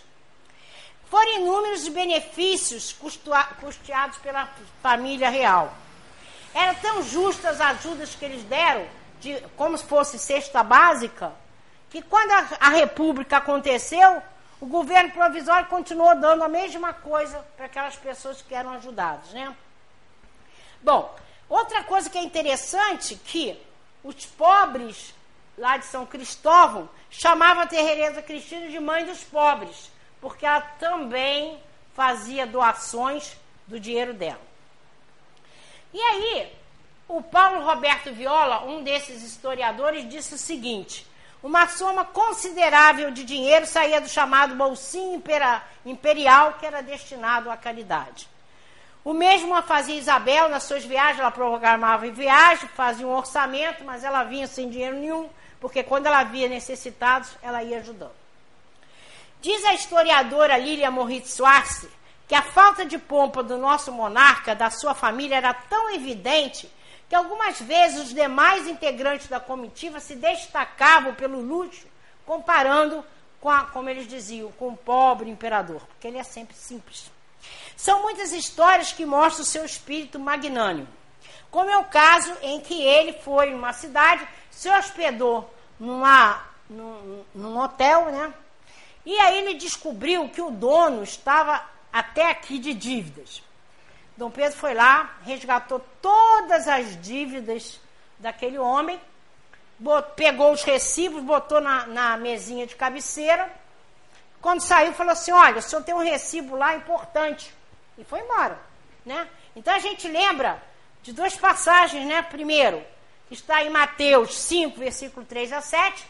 Foram 1.08 1.36
inúmeros 1.36 1.84
os 1.84 1.88
benefícios 1.88 2.92
custeados 2.92 4.18
pela 4.18 4.46
família 4.82 5.30
real. 5.30 5.74
Eram 6.52 6.74
tão 6.74 7.02
justas 7.02 7.58
as 7.58 7.78
ajudas 7.78 8.14
que 8.14 8.24
eles 8.24 8.42
deram, 8.44 8.86
de, 9.18 9.40
como 9.56 9.78
se 9.78 9.84
fosse 9.84 10.18
cesta 10.18 10.62
básica, 10.62 11.32
que 11.88 12.02
quando 12.02 12.32
a, 12.32 12.48
a 12.60 12.68
República 12.68 13.38
aconteceu, 13.38 14.22
o 14.60 14.66
governo 14.66 15.10
provisório 15.10 15.68
continuou 15.68 16.14
dando 16.16 16.44
a 16.44 16.48
mesma 16.48 16.92
coisa 16.92 17.44
para 17.56 17.66
aquelas 17.66 17.96
pessoas 17.96 18.40
que 18.40 18.54
eram 18.54 18.70
ajudadas, 18.70 19.30
né? 19.30 19.54
Bom, 20.82 21.14
outra 21.48 21.84
coisa 21.84 22.08
que 22.08 22.18
é 22.18 22.22
interessante 22.22 23.16
que 23.16 23.60
os 24.02 24.24
pobres 24.24 25.14
lá 25.58 25.76
de 25.76 25.86
São 25.86 26.06
Cristóvão 26.06 26.88
chamavam 27.10 27.64
a 27.64 27.66
Teresa 27.66 28.22
Cristina 28.22 28.68
de 28.68 28.78
mãe 28.78 29.04
dos 29.04 29.22
pobres, 29.24 29.90
porque 30.20 30.46
ela 30.46 30.60
também 30.60 31.60
fazia 31.94 32.46
doações 32.46 33.36
do 33.66 33.80
dinheiro 33.80 34.14
dela. 34.14 34.40
E 35.92 36.00
aí, 36.00 36.52
o 37.08 37.22
Paulo 37.22 37.64
Roberto 37.64 38.12
Viola, 38.12 38.64
um 38.64 38.82
desses 38.82 39.22
historiadores, 39.22 40.08
disse 40.08 40.34
o 40.34 40.38
seguinte: 40.38 41.05
uma 41.46 41.68
soma 41.68 42.04
considerável 42.04 43.12
de 43.12 43.22
dinheiro 43.22 43.66
saía 43.66 44.00
do 44.00 44.08
chamado 44.08 44.56
bolsinho 44.56 45.22
imperial, 45.84 46.54
que 46.54 46.66
era 46.66 46.82
destinado 46.82 47.48
à 47.48 47.56
caridade. 47.56 48.28
O 49.04 49.12
mesmo 49.12 49.54
fazia 49.62 49.94
Isabel 49.94 50.48
nas 50.48 50.64
suas 50.64 50.84
viagens, 50.84 51.20
ela 51.20 51.30
programava 51.30 52.10
viagem, 52.10 52.68
fazia 52.70 53.06
um 53.06 53.14
orçamento, 53.14 53.84
mas 53.84 54.02
ela 54.02 54.24
vinha 54.24 54.48
sem 54.48 54.68
dinheiro 54.68 54.96
nenhum, 54.96 55.30
porque 55.60 55.84
quando 55.84 56.06
ela 56.06 56.24
via 56.24 56.48
necessitados, 56.48 57.30
ela 57.40 57.62
ia 57.62 57.78
ajudando. 57.78 58.10
Diz 59.40 59.64
a 59.66 59.74
historiadora 59.74 60.58
Lilia 60.58 60.90
Moritz 60.90 61.36
Schwarzer 61.36 61.90
que 62.26 62.34
a 62.34 62.42
falta 62.42 62.84
de 62.84 62.98
pompa 62.98 63.40
do 63.40 63.56
nosso 63.56 63.92
monarca, 63.92 64.52
da 64.52 64.68
sua 64.68 64.94
família, 64.94 65.36
era 65.36 65.54
tão 65.54 65.94
evidente 65.94 66.68
que 67.08 67.14
algumas 67.14 67.60
vezes 67.60 68.00
os 68.00 68.14
demais 68.14 68.66
integrantes 68.66 69.28
da 69.28 69.38
comitiva 69.38 70.00
se 70.00 70.16
destacavam 70.16 71.14
pelo 71.14 71.40
luxo, 71.40 71.86
comparando 72.24 73.04
com, 73.40 73.48
a, 73.48 73.64
como 73.64 73.88
eles 73.88 74.08
diziam, 74.08 74.50
com 74.52 74.68
o 74.68 74.76
pobre 74.76 75.30
imperador, 75.30 75.80
porque 75.86 76.08
ele 76.08 76.18
é 76.18 76.24
sempre 76.24 76.56
simples. 76.56 77.10
São 77.76 78.02
muitas 78.02 78.32
histórias 78.32 78.92
que 78.92 79.06
mostram 79.06 79.42
o 79.42 79.46
seu 79.46 79.64
espírito 79.64 80.18
magnânimo, 80.18 80.88
como 81.50 81.70
é 81.70 81.78
o 81.78 81.84
caso 81.84 82.36
em 82.42 82.60
que 82.60 82.82
ele 82.82 83.12
foi 83.12 83.50
numa 83.50 83.72
cidade, 83.72 84.26
se 84.50 84.68
hospedou 84.68 85.48
numa, 85.78 86.44
num, 86.68 87.24
num 87.34 87.58
hotel, 87.58 88.06
né? 88.06 88.34
E 89.04 89.16
aí 89.20 89.38
ele 89.38 89.54
descobriu 89.54 90.28
que 90.28 90.42
o 90.42 90.50
dono 90.50 91.04
estava 91.04 91.64
até 91.92 92.30
aqui 92.30 92.58
de 92.58 92.74
dívidas. 92.74 93.42
Dom 94.16 94.30
Pedro 94.30 94.56
foi 94.56 94.72
lá, 94.72 95.18
resgatou 95.24 95.80
todas 96.00 96.66
as 96.66 97.00
dívidas 97.02 97.78
daquele 98.18 98.58
homem, 98.58 98.98
pegou 100.14 100.52
os 100.52 100.62
recibos, 100.62 101.22
botou 101.22 101.60
na, 101.60 101.86
na 101.86 102.16
mesinha 102.16 102.66
de 102.66 102.74
cabeceira. 102.74 103.50
Quando 104.40 104.60
saiu, 104.60 104.94
falou 104.94 105.12
assim: 105.12 105.32
Olha, 105.32 105.58
o 105.58 105.62
senhor 105.62 105.82
tem 105.82 105.94
um 105.94 106.02
recibo 106.02 106.56
lá 106.56 106.74
importante. 106.74 107.52
E 107.98 108.04
foi 108.04 108.20
embora. 108.20 108.58
Né? 109.04 109.28
Então 109.54 109.74
a 109.74 109.78
gente 109.78 110.08
lembra 110.08 110.62
de 111.02 111.12
duas 111.12 111.36
passagens, 111.36 112.06
né? 112.06 112.22
Primeiro, 112.22 112.82
está 113.30 113.62
em 113.62 113.70
Mateus 113.70 114.34
5, 114.34 114.78
versículo 114.78 115.26
3 115.26 115.52
a 115.52 115.60
7. 115.60 116.06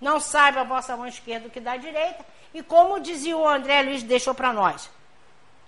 Não 0.00 0.20
saiba 0.20 0.60
a 0.60 0.64
vossa 0.64 0.96
mão 0.96 1.06
esquerda 1.06 1.48
o 1.48 1.50
que 1.50 1.60
dá 1.60 1.72
a 1.72 1.76
direita. 1.76 2.24
E 2.54 2.62
como 2.62 3.00
dizia 3.00 3.36
o 3.36 3.46
André 3.46 3.82
Luiz, 3.82 4.02
deixou 4.02 4.32
para 4.32 4.52
nós. 4.52 4.88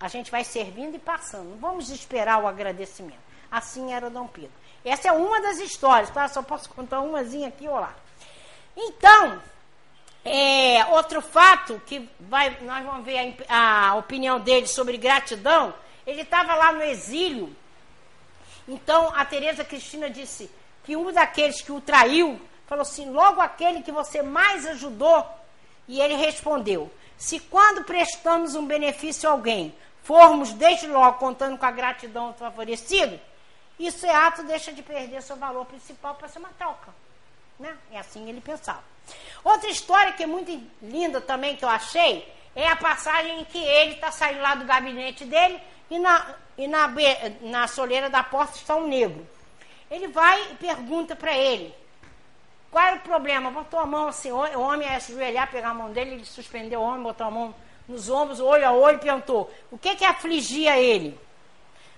A 0.01 0.09
gente 0.09 0.30
vai 0.30 0.42
servindo 0.44 0.96
e 0.96 0.98
passando. 0.98 1.51
Não 1.51 1.59
vamos 1.59 1.90
esperar 1.90 2.42
o 2.42 2.48
agradecimento. 2.48 3.20
Assim 3.51 3.92
era 3.92 4.09
Dom 4.09 4.26
Pedro. 4.26 4.53
Essa 4.84 5.09
é 5.09 5.12
uma 5.12 5.40
das 5.42 5.59
histórias, 5.59 6.09
tá? 6.11 6.26
Só 6.26 6.42
posso 6.42 6.70
contar 6.70 7.01
umazinha 7.01 7.48
aqui 7.48 7.68
ou 7.68 7.78
lá. 7.78 7.94
Então, 8.74 9.42
é, 10.24 10.84
outro 10.86 11.20
fato 11.20 11.80
que 11.86 12.09
vai, 12.18 12.59
nós 12.62 12.84
vamos 12.84 13.05
ver 13.05 13.36
a, 13.48 13.90
a 13.90 13.94
opinião 13.96 14.40
dele 14.40 14.66
sobre 14.66 14.96
gratidão. 14.96 15.74
Ele 16.07 16.22
estava 16.22 16.55
lá 16.55 16.72
no 16.72 16.82
exílio. 16.82 17.55
Então, 18.66 19.12
a 19.14 19.24
Tereza 19.24 19.64
Cristina 19.64 20.09
disse 20.09 20.51
que 20.84 20.96
um 20.96 21.12
daqueles 21.12 21.61
que 21.61 21.72
o 21.72 21.80
traiu 21.80 22.40
falou 22.66 22.82
assim: 22.82 23.11
logo 23.11 23.40
aquele 23.40 23.82
que 23.82 23.92
você 23.92 24.22
mais 24.22 24.66
ajudou. 24.66 25.26
E 25.88 26.01
ele 26.01 26.14
respondeu: 26.14 26.90
se 27.18 27.38
quando 27.40 27.84
prestamos 27.84 28.55
um 28.55 28.66
benefício 28.66 29.28
a 29.28 29.32
alguém, 29.32 29.74
formos 30.03 30.53
desde 30.53 30.86
logo 30.86 31.18
contando 31.18 31.59
com 31.59 31.66
a 31.66 31.70
gratidão 31.70 32.32
do 32.32 32.38
favorecido, 32.38 33.20
isso 33.78 34.05
é 34.05 34.14
ato 34.14 34.42
deixa 34.42 34.72
de 34.72 34.82
perder 34.82 35.22
seu 35.22 35.36
valor 35.36 35.64
principal 35.66 36.14
para 36.14 36.28
ser 36.28 36.38
uma 36.38 36.51
troca. 36.51 36.92
Né? 37.59 37.76
É 37.92 37.98
assim 37.98 38.28
ele 38.28 38.40
pensava. 38.40 38.82
Outra 39.42 39.68
história 39.68 40.12
que 40.12 40.22
é 40.22 40.26
muito 40.26 40.51
linda 40.82 41.20
também 41.20 41.57
que 41.57 41.64
eu 41.64 41.68
achei 41.68 42.30
é 42.55 42.68
a 42.68 42.76
passagem 42.76 43.40
em 43.40 43.44
que 43.44 43.59
ele 43.59 43.94
está 43.94 44.11
saindo 44.11 44.40
lá 44.40 44.55
do 44.55 44.64
gabinete 44.64 45.24
dele 45.24 45.61
e 45.90 45.98
na, 45.98 46.34
e 46.57 46.66
na, 46.66 46.92
na 47.42 47.66
soleira 47.66 48.11
da 48.11 48.22
porta 48.22 48.57
está 48.57 48.76
um 48.76 48.86
negro. 48.86 49.26
Ele 49.90 50.09
vai 50.09 50.53
e 50.53 50.55
pergunta 50.57 51.16
para 51.16 51.36
ele: 51.36 51.74
qual 52.70 52.84
é 52.84 52.94
o 52.94 53.01
problema? 53.01 53.51
Botou 53.51 53.80
a 53.80 53.86
mão 53.86 54.09
assim, 54.09 54.30
o 54.30 54.61
homem 54.61 54.88
ia 54.88 55.01
se 55.01 55.12
ajoelhar, 55.12 55.51
pegar 55.51 55.70
a 55.70 55.74
mão 55.74 55.90
dele, 55.90 56.12
ele 56.12 56.24
suspendeu 56.24 56.80
o 56.80 56.84
homem, 56.84 57.03
botou 57.03 57.26
a 57.26 57.30
mão 57.30 57.55
nos 57.91 58.09
ombros, 58.09 58.41
olho 58.41 58.66
a 58.66 58.72
olho, 58.72 58.99
perguntou: 58.99 59.53
o 59.70 59.76
que 59.78 59.97
que 59.97 60.05
afligia 60.05 60.78
ele? 60.78 61.18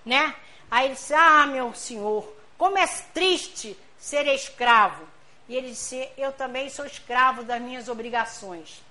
Né? 0.05 0.35
Aí 0.71 0.87
ele 0.87 0.95
disse: 0.95 1.15
Ah, 1.15 1.47
meu 1.47 1.75
senhor, 1.75 2.27
como 2.57 2.79
é 2.79 2.87
triste 3.13 3.77
ser 3.99 4.27
escravo. 4.27 5.05
E 5.49 5.55
ele 5.57 5.69
disse: 5.69 6.09
Eu 6.17 6.33
também 6.33 6.69
sou 6.69 6.85
escravo 6.85 7.45
das 7.45 7.61
minhas 7.61 7.89
obrigações. 7.89 8.83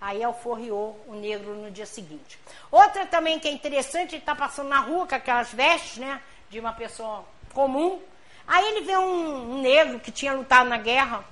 Aí 0.00 0.22
alforriou 0.22 1.02
o 1.08 1.14
negro 1.14 1.54
no 1.54 1.70
dia 1.70 1.86
seguinte. 1.86 2.38
Outra 2.70 3.06
também 3.06 3.38
que 3.38 3.48
é 3.48 3.50
interessante, 3.50 4.14
ele 4.14 4.22
está 4.22 4.34
passando 4.34 4.68
na 4.68 4.80
rua 4.80 5.06
com 5.06 5.14
aquelas 5.14 5.52
vestes, 5.52 5.98
né? 5.98 6.20
De 6.50 6.60
uma 6.60 6.72
pessoa 6.72 7.24
comum. 7.52 8.00
Aí 8.46 8.64
ele 8.64 8.82
vê 8.82 8.96
um, 8.96 9.60
negro 9.60 9.98
que 9.98 10.12
tinha 10.12 10.32
lutado 10.32 10.68
na 10.68 10.78
guerra 10.78 11.24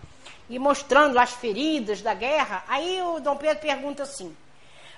e 0.48 0.58
mostrando 0.58 1.18
as 1.18 1.32
feridas 1.32 2.02
da 2.02 2.12
guerra. 2.12 2.64
Aí 2.68 3.00
o 3.02 3.20
Dom 3.20 3.36
Pedro 3.36 3.60
pergunta 3.60 4.02
assim: 4.02 4.36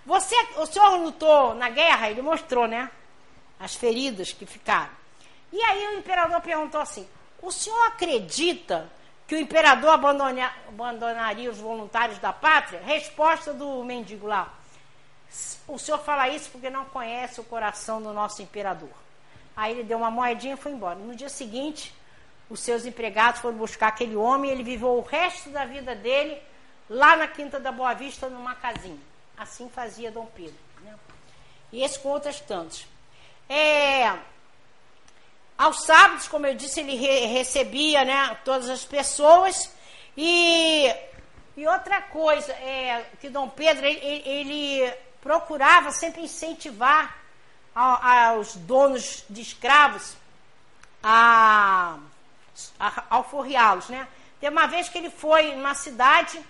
você, 0.08 0.34
o 0.56 0.64
senhor 0.64 0.96
lutou 0.96 1.54
na 1.54 1.68
guerra? 1.68 2.08
Ele 2.08 2.22
mostrou, 2.22 2.66
né? 2.66 2.90
As 3.60 3.74
feridas 3.74 4.32
que 4.32 4.46
ficaram. 4.46 4.88
E 5.52 5.62
aí 5.62 5.88
o 5.88 5.98
imperador 5.98 6.40
perguntou 6.40 6.80
assim: 6.80 7.06
o 7.42 7.52
senhor 7.52 7.88
acredita 7.88 8.90
que 9.26 9.34
o 9.34 9.38
imperador 9.38 9.90
abandona, 9.90 10.50
abandonaria 10.66 11.50
os 11.50 11.58
voluntários 11.58 12.18
da 12.20 12.32
pátria? 12.32 12.80
Resposta 12.80 13.52
do 13.52 13.84
mendigo 13.84 14.26
lá. 14.26 14.50
O 15.66 15.78
senhor 15.78 15.98
fala 15.98 16.26
isso 16.30 16.48
porque 16.48 16.70
não 16.70 16.86
conhece 16.86 17.38
o 17.38 17.44
coração 17.44 18.00
do 18.00 18.14
nosso 18.14 18.40
imperador. 18.40 18.88
Aí 19.54 19.72
ele 19.72 19.84
deu 19.84 19.98
uma 19.98 20.10
moedinha 20.10 20.54
e 20.54 20.56
foi 20.56 20.72
embora. 20.72 20.94
No 20.94 21.14
dia 21.14 21.28
seguinte, 21.28 21.94
os 22.48 22.60
seus 22.60 22.86
empregados 22.86 23.42
foram 23.42 23.58
buscar 23.58 23.88
aquele 23.88 24.16
homem 24.16 24.50
e 24.50 24.54
ele 24.54 24.62
viveu 24.62 24.96
o 24.96 25.02
resto 25.02 25.50
da 25.50 25.66
vida 25.66 25.94
dele 25.94 26.40
lá 26.88 27.14
na 27.14 27.28
Quinta 27.28 27.60
da 27.60 27.70
Boa 27.70 27.92
Vista, 27.92 28.30
numa 28.30 28.54
casinha. 28.54 29.07
Assim 29.38 29.68
fazia 29.68 30.10
Dom 30.10 30.26
Pedro. 30.26 30.58
Né? 30.80 30.94
E 31.72 31.82
esse 31.82 31.98
com 31.98 32.08
outras 32.08 32.40
tantas. 32.40 32.86
É, 33.48 34.18
aos 35.56 35.82
sábados, 35.82 36.28
como 36.28 36.46
eu 36.46 36.54
disse, 36.54 36.80
ele 36.80 36.96
re 36.96 37.26
recebia 37.26 38.04
né, 38.04 38.36
todas 38.44 38.68
as 38.68 38.84
pessoas. 38.84 39.70
E, 40.16 40.92
e 41.56 41.66
outra 41.66 42.02
coisa, 42.02 42.52
é, 42.52 43.06
que 43.20 43.28
Dom 43.28 43.48
Pedro, 43.48 43.86
ele, 43.86 43.98
ele 44.28 44.92
procurava 45.20 45.90
sempre 45.90 46.22
incentivar 46.22 47.16
aos 47.74 48.56
donos 48.56 49.24
de 49.30 49.40
escravos 49.40 50.16
a, 51.02 51.96
a 52.80 53.04
alforriá-los, 53.10 53.88
né? 53.88 54.08
Tem 54.40 54.50
uma 54.50 54.66
vez 54.66 54.88
que 54.88 54.98
ele 54.98 55.10
foi 55.10 55.54
numa 55.54 55.74
cidade 55.74 56.40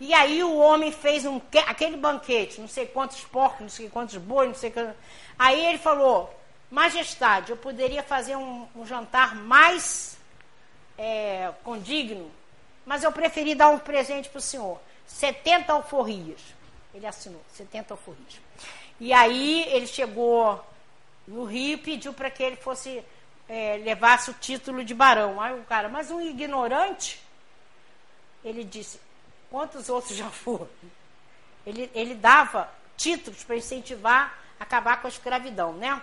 e 0.00 0.14
aí 0.14 0.44
o 0.44 0.56
homem 0.56 0.92
fez 0.92 1.26
um, 1.26 1.40
aquele 1.66 1.96
banquete, 1.96 2.60
não 2.60 2.68
sei 2.68 2.86
quantos 2.86 3.20
porcos, 3.24 3.60
não 3.60 3.68
sei 3.68 3.88
quantos 3.88 4.16
bois, 4.16 4.48
não 4.48 4.54
sei 4.54 4.70
quantos. 4.70 4.94
Aí 5.36 5.66
ele 5.66 5.78
falou: 5.78 6.32
Majestade, 6.70 7.50
eu 7.50 7.56
poderia 7.56 8.02
fazer 8.02 8.36
um, 8.36 8.66
um 8.76 8.86
jantar 8.86 9.34
mais 9.34 10.16
é, 10.96 11.52
condigno, 11.64 12.30
mas 12.86 13.02
eu 13.02 13.10
preferi 13.10 13.54
dar 13.54 13.68
um 13.70 13.78
presente 13.78 14.28
para 14.28 14.38
o 14.38 14.42
senhor: 14.42 14.80
70 15.06 15.72
alforrias. 15.72 16.40
Ele 16.94 17.06
assinou, 17.06 17.42
70 17.52 17.94
alforrias. 17.94 18.40
E 19.00 19.12
aí 19.12 19.64
ele 19.68 19.86
chegou 19.86 20.64
no 21.26 21.44
Rio 21.44 21.74
e 21.74 21.76
pediu 21.76 22.12
para 22.12 22.30
que 22.30 22.42
ele 22.42 22.56
fosse 22.56 23.04
é, 23.48 23.76
levasse 23.78 24.30
o 24.30 24.34
título 24.34 24.84
de 24.84 24.94
barão. 24.94 25.40
Aí 25.40 25.58
o 25.58 25.64
cara, 25.64 25.88
mas 25.88 26.10
um 26.10 26.20
ignorante? 26.20 27.20
Ele 28.44 28.62
disse: 28.62 29.00
Quantos 29.50 29.88
outros 29.88 30.16
já 30.16 30.30
foram? 30.30 30.68
Ele, 31.66 31.90
ele 31.94 32.14
dava 32.14 32.68
títulos 32.96 33.44
para 33.44 33.56
incentivar 33.56 34.38
acabar 34.58 35.00
com 35.00 35.06
a 35.06 35.10
escravidão, 35.10 35.72
né? 35.74 36.00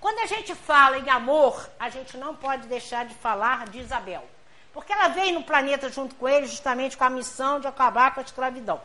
Quando 0.00 0.18
a 0.20 0.26
gente 0.26 0.54
fala 0.54 0.98
em 0.98 1.08
amor, 1.08 1.68
a 1.78 1.88
gente 1.88 2.16
não 2.16 2.34
pode 2.36 2.68
deixar 2.68 3.06
de 3.06 3.14
falar 3.14 3.66
de 3.68 3.80
Isabel. 3.80 4.24
Porque 4.72 4.92
ela 4.92 5.08
veio 5.08 5.34
no 5.34 5.42
planeta 5.42 5.88
junto 5.88 6.14
com 6.16 6.28
ele 6.28 6.46
justamente 6.46 6.96
com 6.96 7.04
a 7.04 7.10
missão 7.10 7.60
de 7.60 7.66
acabar 7.66 8.12
com 8.12 8.20
a 8.20 8.22
escravidão. 8.22 8.80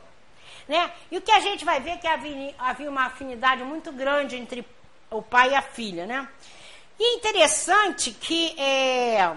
Né? 0.68 0.92
E 1.12 1.18
o 1.18 1.22
que 1.22 1.32
a 1.32 1.40
gente 1.40 1.66
vai 1.66 1.80
ver 1.80 1.92
é 1.92 1.98
que 1.98 2.08
havia, 2.08 2.90
uma 2.90 3.06
afinidade 3.06 3.64
muito 3.64 3.92
grande 3.92 4.36
entre 4.36 4.66
o 5.10 5.22
pai 5.22 5.52
e 5.52 5.56
a 5.56 5.62
filha. 5.62 6.06
Né? 6.06 6.28
E 6.98 7.18
interessante 7.18 8.12
que 8.12 8.58
é, 8.60 9.36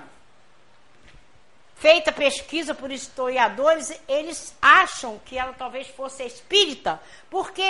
feita 1.82 2.12
pesquisa 2.12 2.76
por 2.76 2.92
historiadores, 2.92 3.92
eles 4.06 4.54
acham 4.62 5.20
que 5.24 5.36
ela 5.36 5.52
talvez 5.52 5.88
fosse 5.88 6.22
espírita, 6.22 7.02
porque 7.28 7.60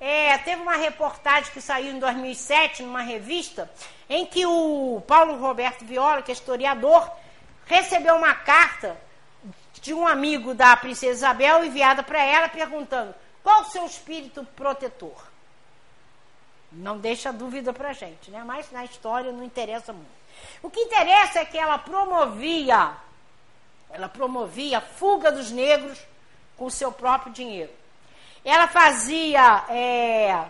é, 0.00 0.38
teve 0.38 0.62
uma 0.62 0.76
reportagem 0.76 1.50
que 1.52 1.60
saiu 1.60 1.90
em 1.90 1.98
2007 1.98 2.84
numa 2.84 3.02
revista, 3.02 3.68
em 4.08 4.24
que 4.24 4.46
o 4.46 5.02
Paulo 5.08 5.36
Roberto 5.38 5.84
Viola, 5.84 6.22
que 6.22 6.30
é 6.30 6.34
historiador, 6.34 7.10
recebeu 7.66 8.14
uma 8.14 8.34
carta 8.34 8.96
de 9.82 9.92
um 9.92 10.06
amigo 10.06 10.54
da 10.54 10.76
princesa 10.76 11.26
Isabel 11.26 11.64
enviada 11.64 12.04
para 12.04 12.22
ela 12.22 12.48
perguntando 12.48 13.12
qual 13.42 13.62
o 13.62 13.64
seu 13.64 13.84
espírito 13.84 14.46
protetor. 14.54 15.26
Não 16.70 16.98
deixa 16.98 17.32
dúvida 17.32 17.72
para 17.72 17.92
gente, 17.92 18.30
né? 18.30 18.44
Mas 18.46 18.70
na 18.70 18.84
história 18.84 19.32
não 19.32 19.42
interessa 19.42 19.92
muito. 19.92 20.16
O 20.62 20.70
que 20.70 20.78
interessa 20.78 21.40
é 21.40 21.44
que 21.44 21.58
ela 21.58 21.78
promovia 21.78 22.94
ela 23.90 24.08
promovia 24.08 24.78
a 24.78 24.80
fuga 24.80 25.32
dos 25.32 25.50
negros 25.50 25.98
com 26.56 26.68
seu 26.70 26.92
próprio 26.92 27.32
dinheiro. 27.32 27.72
Ela 28.44 28.68
fazia. 28.68 29.64
É, 29.68 30.44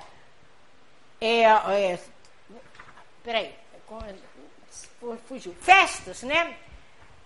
é, 1.20 1.43
é, 1.43 1.99
peraí, 3.22 3.55
fugiu. 5.28 5.55
Festas, 5.61 6.22
né? 6.22 6.57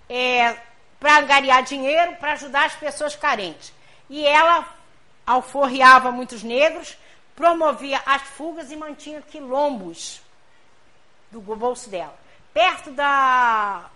É, 0.09 0.57
para 0.99 1.19
angariar 1.19 1.63
dinheiro 1.63 2.17
para 2.17 2.33
ajudar 2.33 2.67
as 2.67 2.75
pessoas 2.77 3.17
carentes. 3.17 3.73
E 4.09 4.27
ela 4.27 4.69
alforriava 5.27 6.13
muitos 6.13 6.43
negros, 6.43 6.97
promovia 7.35 8.01
as 8.05 8.23
fugas 8.23 8.71
e 8.71 8.77
mantinha 8.77 9.23
quilombos 9.23 10.21
do 11.31 11.41
bolso 11.41 11.89
dela. 11.89 12.19
Perto 12.53 12.91
da 12.91 13.89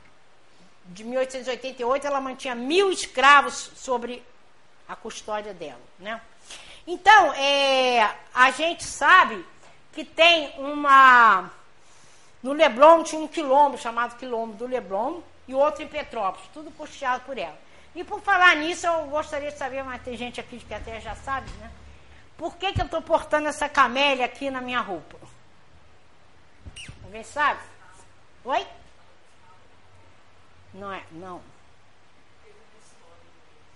de 0.87 1.05
1888, 1.05 2.07
ela 2.07 2.21
mantinha 2.21 2.55
mil 2.55 2.91
escravos 2.91 3.71
sobre 3.75 4.23
a 4.89 4.95
custódia 4.95 5.55
dela. 5.55 5.81
Né? 5.99 6.21
Então, 6.87 7.33
é, 7.35 8.15
a 8.35 8.51
gente 8.51 8.85
sabe 8.85 9.45
que 9.93 10.05
tem 10.05 10.53
uma. 10.59 11.51
No 12.43 12.53
Leblon 12.53 13.03
tinha 13.03 13.21
um 13.21 13.29
quilombo 13.29 13.79
chamado 13.79 14.17
Quilombo 14.17 14.53
do 14.55 14.67
Leblon 14.67 15.23
e 15.49 15.55
outro 15.55 15.83
em 15.83 15.89
Petrópolis, 15.89 16.47
tudo 16.53 16.71
puxado 16.71 17.25
por 17.25 17.39
ela. 17.39 17.59
E 17.95 18.05
por 18.05 18.21
falar 18.21 18.57
nisso, 18.57 18.87
eu 18.87 19.07
gostaria 19.07 19.51
de 19.51 19.57
saber, 19.57 19.83
mas 19.83 20.03
tem 20.03 20.17
gente 20.17 20.41
aqui 20.41 20.59
que 20.59 20.75
até 20.75 21.01
já 21.01 21.15
sabe, 21.15 21.51
né? 21.53 21.71
Por 22.37 22.57
que, 22.57 22.73
que 22.73 22.81
eu 22.81 22.87
estou 22.87 23.01
portando 23.01 23.49
essa 23.49 23.69
camélia 23.69 24.25
aqui 24.27 24.51
na 24.51 24.61
minha 24.61 24.81
roupa? 24.81 25.17
Alguém 27.05 27.23
sabe? 27.23 27.61
Oi? 28.45 28.67
Não 30.75 30.93
é, 30.93 31.03
não. 31.13 31.41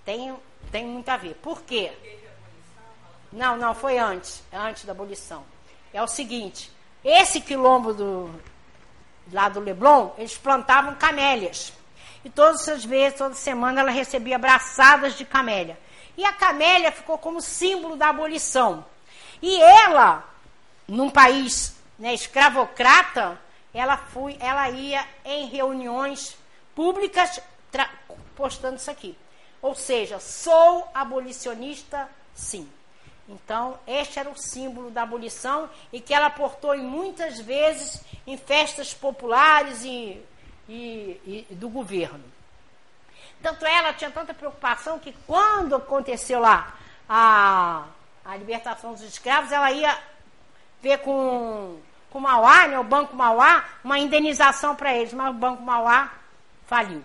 Tem, 0.05 0.37
tem 0.73 0.85
muito 0.85 1.09
a 1.09 1.17
ver. 1.17 1.35
Por 1.37 1.63
quê? 1.63 1.93
Não, 3.33 3.57
não, 3.57 3.75
foi 3.75 3.99
antes, 3.99 4.43
antes 4.53 4.85
da 4.85 4.93
abolição. 4.93 5.45
É 5.93 6.03
o 6.03 6.09
seguinte, 6.09 6.73
esse 7.05 7.41
quilombo 7.41 7.95
do, 7.95 8.31
lá 9.33 9.49
do 9.49 9.61
Leblon, 9.61 10.11
eles 10.19 10.37
plantavam 10.37 10.95
camélias. 10.97 11.73
E 12.25 12.31
todas 12.31 12.69
as 12.69 12.85
vezes, 12.85 13.19
toda 13.19 13.35
semana, 13.35 13.81
ela 13.81 13.91
recebia 13.91 14.37
abraçadas 14.37 15.17
de 15.17 15.25
camélia. 15.25 15.79
E 16.17 16.25
a 16.25 16.33
camélia 16.33 16.91
ficou 16.91 17.17
como 17.17 17.41
símbolo 17.41 17.95
da 17.95 18.09
abolição. 18.09 18.85
E 19.41 19.61
ela, 19.61 20.29
num 20.89 21.11
país 21.11 21.77
né, 21.97 22.13
escravocrata, 22.13 23.39
ela, 23.73 23.97
foi, 23.97 24.37
ela 24.41 24.69
ia 24.71 25.07
em 25.25 25.47
reuniões 25.47 26.37
públicas 26.79 27.41
postando 28.37 28.77
isso 28.77 28.89
aqui. 28.89 29.19
Ou 29.61 29.75
seja, 29.75 30.21
sou 30.21 30.89
abolicionista, 30.95 32.09
sim. 32.33 32.71
Então, 33.29 33.81
este 33.85 34.21
era 34.21 34.31
o 34.31 34.39
símbolo 34.39 34.89
da 34.89 35.03
abolição 35.03 35.69
e 35.93 36.01
que 36.01 36.15
ela 36.15 36.31
portou 36.31 36.77
em 36.77 36.83
muitas 36.83 37.41
vezes 37.41 38.01
em 38.25 38.37
festas 38.37 38.95
populares 38.95 39.83
e, 39.83 40.23
e, 40.69 41.45
e 41.51 41.55
do 41.57 41.69
governo. 41.69 42.23
Tanto 43.43 43.67
ela 43.67 43.93
tinha 43.93 44.13
tanta 44.13 44.33
preocupação 44.33 45.01
que 45.01 45.13
quando 45.27 45.75
aconteceu 45.75 46.39
lá 46.39 46.77
a, 47.09 47.87
a 48.25 48.37
libertação 48.37 48.93
dos 48.93 49.03
escravos, 49.03 49.51
ela 49.51 49.73
ia 49.73 49.99
ver 50.81 50.99
com, 50.99 51.81
com 52.09 52.19
o 52.19 52.23
Mauá, 52.23 52.69
né, 52.69 52.79
o 52.79 52.85
Banco 52.85 53.17
Mauá, 53.17 53.65
uma 53.83 53.99
indenização 53.99 54.77
para 54.77 54.95
eles, 54.95 55.13
mas 55.13 55.31
o 55.31 55.35
Banco 55.35 55.61
Mauá 55.61 56.13
faliu. 56.69 57.03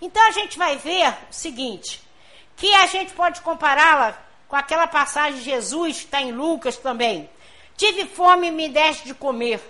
Então 0.00 0.22
a 0.26 0.30
gente 0.32 0.58
vai 0.58 0.76
ver 0.76 1.08
o 1.30 1.32
seguinte, 1.32 2.02
que 2.56 2.74
a 2.74 2.86
gente 2.86 3.12
pode 3.14 3.40
compará-la 3.40 4.18
com 4.48 4.56
aquela 4.56 4.86
passagem 4.86 5.38
de 5.38 5.44
Jesus, 5.44 5.98
que 5.98 6.04
está 6.04 6.20
em 6.20 6.32
Lucas 6.32 6.76
também. 6.76 7.30
Tive 7.76 8.06
fome 8.06 8.48
e 8.48 8.50
me 8.50 8.68
deste 8.68 9.04
de 9.06 9.14
comer. 9.14 9.60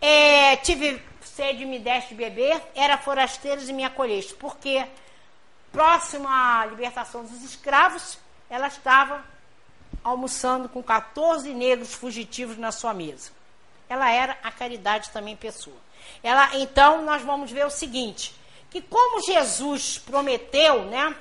É, 0.00 0.56
tive 0.56 1.02
sede 1.20 1.62
e 1.62 1.66
me 1.66 1.78
deste 1.78 2.10
de 2.10 2.14
beber. 2.14 2.62
Era 2.74 2.96
forasteiros 2.96 3.68
e 3.68 3.72
me 3.72 3.82
acolheste. 3.82 4.34
Porque 4.34 4.86
próximo 5.72 6.28
à 6.28 6.64
libertação 6.66 7.24
dos 7.24 7.42
escravos, 7.42 8.18
ela 8.48 8.68
estava 8.68 9.24
almoçando 10.04 10.68
com 10.68 10.82
14 10.82 11.52
negros 11.52 11.94
fugitivos 11.94 12.56
na 12.56 12.70
sua 12.70 12.94
mesa. 12.94 13.32
Ela 13.88 14.10
era 14.10 14.38
a 14.42 14.50
caridade 14.52 15.10
também 15.10 15.34
pessoa. 15.34 15.76
Ela, 16.22 16.56
então, 16.56 17.02
nós 17.02 17.22
vamos 17.22 17.50
ver 17.50 17.66
o 17.66 17.70
seguinte: 17.70 18.34
que 18.74 18.82
como 18.82 19.22
Jesus 19.22 19.98
prometeu, 19.98 20.86
né, 20.86 21.14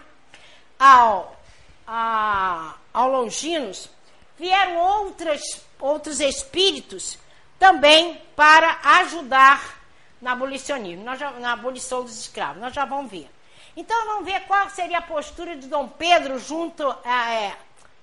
ao, 0.80 1.40
a, 1.86 2.74
ao 2.92 3.12
Longinos, 3.12 3.92
vieram 4.40 4.76
outras, 4.76 5.64
outros 5.80 6.20
espíritos 6.20 7.20
também 7.60 8.20
para 8.36 8.80
ajudar 9.02 9.80
na 10.20 10.32
abolicionismo, 10.32 11.16
já, 11.16 11.30
na 11.34 11.54
abolição 11.54 12.02
dos 12.02 12.18
escravos. 12.18 12.60
Nós 12.60 12.74
já 12.74 12.86
vamos 12.86 13.12
ver. 13.12 13.30
Então 13.78 14.04
vamos 14.08 14.26
ver 14.26 14.40
qual 14.48 14.68
seria 14.72 14.98
a 14.98 15.04
postura 15.04 15.56
de 15.56 15.68
Dom 15.68 15.88
Pedro 15.90 16.40
junto 16.40 16.90
é, 17.06 17.54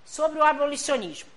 sobre 0.05 0.39
o 0.39 0.45
abolicionismo. 0.45 1.29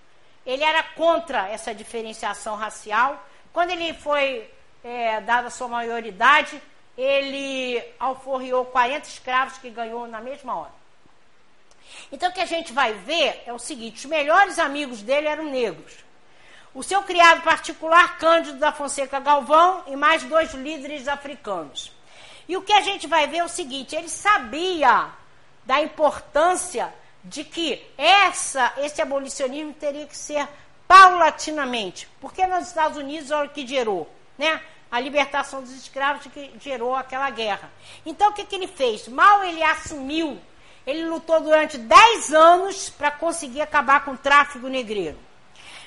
Ele 0.45 0.63
era 0.63 0.83
contra 0.83 1.47
essa 1.47 1.73
diferenciação 1.73 2.57
racial. 2.57 3.25
Quando 3.51 3.71
ele 3.71 3.91
foi 3.95 4.47
é, 4.83 5.19
dada 5.21 5.47
a 5.47 5.51
sua 5.51 5.67
maioridade, 5.67 6.61
ele 6.97 7.83
alforriou 7.99 8.65
40 8.65 9.07
escravos 9.07 9.57
que 9.57 9.69
ganhou 9.69 10.07
na 10.07 10.21
mesma 10.21 10.55
hora. 10.55 10.83
Então 12.11 12.29
o 12.29 12.33
que 12.33 12.41
a 12.41 12.45
gente 12.45 12.71
vai 12.71 12.93
ver 12.93 13.43
é 13.45 13.53
o 13.53 13.59
seguinte: 13.59 13.97
os 13.97 14.05
melhores 14.05 14.59
amigos 14.59 15.01
dele 15.01 15.27
eram 15.27 15.45
negros. 15.45 15.93
O 16.73 16.81
seu 16.81 17.03
criado 17.03 17.41
particular, 17.41 18.17
Cândido 18.17 18.57
da 18.57 18.71
Fonseca 18.71 19.19
Galvão, 19.19 19.83
e 19.87 19.95
mais 19.95 20.23
dois 20.23 20.53
líderes 20.53 21.07
africanos. 21.07 21.91
E 22.47 22.57
o 22.57 22.61
que 22.61 22.73
a 22.73 22.81
gente 22.81 23.07
vai 23.07 23.27
ver 23.27 23.37
é 23.37 23.43
o 23.43 23.49
seguinte: 23.49 23.95
ele 23.95 24.09
sabia 24.09 25.09
da 25.65 25.81
importância 25.81 26.93
de 27.23 27.43
que 27.43 27.81
essa, 27.97 28.73
esse 28.77 29.01
abolicionismo 29.01 29.73
teria 29.73 30.05
que 30.05 30.17
ser 30.17 30.47
paulatinamente. 30.87 32.07
Porque 32.19 32.45
nos 32.45 32.67
Estados 32.67 32.97
Unidos, 32.97 33.31
olha 33.31 33.47
o 33.47 33.53
que 33.53 33.65
gerou. 33.65 34.09
Né? 34.37 34.61
A 34.93 34.99
libertação 34.99 35.59
dos 35.59 35.71
escravos 35.71 36.27
que 36.31 36.51
gerou 36.59 36.95
aquela 36.95 37.27
guerra. 37.31 37.67
Então 38.05 38.29
o 38.29 38.33
que, 38.33 38.45
que 38.45 38.53
ele 38.53 38.67
fez? 38.67 39.07
Mal 39.07 39.43
ele 39.43 39.63
assumiu, 39.63 40.39
ele 40.85 41.05
lutou 41.05 41.41
durante 41.41 41.79
10 41.79 42.31
anos 42.31 42.91
para 42.91 43.09
conseguir 43.09 43.61
acabar 43.61 44.05
com 44.05 44.11
o 44.11 44.17
tráfico 44.17 44.67
negreiro. 44.67 45.17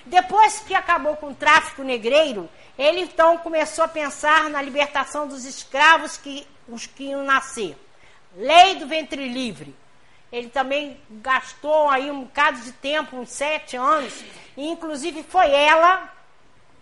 Depois 0.05 0.59
que 0.59 0.75
acabou 0.75 1.15
com 1.15 1.29
o 1.29 1.35
tráfico 1.37 1.85
negreiro, 1.85 2.51
ele 2.77 3.03
então 3.03 3.39
começou 3.39 3.85
a 3.85 3.89
pensar 3.89 4.51
na 4.51 4.61
libertação 4.61 5.29
dos 5.29 5.45
escravos 5.45 6.17
que 6.17 6.45
os 6.69 6.89
que 6.89 7.05
iam 7.05 7.23
nascer. 7.23 7.79
Lei 8.35 8.75
do 8.75 8.89
ventre 8.89 9.29
livre. 9.29 9.73
Ele 10.33 10.49
também 10.49 11.01
gastou 11.09 11.89
aí 11.89 12.11
um 12.11 12.25
bocado 12.25 12.61
de 12.61 12.73
tempo, 12.73 13.17
uns 13.17 13.31
sete 13.31 13.77
anos, 13.77 14.25
e 14.57 14.67
inclusive 14.67 15.23
foi 15.23 15.49
ela 15.49 16.13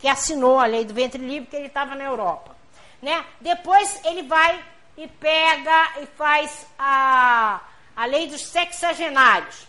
que 0.05 0.09
assinou 0.09 0.61
a 0.61 0.67
lei 0.67 0.85
do 0.85 0.93
ventre 0.93 1.19
livre, 1.19 1.49
que 1.49 1.57
ele 1.57 1.69
estava 1.69 1.95
na 1.95 2.05
Europa. 2.05 2.55
Né? 3.01 3.25
Depois 3.41 4.05
ele 4.05 4.25
vai 4.25 4.63
e 4.99 5.09
pega 5.09 5.93
e 6.03 6.07
faz 6.15 6.67
a, 6.79 7.63
a 7.97 8.05
lei 8.05 8.27
dos 8.27 8.45
sexagenários. 8.45 9.67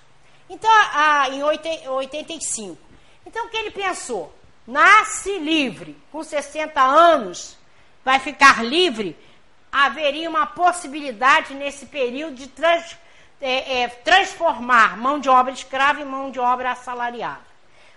Então, 0.50 0.70
a, 0.70 1.30
em 1.30 1.42
85. 1.42 2.78
Então, 3.26 3.46
o 3.46 3.50
que 3.50 3.56
ele 3.56 3.72
pensou? 3.72 4.36
Nasce 4.68 5.40
livre, 5.40 5.96
com 6.12 6.22
60 6.22 6.82
anos, 6.82 7.58
vai 8.04 8.20
ficar 8.20 8.62
livre, 8.62 9.18
haveria 9.72 10.30
uma 10.30 10.48
possibilidade 10.48 11.54
nesse 11.54 11.86
período 11.86 12.36
de 12.36 12.48
trans, 12.48 12.98
é, 13.40 13.84
é, 13.84 13.88
transformar 13.88 14.98
mão 14.98 15.18
de 15.18 15.30
obra 15.30 15.54
escrava 15.54 16.02
em 16.02 16.06
mão 16.06 16.30
de 16.30 16.42
obra 16.42 16.74
assalariada. 16.74 17.46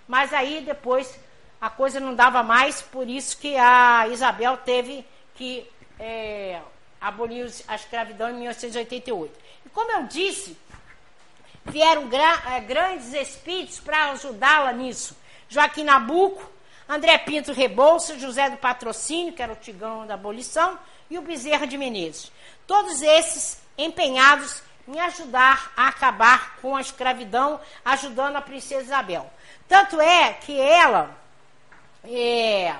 Mas 0.07 0.31
aí 0.33 0.61
depois 0.61 1.19
a 1.59 1.69
coisa 1.69 1.99
não 1.99 2.15
dava 2.15 2.41
mais, 2.43 2.81
por 2.81 3.07
isso 3.07 3.37
que 3.37 3.55
a 3.57 4.07
Isabel 4.07 4.57
teve 4.57 5.05
que 5.35 5.69
é, 5.99 6.61
abolir 6.99 7.51
a 7.67 7.75
escravidão 7.75 8.29
em 8.29 8.39
1888. 8.39 9.33
E 9.65 9.69
como 9.69 9.91
eu 9.91 10.03
disse, 10.03 10.57
vieram 11.65 12.07
gra 12.07 12.41
é, 12.51 12.59
grandes 12.61 13.13
espíritos 13.13 13.79
para 13.79 14.11
ajudá-la 14.11 14.71
nisso. 14.73 15.17
Joaquim 15.49 15.83
Nabuco, 15.83 16.43
André 16.87 17.17
Pinto 17.19 17.51
Rebouça, 17.51 18.17
José 18.17 18.49
do 18.49 18.57
Patrocínio, 18.57 19.33
que 19.33 19.41
era 19.41 19.53
o 19.53 19.57
tigão 19.57 20.07
da 20.07 20.13
abolição, 20.13 20.77
e 21.09 21.17
o 21.17 21.21
Bezerra 21.21 21.65
de 21.65 21.77
Menezes. 21.77 22.31
Todos 22.65 23.01
esses 23.01 23.61
empenhados 23.77 24.61
em 24.87 24.99
ajudar 24.99 25.71
a 25.77 25.87
acabar 25.87 26.57
com 26.61 26.75
a 26.75 26.81
escravidão, 26.81 27.59
ajudando 27.85 28.35
a 28.35 28.41
princesa 28.41 28.83
Isabel. 28.83 29.31
Tanto 29.67 30.01
é 30.01 30.33
que 30.33 30.59
ela, 30.59 31.15
é, 32.03 32.75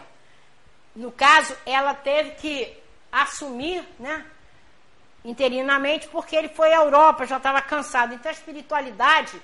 no 0.95 1.11
caso, 1.11 1.55
ela 1.65 1.93
teve 1.93 2.31
que 2.31 2.77
assumir, 3.11 3.83
né, 3.99 4.25
interinamente, 5.23 6.07
porque 6.07 6.35
ele 6.35 6.49
foi 6.49 6.73
à 6.73 6.77
Europa, 6.77 7.25
já 7.25 7.37
estava 7.37 7.61
cansado. 7.61 8.13
Então 8.13 8.29
a 8.29 8.33
espiritualidade, 8.33 9.39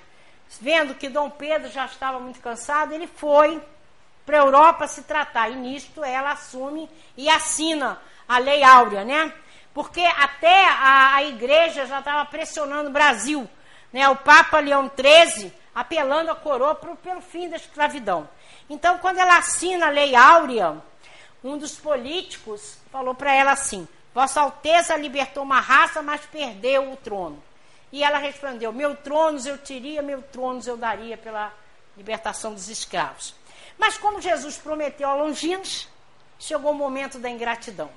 vendo 0.59 0.95
que 0.95 1.09
Dom 1.09 1.29
Pedro 1.29 1.69
já 1.69 1.85
estava 1.85 2.19
muito 2.19 2.39
cansado, 2.39 2.93
ele 2.93 3.07
foi 3.07 3.61
para 4.25 4.37
a 4.37 4.45
Europa 4.45 4.87
se 4.87 5.03
tratar. 5.03 5.49
E 5.49 5.55
nisto 5.55 6.03
ela 6.03 6.31
assume 6.31 6.89
e 7.15 7.29
assina 7.29 8.01
a 8.27 8.37
Lei 8.37 8.63
Áurea, 8.63 9.03
né? 9.03 9.31
Porque 9.73 10.01
até 10.01 10.67
a, 10.69 11.15
a 11.15 11.23
igreja 11.23 11.85
já 11.85 11.99
estava 11.99 12.25
pressionando 12.25 12.89
o 12.89 12.93
Brasil, 12.93 13.47
né? 13.91 14.07
O 14.09 14.15
Papa 14.15 14.59
Leão 14.59 14.89
XIII 14.89 15.53
apelando 15.75 16.31
a 16.31 16.35
coroa 16.35 16.73
pro, 16.73 16.95
pelo 16.95 17.21
fim 17.21 17.49
da 17.49 17.57
escravidão. 17.57 18.27
Então, 18.69 18.97
quando 18.97 19.19
ela 19.19 19.37
assina 19.37 19.87
a 19.87 19.89
Lei 19.89 20.15
Áurea, 20.15 20.81
um 21.43 21.57
dos 21.57 21.75
políticos 21.75 22.77
falou 22.91 23.13
para 23.13 23.33
ela 23.33 23.51
assim: 23.51 23.87
Vossa 24.13 24.41
Alteza 24.41 24.95
libertou 24.95 25.43
uma 25.43 25.59
raça, 25.59 26.01
mas 26.01 26.21
perdeu 26.25 26.91
o 26.91 26.97
trono. 26.97 27.41
E 27.91 28.03
ela 28.03 28.17
respondeu: 28.17 28.71
Meu 28.71 28.95
tronos 28.95 29.45
eu 29.45 29.57
teria, 29.57 30.01
meu 30.01 30.21
tronos 30.21 30.65
eu 30.67 30.77
daria 30.77 31.17
pela 31.17 31.53
libertação 31.95 32.53
dos 32.53 32.69
escravos. 32.69 33.35
Mas 33.77 33.97
como 33.97 34.21
Jesus 34.21 34.57
prometeu 34.57 35.09
a 35.09 35.15
Longinos, 35.15 35.87
chegou 36.39 36.71
o 36.71 36.75
momento 36.75 37.19
da 37.19 37.29
ingratidão. 37.29 37.89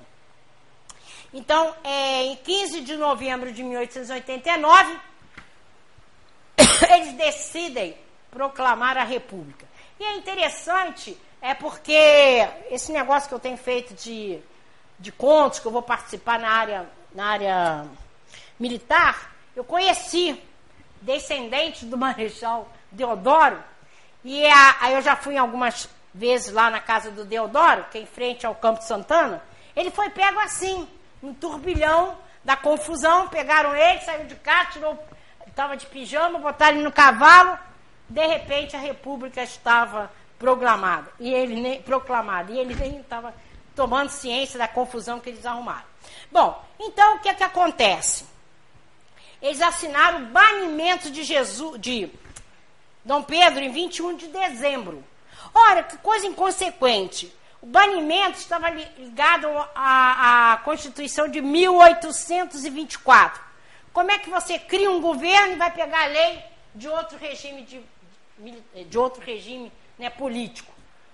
Então, 1.33 1.75
é, 1.83 2.23
em 2.23 2.35
15 2.35 2.81
de 2.81 2.97
novembro 2.97 3.51
de 3.51 3.63
1889, 3.63 4.99
eles 6.93 7.13
decidem 7.13 7.95
proclamar 8.31 8.97
a 8.97 9.03
República. 9.03 9.68
E 9.99 10.03
é 10.03 10.15
interessante, 10.15 11.19
é 11.41 11.53
porque 11.53 11.93
esse 12.71 12.89
negócio 12.93 13.27
que 13.27 13.35
eu 13.35 13.39
tenho 13.39 13.57
feito 13.57 13.93
de, 13.93 14.39
de 14.97 15.11
contos, 15.11 15.59
que 15.59 15.65
eu 15.65 15.71
vou 15.71 15.81
participar 15.81 16.39
na 16.39 16.49
área, 16.49 16.89
na 17.13 17.25
área 17.25 17.85
militar, 18.57 19.33
eu 19.55 19.63
conheci 19.65 20.41
descendente 21.01 21.85
do 21.85 21.97
Marechal 21.97 22.69
Deodoro, 22.89 23.61
e 24.23 24.45
a, 24.45 24.77
aí 24.79 24.93
eu 24.93 25.01
já 25.01 25.17
fui 25.17 25.37
algumas 25.37 25.89
vezes 26.13 26.53
lá 26.53 26.69
na 26.69 26.79
casa 26.79 27.11
do 27.11 27.25
Deodoro, 27.25 27.85
que 27.91 27.97
é 27.97 28.01
em 28.01 28.05
frente 28.05 28.45
ao 28.45 28.55
Campo 28.55 28.79
de 28.79 28.85
Santana, 28.85 29.43
ele 29.75 29.91
foi 29.91 30.09
pego 30.09 30.39
assim, 30.39 30.87
um 31.21 31.33
turbilhão 31.33 32.17
da 32.41 32.55
confusão, 32.55 33.27
pegaram 33.27 33.75
ele, 33.75 33.99
saiu 33.99 34.25
de 34.25 34.35
cá, 34.35 34.65
tirou, 34.67 34.97
estava 35.45 35.75
de 35.75 35.85
pijama, 35.87 36.39
botaram 36.39 36.77
ele 36.77 36.85
no 36.85 36.91
cavalo, 36.91 37.59
de 38.09 38.25
repente 38.25 38.75
a 38.75 38.79
república 38.79 39.43
estava 39.43 40.11
proclamada, 40.37 41.11
e 41.19 41.33
ele 41.33 41.61
nem 41.61 41.81
proclamado, 41.81 42.51
e 42.51 42.57
ele 42.57 42.73
nem 42.73 42.99
estava 42.99 43.33
tomando 43.75 44.09
ciência 44.09 44.57
da 44.57 44.67
confusão 44.67 45.19
que 45.19 45.29
eles 45.29 45.45
arrumaram. 45.45 45.87
Bom, 46.31 46.63
então 46.79 47.15
o 47.15 47.19
que 47.19 47.29
é 47.29 47.33
que 47.33 47.43
acontece? 47.43 48.25
Eles 49.41 49.61
assinaram 49.61 50.23
o 50.23 50.25
banimento 50.27 51.11
de 51.11 51.23
Jesus, 51.23 51.79
de 51.79 52.09
Dom 53.05 53.23
Pedro 53.23 53.63
em 53.63 53.71
21 53.71 54.17
de 54.17 54.27
dezembro. 54.27 55.03
Ora, 55.53 55.83
que 55.83 55.97
coisa 55.97 56.27
inconsequente. 56.27 57.33
O 57.61 57.65
banimento 57.65 58.37
estava 58.37 58.69
ligado 58.69 59.47
à, 59.75 60.53
à 60.53 60.57
Constituição 60.57 61.27
de 61.27 61.41
1824. 61.41 63.41
Como 63.91 64.11
é 64.11 64.17
que 64.17 64.29
você 64.29 64.59
cria 64.59 64.89
um 64.89 65.01
governo 65.01 65.53
e 65.53 65.57
vai 65.57 65.71
pegar 65.71 66.03
a 66.03 66.07
lei 66.07 66.41
de 66.75 66.87
outro 66.87 67.17
regime 67.17 67.63
de, 67.63 67.81
de 68.87 68.97
outro 68.97 69.21
regime 69.21 69.71
né, 69.97 70.09
político, 70.09 70.71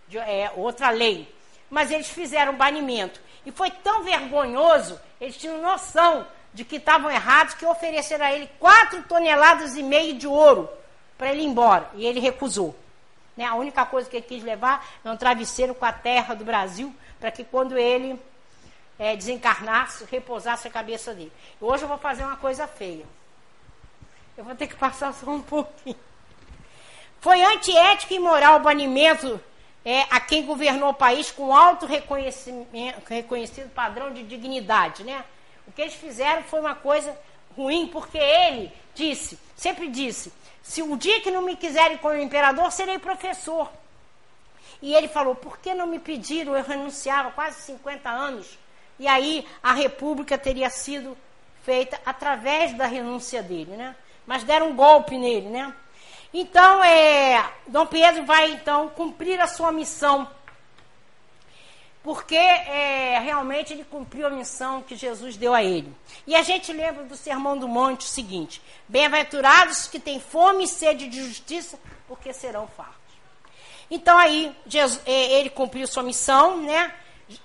de, 0.07 0.17
é, 0.17 0.51
outra 0.55 0.89
lei? 0.89 1.34
Mas 1.69 1.91
eles 1.91 2.09
fizeram 2.09 2.55
banimento. 2.55 3.19
E 3.45 3.51
foi 3.51 3.69
tão 3.71 4.03
vergonhoso, 4.03 4.99
eles 5.19 5.38
tinham 5.38 5.61
noção 5.61 6.26
de 6.53 6.63
que 6.63 6.78
estavam 6.78 7.11
errados, 7.11 7.53
que 7.53 7.65
ofereceram 7.65 8.26
a 8.26 8.32
ele 8.32 8.49
quatro 8.59 9.03
toneladas 9.03 9.76
e 9.76 9.84
meio 9.84 10.15
de 10.15 10.26
ouro 10.26 10.69
para 11.17 11.32
ele 11.32 11.41
ir 11.41 11.45
embora. 11.45 11.89
E 11.95 12.05
ele 12.05 12.19
recusou. 12.19 12.76
Né? 13.36 13.45
A 13.45 13.55
única 13.55 13.86
coisa 13.86 14.09
que 14.09 14.17
ele 14.17 14.26
quis 14.26 14.43
levar 14.43 14.86
é 15.03 15.11
um 15.11 15.17
travesseiro 15.17 15.76
com 15.76 15.86
a 15.86 15.91
terra 15.91 16.34
do 16.34 16.45
Brasil, 16.45 16.95
para 17.19 17.30
que 17.30 17.43
quando 17.43 17.78
ele 17.78 18.19
é, 18.97 19.15
desencarnasse, 19.15 20.05
repousasse 20.09 20.67
a 20.67 20.71
cabeça 20.71 21.13
dele. 21.13 21.32
Hoje 21.59 21.84
eu 21.84 21.89
vou 21.89 21.97
fazer 21.97 22.23
uma 22.23 22.38
coisa 22.38 22.67
feia. 22.67 23.05
Eu 24.38 24.43
vou 24.43 24.55
ter 24.55 24.67
que 24.67 24.76
passar 24.76 25.13
só 25.13 25.30
um 25.30 25.41
pouquinho. 25.41 25.97
Foi 27.26 27.41
antiético 27.43 28.13
e 28.13 28.17
imoral 28.17 28.57
o 28.57 28.59
banimento 28.59 29.41
é, 29.84 30.01
a 30.11 30.19
quem 30.19 30.45
governou 30.45 30.89
o 30.89 30.93
país 30.93 31.32
com 31.32 31.55
alto 31.55 31.88
reconhecido 31.88 33.73
padrão 33.73 34.13
de 34.13 34.21
dignidade. 34.21 35.03
Né? 35.03 35.26
O 35.67 35.71
que 35.71 35.82
eles 35.82 35.95
fizeram 35.95 36.43
foi 36.43 36.59
uma 36.59 36.76
coisa 36.76 37.17
ruim, 37.57 37.88
porque 37.88 38.19
ele 38.19 38.71
disse, 38.93 39.39
sempre 39.55 39.88
disse, 39.88 40.32
se 40.61 40.84
o 40.84 40.95
dia 40.95 41.19
que 41.19 41.32
não 41.32 41.41
me 41.41 41.55
quiserem 41.55 41.97
como 41.97 42.15
imperador, 42.15 42.71
serei 42.71 42.99
professor. 42.99 43.71
E 44.80 44.93
ele 44.93 45.07
falou: 45.07 45.34
por 45.34 45.57
que 45.57 45.73
não 45.73 45.88
me 45.88 45.97
pediram? 45.97 46.55
Eu 46.55 46.63
renunciava 46.63 47.32
quase 47.32 47.59
50 47.61 48.07
anos. 48.07 48.55
E 48.99 49.07
aí 49.07 49.47
a 49.63 49.73
república 49.73 50.38
teria 50.38 50.69
sido 50.69 51.17
feita 51.63 51.99
através 52.05 52.78
da 52.78 52.86
renúncia 52.86 53.41
dele, 53.41 53.76
né? 53.76 53.95
Mas 54.28 54.43
deram 54.43 54.69
um 54.69 54.76
golpe 54.76 55.17
nele, 55.17 55.49
né? 55.49 55.73
Então, 56.38 56.83
é, 56.83 57.49
Dom 57.65 57.86
Pedro 57.86 58.25
vai 58.25 58.51
então 58.51 58.89
cumprir 58.89 59.39
a 59.39 59.47
sua 59.47 59.71
missão 59.71 60.27
porque 62.03 62.36
é, 62.36 63.19
realmente 63.19 63.71
ele 63.71 63.86
cumpriu 63.86 64.27
a 64.27 64.29
missão 64.29 64.81
que 64.81 64.97
Jesus 64.97 65.38
deu 65.38 65.53
a 65.55 65.63
ele. 65.63 65.95
E 66.27 66.36
a 66.36 66.43
gente 66.43 66.73
lembra 66.73 67.05
do 67.05 67.15
Sermão 67.15 67.57
do 67.57 67.69
Monte 67.69 68.01
o 68.01 68.09
seguinte: 68.09 68.61
Bem-aventurados 68.86 69.88
que 69.88 69.97
têm 69.97 70.19
fome 70.19 70.65
e 70.65 70.67
sede 70.67 71.07
de 71.07 71.23
justiça, 71.25 71.79
porque 72.05 72.33
serão 72.33 72.67
fartos. 72.67 72.95
Então 73.89 74.17
aí 74.17 74.53
Jesus, 74.67 75.01
é, 75.05 75.39
ele 75.39 75.49
cumpriu 75.49 75.88
sua 75.88 76.03
missão, 76.03 76.61
né? 76.61 76.93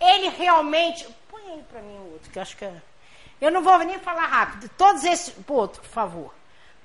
Ele 0.01 0.31
realmente. 0.31 1.07
Põe 1.31 1.43
aí 1.53 1.63
para 1.71 1.81
mim 1.81 1.95
o 1.95 2.13
outro, 2.15 2.29
que 2.29 2.39
eu 2.41 2.43
acho 2.43 2.57
que 2.57 2.65
é. 2.65 2.83
Eu 3.41 3.53
não 3.53 3.63
vou 3.63 3.79
nem 3.79 4.01
falar 4.01 4.27
rápido. 4.27 4.69
Todos 4.77 5.05
esses. 5.05 5.33
Pô, 5.47 5.55
outro, 5.55 5.81
por 5.81 5.91
favor. 5.91 6.40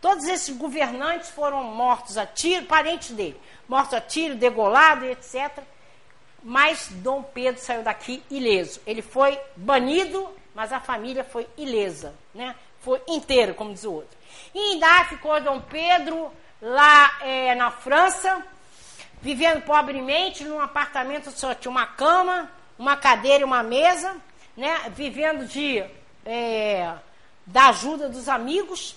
Todos 0.06 0.26
esses 0.26 0.56
governantes 0.56 1.30
foram 1.30 1.64
mortos 1.64 2.18
a 2.18 2.26
tiro, 2.26 2.66
parentes 2.66 3.12
dele, 3.12 3.40
mortos 3.68 3.94
a 3.94 4.02
tiro, 4.02 4.36
degolado, 4.36 5.06
etc 5.06 5.64
mas 6.48 6.90
Dom 6.92 7.24
Pedro 7.24 7.60
saiu 7.60 7.82
daqui 7.82 8.24
ileso. 8.30 8.80
Ele 8.86 9.02
foi 9.02 9.38
banido, 9.56 10.30
mas 10.54 10.72
a 10.72 10.80
família 10.80 11.24
foi 11.24 11.48
ilesa, 11.58 12.14
né? 12.36 12.56
Foi 12.82 13.02
inteiro, 13.08 13.56
como 13.56 13.74
diz 13.74 13.84
o 13.84 13.94
outro. 13.94 14.16
E 14.54 14.60
ainda 14.60 15.06
ficou 15.06 15.42
Dom 15.42 15.60
Pedro 15.60 16.32
lá 16.62 17.18
é, 17.22 17.56
na 17.56 17.72
França, 17.72 18.46
vivendo 19.24 19.64
pobremente 19.64 20.44
num 20.44 20.60
apartamento 20.60 21.32
só 21.32 21.56
tinha 21.56 21.72
uma 21.72 21.88
cama, 21.88 22.48
uma 22.78 22.96
cadeira 22.96 23.42
e 23.42 23.44
uma 23.44 23.64
mesa, 23.64 24.16
né? 24.56 24.84
Vivendo 24.90 25.48
de 25.48 25.84
é, 26.24 26.94
da 27.44 27.70
ajuda 27.70 28.08
dos 28.08 28.30
amigos. 28.30 28.96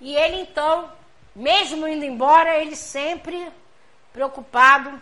E 0.00 0.14
ele 0.14 0.36
então, 0.36 0.90
mesmo 1.34 1.86
indo 1.88 2.04
embora, 2.04 2.56
ele 2.58 2.76
sempre 2.76 3.50
preocupado 4.12 5.00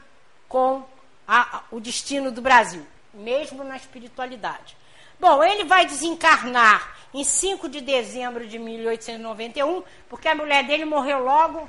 com 0.48 0.84
a, 1.26 1.62
o 1.70 1.80
destino 1.80 2.30
do 2.30 2.40
Brasil, 2.40 2.86
mesmo 3.12 3.64
na 3.64 3.76
espiritualidade. 3.76 4.76
Bom, 5.18 5.42
ele 5.42 5.64
vai 5.64 5.86
desencarnar 5.86 6.94
em 7.12 7.24
5 7.24 7.68
de 7.68 7.80
dezembro 7.80 8.46
de 8.46 8.58
1891, 8.58 9.82
porque 10.08 10.28
a 10.28 10.34
mulher 10.34 10.64
dele 10.64 10.84
morreu 10.84 11.24
logo 11.24 11.68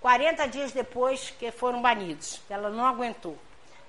40 0.00 0.46
dias 0.46 0.72
depois 0.72 1.30
que 1.38 1.50
foram 1.50 1.82
banidos. 1.82 2.40
Ela 2.48 2.70
não 2.70 2.86
aguentou. 2.86 3.36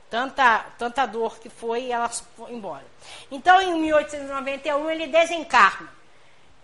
Tanta, 0.10 0.66
tanta 0.80 1.06
dor 1.06 1.40
que 1.40 1.50
foi 1.50 1.84
e 1.84 1.92
ela 1.92 2.10
foi 2.10 2.52
embora. 2.52 2.86
Então, 3.30 3.62
em 3.62 3.80
1891, 3.80 4.90
ele 4.90 5.08
desencarna. 5.08 5.99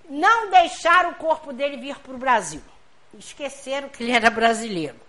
Não 0.09 0.49
deixaram 0.49 1.11
o 1.11 1.15
corpo 1.15 1.51
dele 1.51 1.77
vir 1.77 1.97
para 1.99 2.13
o 2.13 2.17
Brasil. 2.17 2.61
Esqueceram 3.17 3.89
que 3.89 4.03
ele 4.03 4.11
era 4.11 4.29
brasileiro. 4.29 4.99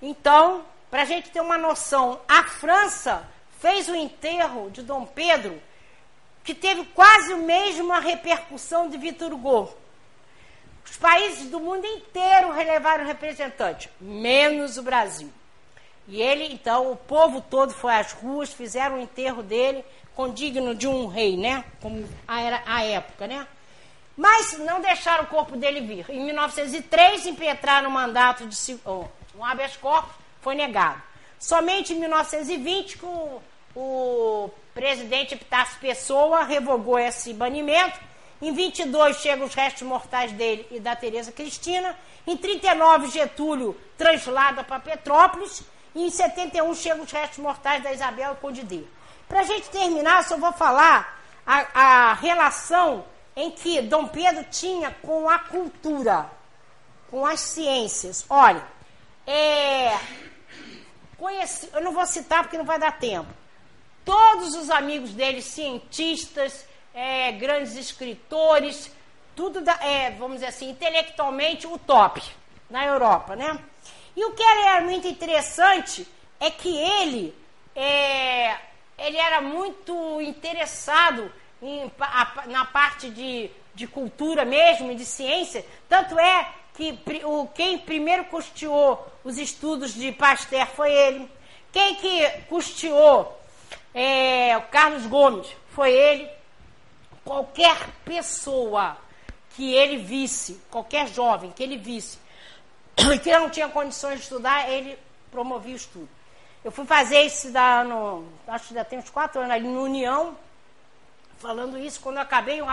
Então, 0.00 0.64
para 0.90 1.02
a 1.02 1.06
gente 1.06 1.30
ter 1.30 1.40
uma 1.40 1.56
noção, 1.56 2.20
a 2.28 2.44
França 2.44 3.26
fez 3.60 3.88
o 3.88 3.94
enterro 3.94 4.70
de 4.70 4.82
Dom 4.82 5.06
Pedro, 5.06 5.60
que 6.44 6.54
teve 6.54 6.84
quase 6.86 7.32
a 7.32 7.36
mesma 7.36 8.00
repercussão 8.00 8.88
de 8.88 8.98
Vitor 8.98 9.32
Hugo. 9.32 9.72
Os 10.84 10.96
países 10.96 11.48
do 11.48 11.60
mundo 11.60 11.86
inteiro 11.86 12.50
relevaram 12.50 13.06
representantes, 13.06 13.88
menos 14.00 14.76
o 14.76 14.82
Brasil. 14.82 15.32
E 16.08 16.20
ele, 16.20 16.52
então, 16.52 16.90
o 16.90 16.96
povo 16.96 17.40
todo 17.40 17.72
foi 17.72 17.94
às 17.94 18.12
ruas, 18.12 18.52
fizeram 18.52 18.96
o 18.96 19.00
enterro 19.00 19.42
dele, 19.42 19.84
condigno 20.14 20.74
de 20.74 20.88
um 20.88 21.06
rei, 21.06 21.36
né? 21.36 21.64
Como 21.80 22.06
era 22.28 22.62
a 22.66 22.84
época, 22.84 23.26
né? 23.26 23.46
Mas 24.16 24.58
não 24.58 24.80
deixaram 24.80 25.24
o 25.24 25.28
corpo 25.28 25.56
dele 25.56 25.80
vir. 25.80 26.10
Em 26.10 26.24
1903, 26.24 27.26
impetraram 27.26 27.88
o 27.88 27.92
mandato 27.92 28.46
de 28.46 28.80
oh, 28.84 29.06
um 29.36 29.44
habeas 29.44 29.76
corpus, 29.76 30.14
foi 30.40 30.54
negado. 30.54 31.00
Somente 31.38 31.92
em 31.92 31.98
1920, 31.98 32.98
que 32.98 33.04
o, 33.04 33.42
o 33.74 34.50
presidente 34.74 35.34
Epitácio 35.34 35.78
Pessoa 35.80 36.44
revogou 36.44 36.98
esse 36.98 37.32
banimento. 37.32 37.98
Em 38.40 38.52
22 38.52 39.16
chegam 39.16 39.46
os 39.46 39.54
restos 39.54 39.82
mortais 39.82 40.32
dele 40.32 40.66
e 40.70 40.80
da 40.80 40.94
Tereza 40.94 41.32
Cristina. 41.32 41.96
Em 42.26 42.36
39, 42.36 43.08
Getúlio 43.08 43.76
translada 43.96 44.62
para 44.62 44.80
Petrópolis. 44.80 45.62
E 45.94 46.04
em 46.04 46.10
71 46.10 46.74
chegam 46.74 47.04
os 47.04 47.12
restos 47.12 47.38
mortais 47.38 47.82
da 47.82 47.92
Isabel 47.92 48.32
e 48.32 48.36
Condidê. 48.36 48.82
Para 49.28 49.40
a 49.40 49.44
gente 49.44 49.68
terminar, 49.70 50.24
só 50.24 50.36
vou 50.36 50.52
falar 50.52 51.20
a, 51.46 52.10
a 52.10 52.14
relação 52.14 53.04
em 53.34 53.50
que 53.50 53.80
Dom 53.82 54.08
Pedro 54.08 54.44
tinha 54.50 54.90
com 54.90 55.28
a 55.28 55.38
cultura, 55.38 56.30
com 57.10 57.24
as 57.24 57.40
ciências. 57.40 58.24
Olha, 58.28 58.62
é, 59.26 59.98
conheci, 61.16 61.68
eu 61.72 61.80
não 61.80 61.92
vou 61.92 62.06
citar 62.06 62.42
porque 62.42 62.58
não 62.58 62.64
vai 62.64 62.78
dar 62.78 62.98
tempo. 62.98 63.32
Todos 64.04 64.54
os 64.54 64.68
amigos 64.70 65.10
dele, 65.10 65.40
cientistas, 65.40 66.66
é, 66.92 67.32
grandes 67.32 67.76
escritores, 67.76 68.90
tudo, 69.34 69.60
da, 69.60 69.74
é, 69.82 70.10
vamos 70.10 70.34
dizer 70.34 70.46
assim, 70.46 70.70
intelectualmente 70.70 71.66
o 71.66 71.78
top 71.78 72.22
na 72.68 72.84
Europa, 72.84 73.36
né? 73.36 73.58
E 74.14 74.24
o 74.24 74.32
que 74.32 74.42
era 74.42 74.82
muito 74.82 75.06
interessante 75.06 76.06
é 76.38 76.50
que 76.50 76.76
ele, 76.76 77.34
é, 77.74 78.56
ele 78.98 79.16
era 79.16 79.40
muito 79.40 80.20
interessado 80.20 81.32
em, 81.62 81.90
a, 82.00 82.42
na 82.46 82.64
parte 82.64 83.08
de, 83.08 83.50
de 83.74 83.86
cultura 83.86 84.44
mesmo, 84.44 84.94
de 84.94 85.06
ciência, 85.06 85.64
tanto 85.88 86.18
é 86.18 86.48
que 86.74 86.98
o, 87.24 87.46
quem 87.48 87.78
primeiro 87.78 88.24
custeou 88.24 89.06
os 89.24 89.38
estudos 89.38 89.94
de 89.94 90.10
Pasteur 90.12 90.66
foi 90.66 90.92
ele. 90.92 91.30
Quem 91.70 91.94
que 91.94 92.28
custeou 92.48 93.40
é, 93.94 94.56
o 94.56 94.62
Carlos 94.62 95.06
Gomes 95.06 95.48
foi 95.70 95.92
ele. 95.92 96.28
Qualquer 97.24 97.76
pessoa 98.04 98.96
que 99.54 99.74
ele 99.74 99.98
visse, 99.98 100.60
qualquer 100.70 101.06
jovem 101.08 101.52
que 101.52 101.62
ele 101.62 101.76
visse, 101.76 102.18
que 103.22 103.32
não 103.32 103.50
tinha 103.50 103.68
condições 103.68 104.16
de 104.16 104.22
estudar, 104.22 104.68
ele 104.68 104.98
promovia 105.30 105.74
o 105.74 105.76
estudo. 105.76 106.08
Eu 106.64 106.70
fui 106.70 106.84
fazer 106.84 107.18
esse 107.22 107.50
da, 107.50 107.84
no, 107.84 108.26
acho 108.46 108.68
que 108.68 108.74
já 108.74 108.84
tem 108.84 108.98
uns 108.98 109.10
quatro 109.10 109.40
anos 109.40 109.52
ali 109.52 109.66
no 109.66 109.82
União, 109.82 110.36
falando 111.42 111.76
isso. 111.76 112.00
Quando 112.00 112.16
eu 112.16 112.22
acabei, 112.22 112.62
um, 112.62 112.66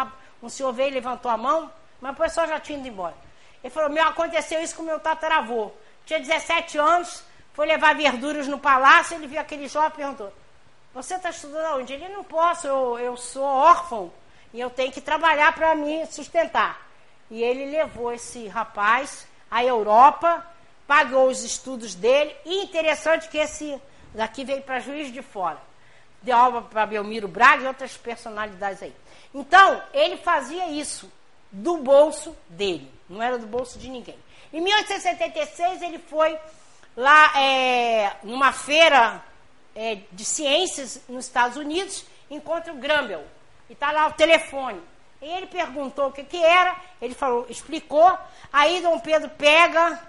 um 0.44 0.48
senhor 0.48 0.72
veio 0.72 0.90
e 0.90 0.94
levantou 0.94 1.30
a 1.30 1.36
mão, 1.36 1.70
mas 2.00 2.14
o 2.14 2.16
pessoal 2.16 2.48
já 2.48 2.60
tinha 2.60 2.78
ido 2.78 2.88
embora. 2.88 3.16
Ele 3.64 3.74
falou: 3.74 3.90
Meu, 3.90 4.08
aconteceu 4.08 4.62
isso 4.62 4.76
com 4.76 4.84
meu 4.84 5.00
tataravô. 5.00 5.72
Tinha 6.06 6.20
17 6.20 6.78
anos, 6.78 7.24
foi 7.54 7.66
levar 7.66 7.96
verduras 7.96 8.48
no 8.48 8.60
palácio, 8.60 9.16
ele 9.16 9.28
viu 9.28 9.42
aquele 9.42 9.68
jovem 9.68 9.90
e 9.90 9.98
perguntou: 9.98 10.32
Você 10.94 11.16
está 11.16 11.32
estudando 11.32 11.80
onde? 11.80 11.94
Ele 11.94 12.08
não 12.10 12.24
posso, 12.24 12.68
eu, 12.68 13.00
eu 13.00 13.18
sou 13.18 13.44
órfão 13.44 14.12
e 14.54 14.60
eu 14.60 14.70
tenho 14.70 14.92
que 14.92 15.02
trabalhar 15.02 15.54
para 15.54 15.76
me 15.76 16.06
sustentar. 16.06 16.88
E 17.30 17.44
ele 17.44 17.66
levou 17.66 18.12
esse 18.12 18.48
rapaz 18.48 19.28
à 19.52 19.64
Europa, 19.64 20.46
pagou 20.88 21.28
os 21.28 21.44
estudos 21.44 21.94
dele, 21.94 22.36
e 22.46 22.64
interessante 22.64 23.28
que 23.30 23.38
esse 23.38 23.80
daqui 24.14 24.44
veio 24.44 24.64
para 24.64 24.80
Juiz 24.80 25.12
de 25.12 25.22
Fora. 25.22 25.69
Deu 26.22 26.36
aula 26.36 26.62
para 26.62 26.86
Belmiro 26.86 27.28
Braga 27.28 27.64
e 27.64 27.68
outras 27.68 27.96
personalidades 27.96 28.84
aí. 28.84 28.94
Então, 29.34 29.82
ele 29.94 30.18
fazia 30.18 30.70
isso 30.70 31.12
do 31.52 31.78
bolso 31.78 32.36
dele, 32.48 32.92
não 33.10 33.22
era 33.22 33.38
do 33.38 33.48
bolso 33.48 33.80
de 33.80 33.90
ninguém. 33.90 34.18
Em 34.52 34.62
1876, 34.62 35.82
ele 35.82 36.00
foi 36.00 36.38
lá 36.96 37.40
é, 37.40 38.18
numa 38.24 38.52
feira 38.52 39.24
é, 39.76 40.00
de 40.12 40.26
ciências 40.26 41.02
nos 41.08 41.26
Estados 41.26 41.58
Unidos, 41.58 42.06
encontra 42.30 42.74
o 42.74 42.78
Grambel, 42.78 43.24
e 43.70 43.74
está 43.74 43.92
lá 43.92 44.08
o 44.08 44.14
telefone. 44.14 44.82
E 45.22 45.26
ele 45.26 45.48
perguntou 45.48 46.08
o 46.08 46.12
que, 46.12 46.24
que 46.24 46.38
era, 46.38 46.76
ele 47.02 47.14
falou, 47.14 47.46
explicou. 47.50 48.18
Aí 48.52 48.82
Dom 48.82 49.00
Pedro 49.00 49.30
pega, 49.30 50.00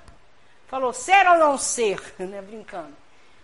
falou, 0.69 0.93
ser 0.93 1.27
ou 1.27 1.39
não 1.39 1.59
ser, 1.59 2.01
né, 2.19 2.41
brincando. 2.41 3.00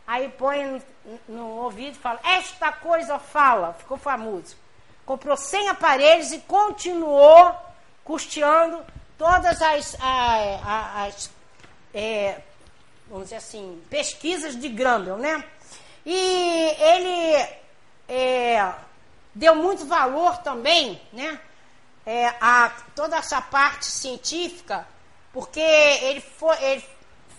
Aí 0.06 0.28
põe 0.28 0.64
no, 0.64 0.82
no 1.28 1.48
ouvido 1.62 1.96
e 1.96 2.00
fala, 2.00 2.20
esta 2.22 2.72
coisa 2.72 3.18
fala, 3.18 3.74
ficou 3.74 3.96
famoso. 3.96 4.56
Comprou 5.04 5.36
100 5.36 5.68
aparelhos 5.68 6.32
e 6.32 6.38
continuou 6.40 7.54
custeando 8.04 8.84
todas 9.18 9.60
as, 9.62 9.96
as, 10.00 11.30
é, 11.92 12.40
vamos 13.08 13.24
dizer 13.24 13.36
assim, 13.36 13.82
pesquisas 13.90 14.58
de 14.58 14.68
Grambel, 14.68 15.16
né? 15.16 15.44
E 16.04 16.14
ele 16.14 17.48
é, 18.08 18.72
deu 19.34 19.54
muito 19.54 19.86
valor 19.86 20.38
também, 20.38 21.00
né? 21.12 21.40
é, 22.06 22.28
a 22.40 22.70
toda 22.94 23.16
essa 23.16 23.42
parte 23.42 23.86
científica, 23.86 24.86
porque 25.32 25.60
ele 25.60 26.20
foi, 26.20 26.56
ele 26.62 26.84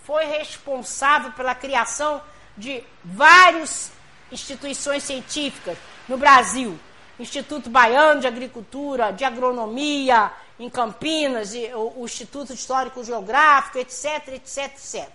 foi 0.04 0.26
responsável 0.26 1.32
pela 1.32 1.54
criação 1.54 2.20
de 2.58 2.82
várias 3.02 3.90
instituições 4.30 5.04
científicas 5.04 5.78
no 6.08 6.18
Brasil. 6.18 6.78
Instituto 7.18 7.70
Baiano 7.70 8.20
de 8.20 8.26
Agricultura, 8.26 9.12
de 9.12 9.24
Agronomia, 9.24 10.30
em 10.58 10.68
Campinas, 10.68 11.52
o, 11.74 12.00
o 12.00 12.04
Instituto 12.04 12.52
Histórico 12.52 13.02
Geográfico, 13.02 13.78
etc, 13.78 14.28
etc, 14.28 14.58
etc. 14.66 15.08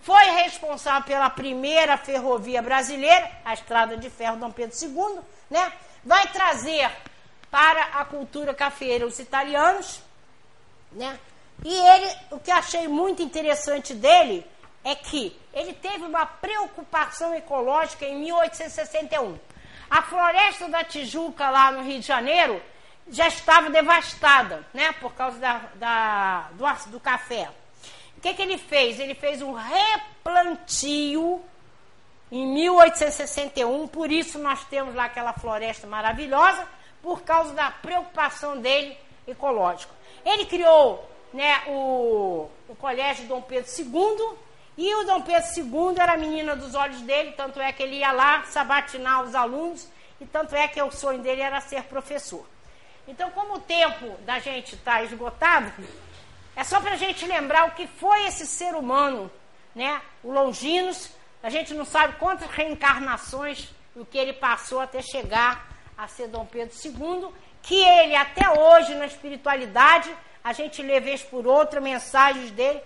Foi 0.00 0.24
responsável 0.24 1.06
pela 1.06 1.30
primeira 1.30 1.96
ferrovia 1.96 2.62
brasileira, 2.62 3.30
a 3.44 3.54
Estrada 3.54 3.96
de 3.96 4.08
Ferro 4.10 4.36
Dom 4.36 4.50
Pedro 4.50 4.76
II, 4.80 5.20
né? 5.50 5.72
Vai 6.04 6.26
trazer 6.28 6.90
para 7.50 7.82
a 7.94 8.04
cultura 8.04 8.54
cafeira, 8.54 9.06
os 9.06 9.18
italianos, 9.18 10.00
né? 10.92 11.18
E 11.64 11.74
ele, 11.74 12.16
o 12.30 12.38
que 12.38 12.50
achei 12.50 12.86
muito 12.86 13.22
interessante 13.22 13.94
dele 13.94 14.46
é 14.84 14.94
que 14.94 15.38
ele 15.52 15.72
teve 15.72 16.04
uma 16.04 16.24
preocupação 16.26 17.34
ecológica 17.34 18.04
em 18.06 18.18
1861. 18.20 19.38
A 19.90 20.02
floresta 20.02 20.68
da 20.68 20.84
Tijuca, 20.84 21.50
lá 21.50 21.72
no 21.72 21.82
Rio 21.82 22.00
de 22.00 22.06
Janeiro, 22.06 22.60
já 23.08 23.26
estava 23.26 23.70
devastada, 23.70 24.66
né? 24.72 24.92
Por 25.00 25.14
causa 25.14 25.38
da, 25.38 25.60
da 25.74 26.48
do, 26.52 26.90
do 26.90 27.00
café. 27.00 27.48
O 28.16 28.20
que, 28.20 28.34
que 28.34 28.42
ele 28.42 28.58
fez? 28.58 28.98
Ele 28.98 29.14
fez 29.14 29.40
um 29.40 29.52
replantio 29.52 31.42
em 32.30 32.46
1861, 32.46 33.88
por 33.88 34.12
isso 34.12 34.38
nós 34.38 34.62
temos 34.64 34.94
lá 34.94 35.04
aquela 35.04 35.32
floresta 35.32 35.86
maravilhosa 35.86 36.66
por 37.02 37.22
causa 37.22 37.54
da 37.54 37.70
preocupação 37.70 38.60
dele 38.60 38.98
ecológica. 39.26 39.92
Ele 40.24 40.44
criou 40.44 41.08
né, 41.32 41.62
o, 41.66 42.48
o 42.68 42.76
Colégio 42.76 43.26
Dom 43.26 43.40
Pedro 43.40 43.70
II, 43.78 44.36
e 44.78 44.94
o 44.94 45.02
Dom 45.02 45.22
Pedro 45.22 45.48
II 45.56 46.00
era 46.00 46.12
a 46.12 46.16
menina 46.16 46.54
dos 46.54 46.76
olhos 46.76 47.00
dele, 47.00 47.32
tanto 47.32 47.58
é 47.58 47.72
que 47.72 47.82
ele 47.82 47.96
ia 47.96 48.12
lá 48.12 48.44
sabatinar 48.44 49.24
os 49.24 49.34
alunos, 49.34 49.88
e 50.20 50.24
tanto 50.24 50.54
é 50.54 50.68
que 50.68 50.80
o 50.80 50.92
sonho 50.92 51.18
dele 51.18 51.40
era 51.40 51.60
ser 51.60 51.82
professor. 51.82 52.46
Então, 53.08 53.28
como 53.32 53.54
o 53.54 53.60
tempo 53.60 54.16
da 54.24 54.38
gente 54.38 54.76
está 54.76 55.02
esgotado, 55.02 55.72
é 56.54 56.62
só 56.62 56.80
para 56.80 56.92
a 56.92 56.96
gente 56.96 57.26
lembrar 57.26 57.66
o 57.66 57.72
que 57.72 57.88
foi 57.88 58.24
esse 58.26 58.46
ser 58.46 58.76
humano, 58.76 59.28
né? 59.74 60.00
O 60.22 60.30
Longinos, 60.30 61.10
a 61.42 61.50
gente 61.50 61.74
não 61.74 61.84
sabe 61.84 62.14
quantas 62.14 62.48
reencarnações 62.48 63.70
o 63.96 64.06
que 64.06 64.16
ele 64.16 64.32
passou 64.32 64.78
até 64.78 65.02
chegar 65.02 65.66
a 65.96 66.06
ser 66.06 66.28
Dom 66.28 66.46
Pedro 66.46 66.72
II, 66.84 67.30
que 67.62 67.82
ele 67.82 68.14
até 68.14 68.48
hoje 68.48 68.94
na 68.94 69.06
espiritualidade, 69.06 70.08
a 70.44 70.52
gente 70.52 70.80
lê 70.82 71.00
vez 71.00 71.20
por 71.20 71.48
outra 71.48 71.80
mensagens 71.80 72.52
dele 72.52 72.80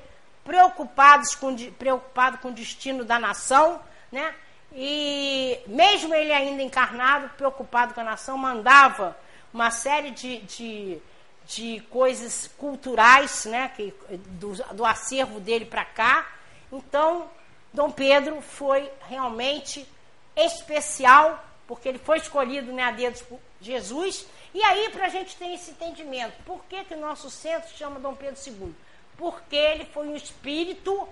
preocupados 0.44 1.34
com 1.34 1.54
preocupado 1.72 2.38
com 2.38 2.48
o 2.48 2.52
destino 2.52 3.04
da 3.04 3.18
nação, 3.18 3.80
né? 4.10 4.34
E 4.74 5.60
mesmo 5.66 6.14
ele 6.14 6.32
ainda 6.32 6.62
encarnado, 6.62 7.28
preocupado 7.36 7.94
com 7.94 8.00
a 8.00 8.04
nação, 8.04 8.38
mandava 8.38 9.16
uma 9.52 9.70
série 9.70 10.10
de, 10.10 10.38
de, 10.38 10.98
de 11.46 11.80
coisas 11.90 12.50
culturais, 12.56 13.44
né? 13.44 13.70
Que, 13.76 13.94
do, 14.40 14.54
do 14.74 14.84
acervo 14.84 15.40
dele 15.40 15.66
para 15.66 15.84
cá. 15.84 16.26
Então, 16.72 17.28
Dom 17.72 17.90
Pedro 17.90 18.40
foi 18.40 18.90
realmente 19.08 19.86
especial, 20.34 21.44
porque 21.66 21.88
ele 21.88 21.98
foi 21.98 22.18
escolhido 22.18 22.72
né, 22.72 22.84
a 22.84 22.90
dedos 22.90 23.22
por 23.22 23.38
Jesus. 23.60 24.26
E 24.54 24.62
aí, 24.62 24.90
para 24.90 25.06
a 25.06 25.08
gente 25.08 25.36
ter 25.36 25.52
esse 25.52 25.70
entendimento, 25.70 26.34
por 26.44 26.64
que, 26.64 26.84
que 26.84 26.94
o 26.94 27.00
nosso 27.00 27.30
centro 27.30 27.70
chama 27.76 28.00
Dom 28.00 28.14
Pedro 28.14 28.40
II? 28.46 28.74
Porque 29.16 29.56
ele 29.56 29.84
foi 29.86 30.08
um 30.08 30.16
espírito 30.16 31.08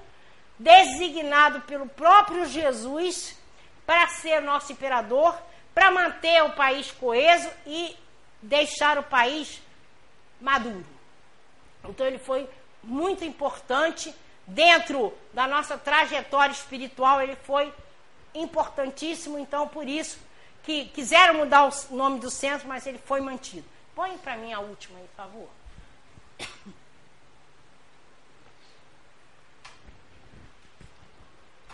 designado 0.58 1.62
pelo 1.62 1.88
próprio 1.88 2.46
Jesus 2.46 3.38
para 3.86 4.06
ser 4.08 4.40
nosso 4.40 4.72
imperador, 4.72 5.36
para 5.74 5.90
manter 5.90 6.42
o 6.44 6.52
país 6.52 6.90
coeso 6.92 7.50
e 7.66 7.96
deixar 8.42 8.98
o 8.98 9.02
país 9.02 9.60
maduro. 10.40 10.84
Então 11.84 12.06
ele 12.06 12.18
foi 12.18 12.48
muito 12.82 13.24
importante 13.24 14.14
dentro 14.46 15.12
da 15.32 15.46
nossa 15.46 15.78
trajetória 15.78 16.52
espiritual, 16.52 17.20
ele 17.22 17.36
foi 17.36 17.72
importantíssimo, 18.34 19.38
então 19.38 19.68
por 19.68 19.88
isso 19.88 20.18
que 20.62 20.86
quiseram 20.86 21.34
mudar 21.34 21.68
o 21.68 21.96
nome 21.96 22.20
do 22.20 22.30
centro, 22.30 22.68
mas 22.68 22.86
ele 22.86 22.98
foi 22.98 23.20
mantido. 23.20 23.64
Põe 23.94 24.16
para 24.18 24.36
mim 24.36 24.52
a 24.52 24.60
última 24.60 24.98
aí, 24.98 25.06
por 25.08 25.16
favor. 25.16 25.48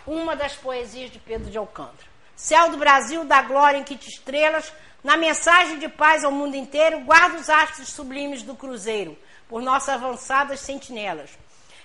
Uma 0.07 0.37
das 0.37 0.55
poesias 0.55 1.11
de 1.11 1.19
Pedro 1.19 1.51
de 1.51 1.57
Alcântara. 1.57 2.07
Céu 2.33 2.71
do 2.71 2.77
Brasil, 2.77 3.25
da 3.25 3.41
glória 3.41 3.77
em 3.77 3.83
que 3.83 3.97
te 3.97 4.09
estrelas, 4.09 4.71
na 5.03 5.17
mensagem 5.17 5.79
de 5.79 5.89
paz 5.89 6.23
ao 6.23 6.31
mundo 6.31 6.55
inteiro, 6.55 7.01
guarda 7.01 7.37
os 7.37 7.49
astros 7.49 7.89
sublimes 7.89 8.41
do 8.41 8.55
cruzeiro, 8.55 9.17
por 9.49 9.61
nossas 9.61 9.95
avançadas 9.95 10.61
sentinelas. 10.61 11.31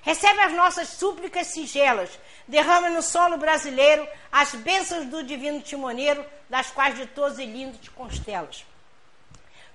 Recebe 0.02 0.38
as 0.38 0.52
nossas 0.52 0.86
súplicas 0.86 1.48
singelas, 1.48 2.10
derrama 2.46 2.90
no 2.90 3.02
solo 3.02 3.38
brasileiro 3.38 4.06
as 4.30 4.54
bênçãos 4.54 5.06
do 5.06 5.24
divino 5.24 5.60
timoneiro, 5.60 6.24
das 6.48 6.70
quais 6.70 6.94
de 6.96 7.06
todos 7.06 7.40
e 7.40 7.44
lindo 7.44 7.76
te 7.78 7.90
constelas. 7.90 8.64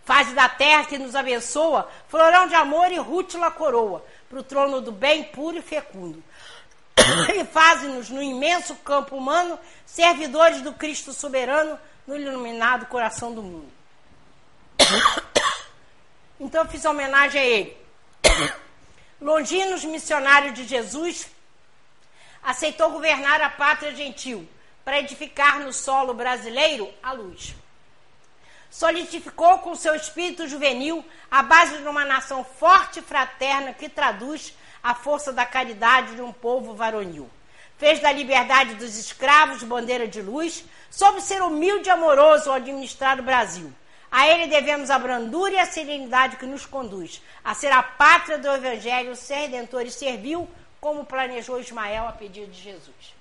Faz 0.06 0.32
da 0.32 0.48
terra 0.48 0.86
que 0.86 0.98
nos 0.98 1.18
abençoa, 1.18 1.90
florão 2.08 2.48
de 2.48 2.56
amor 2.56 2.90
e 2.94 2.98
rútila 2.98 3.52
coroa, 3.52 4.06
para 4.30 4.40
o 4.40 4.44
trono 4.44 4.80
do 4.80 4.90
bem 4.90 5.26
puro 5.26 5.58
e 5.58 5.62
fecundo. 5.62 6.24
E 7.36 7.46
faz-nos 7.46 8.10
no 8.10 8.22
imenso 8.22 8.76
campo 8.76 9.16
humano 9.16 9.60
servidores 9.86 10.62
do 10.62 10.74
Cristo 10.74 11.14
soberano 11.14 11.80
no 12.06 12.16
iluminado 12.16 12.86
coração 12.88 13.34
do 13.34 13.42
mundo. 13.42 13.72
Então 16.40 16.64
eu 16.64 16.70
fiz 16.70 16.86
homenagem 16.86 17.42
a 17.42 17.44
ele. 17.44 17.78
Longinos 19.20 19.84
missionário 19.84 20.54
de 20.54 20.68
Jesus, 20.68 21.28
aceitou 22.44 22.92
governar 22.92 23.42
a 23.42 23.50
pátria 23.50 23.96
gentil 23.96 24.48
para 24.86 25.00
edificar 25.00 25.60
no 25.60 25.74
solo 25.74 26.14
brasileiro 26.14 26.94
a 27.02 27.12
luz. 27.12 27.56
Solidificou 28.70 29.60
com 29.60 29.76
seu 29.76 29.96
espírito 29.96 30.48
juvenil 30.48 31.04
a 31.32 31.42
base 31.42 31.80
de 31.80 31.88
uma 31.88 32.06
nação 32.06 32.44
forte 32.44 33.00
e 33.00 33.02
fraterna 33.02 33.74
que 33.74 33.90
traduz 33.90 34.54
a 34.88 34.96
força 34.96 35.34
da 35.34 35.46
caridade 35.46 36.16
de 36.16 36.22
um 36.22 36.32
povo 36.32 36.74
varonil. 36.74 37.30
Fez 37.78 38.00
da 38.00 38.10
liberdade 38.10 38.76
dos 38.76 38.98
escravos 38.98 39.62
bandeira 39.62 40.08
de 40.08 40.22
luz, 40.22 40.64
soube 40.90 41.20
ser 41.20 41.42
humilde 41.42 41.90
e 41.90 41.92
amoroso 41.92 42.50
ao 42.50 42.56
administrar 42.56 43.20
o 43.20 43.24
Brasil. 43.24 43.70
A 44.10 44.30
ele 44.30 44.48
devemos 44.48 44.90
a 44.90 44.98
brandura 44.98 45.56
e 45.56 45.60
a 45.60 45.66
serenidade 45.66 46.38
que 46.38 46.46
nos 46.46 46.66
conduz 46.66 47.22
a 47.44 47.54
ser 47.54 47.70
a 47.74 47.84
pátria 47.84 48.38
do 48.38 48.48
Evangelho, 48.48 49.14
ser 49.14 49.36
redentor 49.36 49.82
e 49.82 49.92
servil, 49.92 50.50
como 50.80 51.04
planejou 51.04 51.60
Ismael 51.60 52.08
a 52.08 52.14
pedido 52.14 52.50
de 52.50 52.62
Jesus. 52.62 53.14